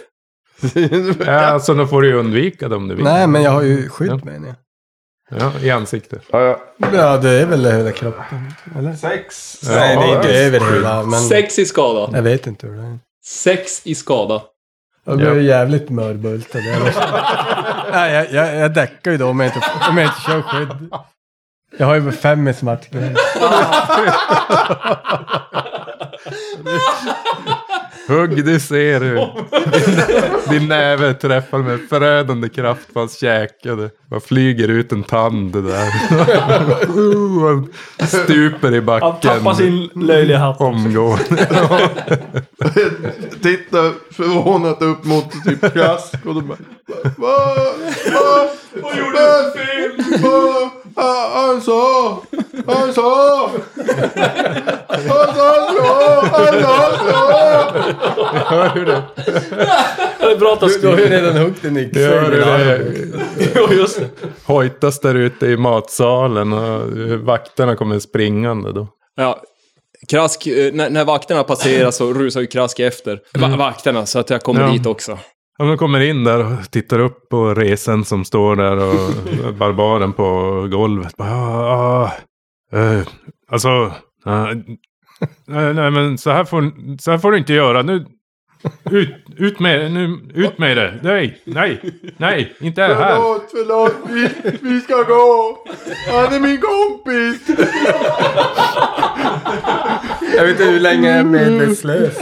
Ja, 1.27 1.41
alltså 1.41 1.75
då 1.75 1.87
får 1.87 2.03
du 2.03 2.09
ju 2.09 2.15
undvika 2.15 2.69
det 2.69 2.77
om 2.77 2.89
du 2.89 2.95
vill. 2.95 3.05
Nej, 3.05 3.27
men 3.27 3.43
jag 3.43 3.51
har 3.51 3.63
ju 3.63 3.89
skydd 3.89 4.11
Ja. 4.11 4.21
menar 4.25 4.47
jag. 4.47 4.57
Ja, 5.41 5.53
i 5.61 5.71
ansiktet. 5.71 6.23
ja, 6.33 6.41
ja. 6.41 6.59
Ja, 6.93 7.17
det 7.17 7.31
är 7.31 7.47
väl 7.47 7.65
hela 7.67 7.93
kroppen. 7.93 8.53
Eller? 8.79 8.95
Sex. 8.95 9.59
Nej, 9.69 9.97
det 9.97 10.03
är 10.03 10.17
inte 10.17 10.29
över 10.35 10.75
hela, 10.75 11.03
men... 11.03 11.21
Sex 11.21 11.59
i 11.59 11.65
skada. 11.67 12.17
Jag 12.17 12.23
vet 12.23 12.47
inte 12.47 12.67
hur 12.67 12.77
det 12.77 12.83
är. 12.83 12.99
Sex 13.25 13.87
i 13.87 13.95
skada. 13.95 14.43
Jag 15.07 15.17
blir 15.17 15.35
ju 15.35 15.43
jävligt 15.43 15.91
mörbultad. 15.91 16.59
Jag, 17.93 18.11
jag, 18.13 18.33
jag, 18.33 18.57
jag 18.57 18.75
däckar 18.75 19.11
ju 19.11 19.17
då 19.17 19.27
om 19.27 19.41
jag 19.41 19.49
inte, 19.49 19.61
om 19.91 19.99
jag 19.99 20.07
inte 20.07 20.21
kör 20.21 20.43
skydd. 20.43 20.91
Jag 21.79 21.87
har 21.87 21.95
ju 21.95 22.13
fem 22.13 22.49
i 22.49 22.55
smärtgräns. 22.55 23.19
Hugg, 28.09 28.45
du 28.45 28.61
ser 28.61 29.01
hur 29.01 29.19
din 30.51 30.69
näve 30.69 31.15
träffar 31.15 31.59
med 31.59 31.81
förödande 31.89 32.49
kraft 32.49 32.95
på 32.95 32.99
hans 33.01 33.21
käke. 33.21 33.75
Det 33.75 33.91
bara 34.07 34.21
flyger 34.21 34.69
ut 34.69 34.93
en 34.93 35.03
tand 35.03 35.53
där. 35.53 35.91
Han 37.41 37.69
stuper 38.09 38.73
i 38.73 38.77
Han 38.77 38.87
backen. 38.87 39.21
tappar 39.21 39.55
sin 39.55 39.91
löjliga 39.95 40.39
hatt. 40.39 40.61
Omgående. 40.61 41.25
Titta 43.43 43.93
förvånat 44.13 44.83
upp 44.83 45.05
mot 45.05 45.45
typ 45.45 45.73
Krask 45.73 46.15
och 46.27 46.35
de 46.35 46.47
bara... 46.49 46.59
Va? 47.17 47.55
Va? 48.13 48.49
Vad 48.83 48.97
gjorde 48.99 49.53
fel? 49.57 50.21
Ah! 50.97 51.47
Han 51.47 51.61
sa 51.63 52.01
slå! 52.63 52.73
Han 56.33 56.53
sa 56.53 56.99
slå! 56.99 57.35
Hör 58.45 58.75
du 58.75 58.85
det? 58.85 59.03
Det 60.19 60.25
är 60.33 60.37
bra 60.39 60.53
att 60.53 60.61
han 60.61 60.71
Du 60.81 60.89
har 60.89 60.99
ju 60.99 61.09
redan 61.09 61.37
huggit 61.37 61.65
en 61.65 61.77
yxa. 61.77 62.01
Hör 62.01 62.31
du 62.31 62.37
i 62.37 62.41
det? 62.41 63.21
Jo, 63.55 63.69
just 63.73 64.01
det. 64.01 64.09
Hojtas 64.45 65.01
där 65.01 65.15
ute 65.15 65.47
i 65.47 65.57
matsalen 65.57 66.53
och 66.53 66.91
vakterna 67.21 67.77
kommer 67.77 67.99
springande 67.99 68.73
då. 68.73 68.89
Ja. 69.17 69.41
Krask, 70.09 70.47
eh, 70.47 70.73
när, 70.73 70.91
när 70.91 71.05
vakterna 71.05 71.45
passerar 71.45 71.91
så 71.91 72.13
rusar 72.13 72.41
ju 72.41 72.47
Krask 72.47 72.81
efter 72.81 73.21
va 73.35 73.57
vakterna 73.57 74.07
så 74.07 74.19
att 74.19 74.31
jag 74.31 74.43
kommer 74.43 74.61
Ja. 74.61 74.69
dit 74.73 74.87
också. 74.87 75.19
Ja, 75.59 75.65
de 75.65 75.79
kommer 75.79 76.01
in 76.01 76.25
där 76.25 76.45
och 76.45 76.71
tittar 76.71 76.99
upp 76.99 77.29
på 77.29 77.55
resen 77.55 78.05
som 78.05 78.25
står 78.25 78.57
där 78.57 78.77
och 78.77 79.55
barbaren 79.59 80.13
på 80.13 80.69
golvet. 80.71 81.17
Bara, 81.17 81.31
ah, 81.31 82.11
ah, 82.73 82.79
eh, 82.79 83.07
alltså, 83.49 83.69
ah, 84.25 84.47
nej, 85.47 85.75
nej 85.75 85.91
men 85.91 86.19
så 86.19 86.31
här, 86.31 86.45
får, 86.45 86.73
så 86.99 87.11
här 87.11 87.19
får 87.19 87.33
du 87.33 87.39
inte 87.39 87.53
göra. 87.53 87.83
Nu, 87.83 88.07
ut, 88.91 89.15
ut 89.37 89.61
med 89.61 89.93
nu, 89.93 90.19
ut 90.35 90.59
med 90.59 90.77
det. 90.77 91.01
Nej, 91.03 91.43
nej, 91.45 91.81
nej, 92.17 92.57
inte 92.61 92.83
här. 92.83 92.95
Förlåt, 92.95 93.51
förlåt. 93.51 93.95
Vi, 94.09 94.29
vi 94.63 94.81
ska 94.81 95.03
gå. 95.03 95.59
Han 96.13 96.33
är 96.33 96.41
min 96.41 96.61
kompis. 96.61 97.49
Jag 100.37 100.45
vet 100.45 100.51
inte 100.51 100.65
hur 100.65 100.81
länge 100.81 101.09
jag 101.09 101.19
är 101.19 101.25
medvetslös. 101.25 102.19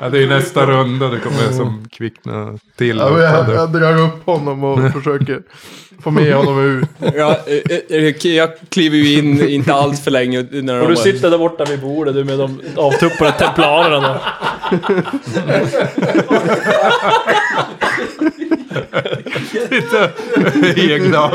Ja, 0.00 0.08
det 0.08 0.22
är 0.22 0.26
nästa 0.26 0.66
runda. 0.66 1.08
Det 1.08 1.18
kommer 1.18 1.52
som 1.52 1.88
kvickna 1.92 2.58
till. 2.76 2.96
Ja, 2.96 3.20
jag, 3.22 3.54
jag 3.54 3.72
drar 3.72 4.02
upp 4.02 4.26
honom 4.26 4.64
och 4.64 4.92
försöker 4.92 5.42
få 6.02 6.10
med 6.10 6.34
honom 6.34 6.60
ut. 6.60 6.88
Ja, 7.16 7.38
eh, 7.46 7.98
eh, 7.98 8.26
jag 8.26 8.50
kliver 8.68 8.96
ju 8.96 9.18
in 9.18 9.48
inte 9.48 9.74
alls 9.74 10.04
för 10.04 10.10
länge. 10.10 10.46
När 10.50 10.82
Och 10.82 10.88
du 10.88 10.96
sitter 10.96 11.30
där 11.30 11.38
borta 11.38 11.64
vid 11.64 11.80
bordet 11.80 12.14
du 12.14 12.24
med 12.24 12.38
de 12.38 12.60
avtuppade 12.76 13.32
templarerna. 13.32 14.20
Egna. 20.76 21.30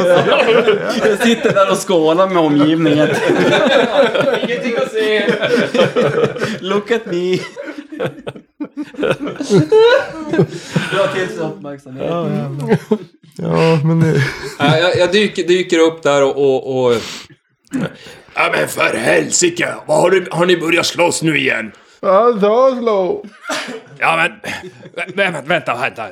Jag 1.05 1.19
sitter 1.19 1.53
där 1.53 1.71
och 1.71 1.87
skålar 1.87 2.27
med 2.27 2.37
omgivningen. 2.37 3.09
Ingenting 4.43 4.75
att 4.77 4.91
se! 4.91 5.33
Look 6.59 6.91
at 6.91 7.05
me. 7.05 7.37
Dra 10.91 11.07
till 11.13 11.27
sig 11.27 11.39
uppmärksamhet. 11.39 12.05
Ja, 13.37 13.81
men 13.83 13.99
det... 13.99 14.23
Ja, 14.59 14.77
jag, 14.77 14.97
jag 14.97 15.11
dyker, 15.11 15.43
dyker 15.43 15.79
upp 15.79 16.03
där 16.03 16.23
och... 16.23 16.37
och, 16.37 16.85
och 16.85 16.93
ja 18.35 18.49
men 18.51 18.67
för 18.67 18.97
helsike! 18.97 19.75
Vad 19.87 20.01
har, 20.01 20.09
du, 20.09 20.27
har 20.31 20.45
ni 20.45 20.57
börjat 20.57 20.85
slåss 20.85 21.21
nu 21.21 21.37
igen? 21.37 21.71
Han 22.01 22.41
sa 22.41 22.77
slå. 22.79 23.25
Ja 23.99 24.15
men... 24.17 24.31
Vä, 24.95 25.31
vä, 25.31 25.41
vänta, 25.45 25.75
vänta. 25.75 26.07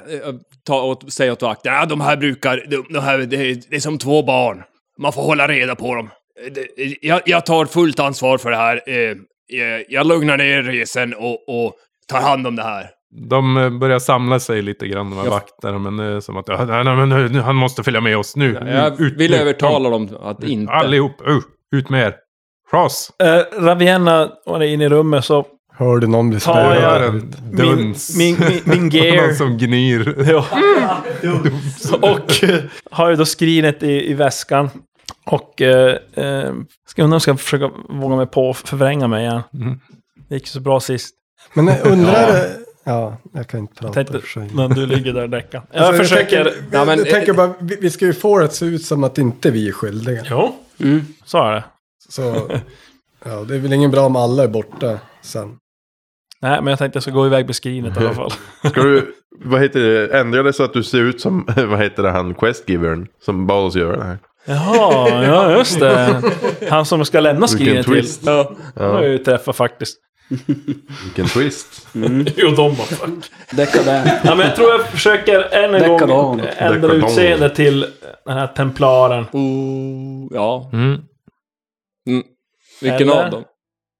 Ta 0.65 0.83
åt, 0.83 1.13
säg 1.13 1.31
åt 1.31 1.41
vakterna. 1.41 1.75
Ja, 1.75 1.85
de 1.85 2.01
här 2.01 2.17
brukar... 2.17 2.65
De, 2.69 2.85
de 2.93 2.99
här, 2.99 3.17
det, 3.17 3.35
är, 3.35 3.61
det 3.69 3.75
är 3.75 3.79
som 3.79 3.97
två 3.97 4.23
barn. 4.23 4.63
Man 4.99 5.13
får 5.13 5.21
hålla 5.21 5.47
reda 5.47 5.75
på 5.75 5.95
dem. 5.95 6.09
Jag, 7.01 7.21
jag 7.25 7.45
tar 7.45 7.65
fullt 7.65 7.99
ansvar 7.99 8.37
för 8.37 8.51
det 8.51 8.57
här. 8.57 8.81
Eh, 8.87 9.11
eh, 9.61 9.81
Jag 9.87 10.07
lugnar 10.07 10.37
ner 10.37 10.63
resen 10.63 11.13
och, 11.13 11.49
och 11.49 11.73
tar 12.11 12.21
hand 12.21 12.47
om 12.47 12.55
det 12.55 12.63
här. 12.63 12.89
De 13.29 13.57
eh, 13.57 13.69
börjar 13.69 13.99
samla 13.99 14.39
sig 14.39 14.61
lite 14.61 14.87
grann, 14.87 15.09
de 15.09 15.17
här 15.17 15.25
Ja. 15.25 15.29
vakterna. 15.31 15.79
Men 15.79 15.97
det 15.97 16.03
är 16.03 16.19
som 16.19 16.37
att 16.37 16.47
ja, 16.47 16.65
nej, 16.65 16.83
nej, 16.83 16.95
men 16.95 17.09
nu, 17.09 17.29
nu, 17.29 17.39
han 17.39 17.55
måste 17.55 17.83
följa 17.83 18.01
med 18.01 18.17
oss 18.17 18.35
nu. 18.35 18.53
Jag 18.65 19.01
Ut 19.01 19.13
vill 19.17 19.31
nu. 19.31 19.37
övertala 19.37 19.89
dem 19.89 20.09
att 20.21 20.43
inte... 20.43 20.73
Allihop, 20.73 21.21
uh, 21.27 21.39
ut 21.75 21.89
med 21.89 22.03
er. 22.07 22.15
Ras! 22.73 23.11
Uh, 23.23 23.63
Ravienna 23.65 24.29
var 24.45 24.61
inne 24.63 24.83
i 24.85 24.89
rummet 24.89 25.25
så 25.25 25.45
Hör 25.73 25.97
du 25.97 26.07
någon 26.07 26.29
bli 26.29 26.39
spöad? 26.39 27.13
min, 27.13 27.31
duns. 27.57 28.17
min, 28.17 28.35
min, 28.39 28.61
min 28.65 28.79
Någon 28.79 28.89
gear. 28.89 29.33
som 29.33 29.57
gnyr. 29.57 30.15
Ja. 30.31 30.45
och 32.01 32.43
eh, 32.43 32.59
har 32.91 33.09
ju 33.09 33.15
då 33.15 33.25
skrinet 33.25 33.83
i, 33.83 34.11
i 34.11 34.13
väskan. 34.13 34.69
Och 35.25 35.61
eh, 35.61 35.95
eh, 36.13 36.53
ska 36.87 37.03
undra 37.03 37.05
om 37.05 37.11
jag 37.13 37.21
ska 37.21 37.37
försöka 37.37 37.69
våga 37.89 38.15
mig 38.15 38.25
på 38.27 38.49
att 38.49 38.57
förvränga 38.57 39.07
mig 39.07 39.23
igen. 39.25 39.41
Mm. 39.53 39.79
Det 40.29 40.35
gick 40.35 40.43
ju 40.43 40.49
så 40.49 40.59
bra 40.59 40.79
sist. 40.79 41.15
Men 41.53 41.67
jag 41.67 41.85
undrar... 41.87 42.45
Ja, 42.83 43.17
jag 43.33 43.47
kan 43.47 43.59
inte 43.59 43.73
prata. 43.73 43.99
Jag 43.99 44.07
tänkte, 44.07 44.55
men 44.55 44.69
du 44.69 44.85
ligger 44.85 45.13
där 45.13 45.21
och 45.23 45.29
däckar. 45.29 45.61
Jag 45.71 45.83
Alltså, 45.83 46.03
försöker... 46.03 46.43
tänker, 46.43 46.61
Ja, 46.71 46.85
men- 46.85 46.99
jag 46.99 47.09
tänker 47.09 47.33
bara, 47.33 47.53
vi, 47.59 47.77
vi 47.81 47.89
ska 47.89 48.05
ju 48.05 48.13
få 48.13 48.39
det 48.39 48.45
att 48.45 48.53
se 48.53 48.65
ut 48.65 48.85
som 48.85 49.03
att 49.03 49.17
inte 49.17 49.51
vi 49.51 49.67
är 49.67 49.71
skyldiga. 49.71 50.23
Jo, 50.29 50.55
Mm. 50.79 51.05
så 51.25 51.37
är 51.43 51.51
det. 51.51 51.63
Så, 52.09 52.21
ja, 53.25 53.31
det 53.47 53.55
är 53.55 53.59
väl 53.59 53.73
ingen 53.73 53.91
bra 53.91 54.05
om 54.05 54.15
alla 54.15 54.43
är 54.43 54.47
borta 54.47 54.99
sen. 55.21 55.55
Nej, 56.41 56.61
men 56.61 56.67
jag 56.67 56.79
tänkte 56.79 56.95
jag 56.97 57.03
ska 57.03 57.11
gå 57.11 57.25
iväg 57.25 57.45
med 57.45 57.55
skrinet 57.55 57.97
i 57.97 57.99
alla 57.99 58.13
fall. 58.13 58.31
Ska 58.71 58.81
du, 58.83 59.13
vad 59.45 59.61
heter 59.61 59.79
det, 59.79 60.19
ändra 60.19 60.43
det 60.43 60.53
så 60.53 60.63
att 60.63 60.73
du 60.73 60.83
ser 60.83 60.99
ut 61.01 61.21
som, 61.21 61.47
vad 61.55 61.79
heter 61.79 62.03
det, 62.03 62.11
han 62.11 62.33
questgivern 62.33 63.07
som 63.25 63.47
bad 63.47 63.65
oss 63.65 63.75
göra 63.75 63.97
det 63.97 64.03
här? 64.03 64.19
Jaha, 64.45 65.23
ja 65.23 65.57
just 65.57 65.79
det. 65.79 66.21
Han 66.69 66.85
som 66.85 67.05
ska 67.05 67.19
lämna 67.19 67.47
skrinet 67.47 67.85
till. 67.85 68.07
Ja, 68.25 68.51
han 68.75 68.89
har 68.91 69.01
jag 69.01 69.11
ju 69.11 69.17
träffat 69.17 69.55
faktiskt. 69.55 69.97
Vilken 71.03 71.27
twist. 71.27 71.87
Jo, 72.35 72.49
de 72.49 72.75
var 72.75 72.85
fuck. 72.85 73.31
Dekadent. 73.51 74.09
Ja, 74.23 74.35
men 74.35 74.47
jag 74.47 74.55
tror 74.55 74.69
jag 74.71 74.87
försöker 74.87 75.41
än 75.55 75.75
en 75.75 75.97
gång 76.07 76.41
ändra 76.57 76.93
utseende 76.93 77.49
till 77.55 77.85
den 78.25 78.37
här 78.37 78.47
templaren. 78.47 79.25
Oh, 79.31 80.27
ja. 80.31 80.69
Mm. 80.73 81.01
Vilken 82.81 83.09
Eller? 83.09 83.23
av 83.25 83.31
dem? 83.31 83.43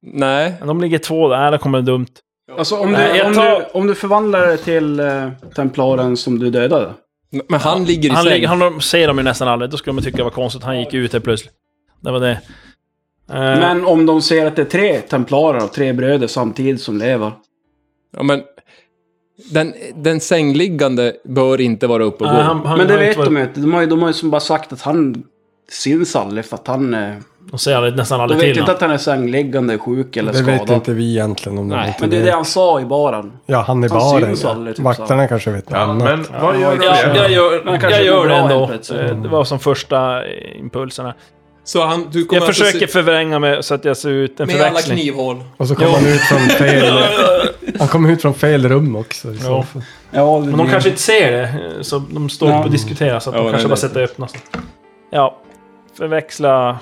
Nej. 0.02 0.56
Men 0.60 0.68
de 0.68 0.82
ligger 0.82 0.98
två 1.00 1.30
där, 1.30 1.40
Nej, 1.40 1.52
det 1.52 1.58
kommer 1.58 1.82
dumt. 1.82 2.08
Alltså 2.58 2.76
om 2.76 2.92
Nej, 2.92 3.14
du, 3.20 3.22
om, 3.28 3.34
tar- 3.34 3.60
du, 3.60 3.66
om 3.74 3.88
du 3.88 3.96
förvandlar 3.96 4.48
det 4.48 4.58
till 4.58 5.00
uh, 5.00 5.30
templaren 5.56 6.18
som 6.18 6.40
du 6.40 6.50
dödade. 6.50 6.94
Men 7.50 7.60
han 7.60 7.86
ligger 7.86 8.10
i 8.10 8.14
Han, 8.14 8.24
säng. 8.24 8.34
ligger, 8.34 8.48
han 8.48 8.82
ser 8.82 9.08
dem 9.08 9.18
ju 9.18 9.24
nästan 9.24 9.48
aldrig, 9.48 9.72
då 9.72 9.78
skulle 9.78 9.96
de 9.96 10.04
tycka 10.04 10.18
det 10.18 10.24
var 10.24 10.30
konstigt. 10.32 10.64
Han 10.64 10.80
gick 10.80 10.94
ut 10.94 11.14
helt 11.14 11.24
plötsligt. 11.24 11.54
Det 12.02 12.12
var 12.12 12.20
det. 12.20 12.42
Eh, 13.34 13.40
Men 13.40 13.86
om 13.86 14.06
de 14.06 14.22
ser 14.22 14.46
att 14.46 14.56
det 14.56 14.62
är 14.62 14.66
tre 14.66 15.02
templarer 15.02 15.64
och 15.64 15.74
tre 15.74 15.94
bröder 15.94 16.28
samtidigt 16.28 16.82
som 16.82 16.98
lever. 16.98 17.32
Ja, 18.18 18.24
men... 18.24 18.42
Den, 19.52 19.74
den 19.96 20.20
sängliggande 20.20 21.14
bör 21.24 21.62
inte 21.62 21.88
vara 21.88 22.04
uppe 22.04 22.24
och 22.24 22.30
gå. 22.30 22.36
han, 22.36 22.66
han, 22.66 22.78
Men 22.78 22.88
det 22.88 22.98
vet 22.98 23.08
inte 23.08 23.20
varit- 23.20 23.30
de 23.30 23.38
ju 23.38 23.44
inte. 23.44 23.60
De 23.62 23.74
har 23.74 23.82
ju, 23.82 23.88
de 23.88 24.02
har 24.02 24.10
ju 24.10 24.14
som 24.14 24.30
bara 24.32 24.42
sagt 24.42 24.74
att 24.74 24.82
han 24.82 25.24
syns 25.72 26.16
aldrig 26.16 26.46
för 26.46 26.56
att 26.56 26.68
han... 26.68 26.94
eh, 26.94 27.14
De 27.52 27.58
ser 27.60 27.76
aldrig, 27.76 27.96
nästan 27.96 28.20
De 28.20 28.24
aldrig 28.24 28.38
vet 28.38 28.44
till 28.44 28.50
inte 28.50 28.62
honom. 28.62 28.76
att 28.76 28.82
han 28.82 28.92
är 28.92 28.98
sängliggande, 28.98 29.78
sjuk 29.78 30.18
eller 30.18 30.34
Det 30.34 30.42
vet 30.42 30.56
skadad. 30.58 30.76
inte 30.76 30.94
vi 30.94 31.12
egentligen 31.12 31.58
om 31.58 31.70
de 31.70 31.76
Nej, 31.76 31.88
vet 31.88 32.00
Men 32.02 32.10
det 32.10 32.18
är 32.18 32.24
det 32.26 32.32
han 32.32 32.46
sa 32.46 32.82
i 32.82 32.86
baren. 32.86 33.32
Ja, 33.46 33.58
han 33.68 33.84
är 33.84 33.90
han 33.90 34.00
baren. 34.00 34.26
syns 34.26 34.44
Ja. 34.44 34.50
aldrig, 34.50 34.76
typ 34.76 34.86
Vakterna 34.86 35.28
kanske 35.28 35.52
vet 35.52 35.66
Ja, 35.70 35.78
annat. 35.78 36.04
men 36.04 36.26
vad 36.42 36.60
gör 36.60 36.78
du? 36.78 36.86
Ja, 36.86 36.96
jag 37.02 37.08
Men 37.08 37.16
gör, 37.82 37.90
jag 37.92 38.04
gör 38.06 38.28
det 38.28 38.36
ändå. 38.36 38.70
Det 39.24 39.28
var 39.30 39.44
som 39.44 39.60
första 39.60 40.28
impulserna. 40.60 41.14
Så 41.64 41.86
han, 41.86 42.08
du 42.12 42.26
kommer 42.26 42.42
Jag 42.42 42.48
alltså 42.48 42.64
försöker 42.64 42.88
se, 42.88 42.94
förvränga 42.94 43.40
mig 43.40 43.64
så 43.64 43.74
att 43.74 43.86
jag 43.86 43.98
ser 43.98 44.10
ut 44.10 44.40
en 44.40 44.48
med 44.48 44.56
alla 44.56 44.66
förväxling. 44.70 44.98
knivhål. 44.98 45.44
Och 45.58 45.68
så 45.68 45.76
kommer 45.76 45.92
han 45.92 46.06
ut 46.08 46.22
från 46.22 46.40
fel... 46.40 47.04
han 47.80 47.88
kommer 47.88 48.12
ut 48.12 48.22
från 48.22 48.34
fel 48.34 48.70
rum 48.70 48.96
också. 48.96 49.34
Ja. 49.44 49.66
Ja, 50.12 50.40
Men 50.40 50.58
de 50.58 50.70
kanske 50.70 50.90
inte 50.90 51.02
ser 51.02 51.32
det, 51.32 51.84
så 51.84 52.00
de 52.00 52.30
står 52.30 52.50
Ja. 52.50 52.60
upp 52.60 52.66
och 52.66 52.72
diskuterar 52.72 53.20
så 53.20 53.30
att 53.30 53.36
Ja, 53.36 53.42
de 53.44 53.50
kanske 53.50 53.68
nej. 53.68 53.70
bara 53.70 53.76
sätter 53.76 54.02
öppna. 54.04 54.28
Ja, 55.12 55.38
förväxla 55.98 56.80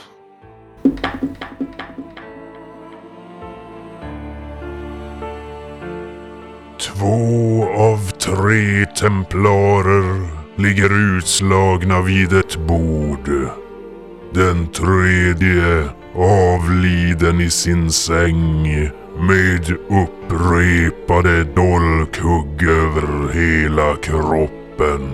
Två 6.80 7.68
av 7.78 8.10
tre 8.12 8.86
templarer 8.86 10.28
ligger 10.56 11.18
utslagna 11.18 12.02
vid 12.02 12.34
ett 12.34 12.58
bord. 12.58 13.30
Den 14.34 14.68
tredje 14.68 15.90
avliden 16.16 17.42
i 17.42 17.50
sin 17.50 17.92
säng 17.92 18.64
med 19.20 19.72
upprepade 19.90 21.44
dolkhugg 21.44 22.64
över 22.64 23.34
hela 23.34 23.96
kroppen. 23.96 25.12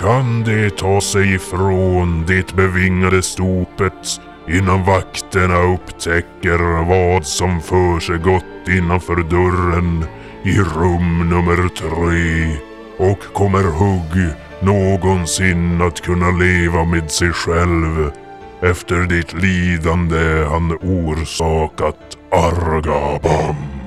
Kan 0.00 0.44
det 0.44 0.76
ta 0.76 1.00
sig 1.00 1.34
ifrån 1.34 2.24
det 2.26 2.56
bevingade 2.56 3.22
stopet 3.22 4.20
innan 4.48 4.84
vakterna 4.84 5.74
upptäcker 5.74 6.88
vad 6.88 7.26
som 7.26 7.60
försiggått 7.60 8.68
innanför 8.68 9.16
dörren 9.16 10.04
i 10.42 10.58
rum 10.58 11.30
nummer 11.30 11.68
tre 11.68 12.56
och 12.98 13.34
kommer 13.34 13.62
Hugg 13.62 14.34
någonsin 14.60 15.82
att 15.82 16.00
kunna 16.00 16.30
leva 16.30 16.84
med 16.84 17.10
sig 17.10 17.32
själv 17.32 18.10
efter 18.62 18.96
det 18.96 19.34
lidande 19.34 20.44
han 20.48 20.72
orsakat 20.72 22.18
Argabam. 22.30 23.77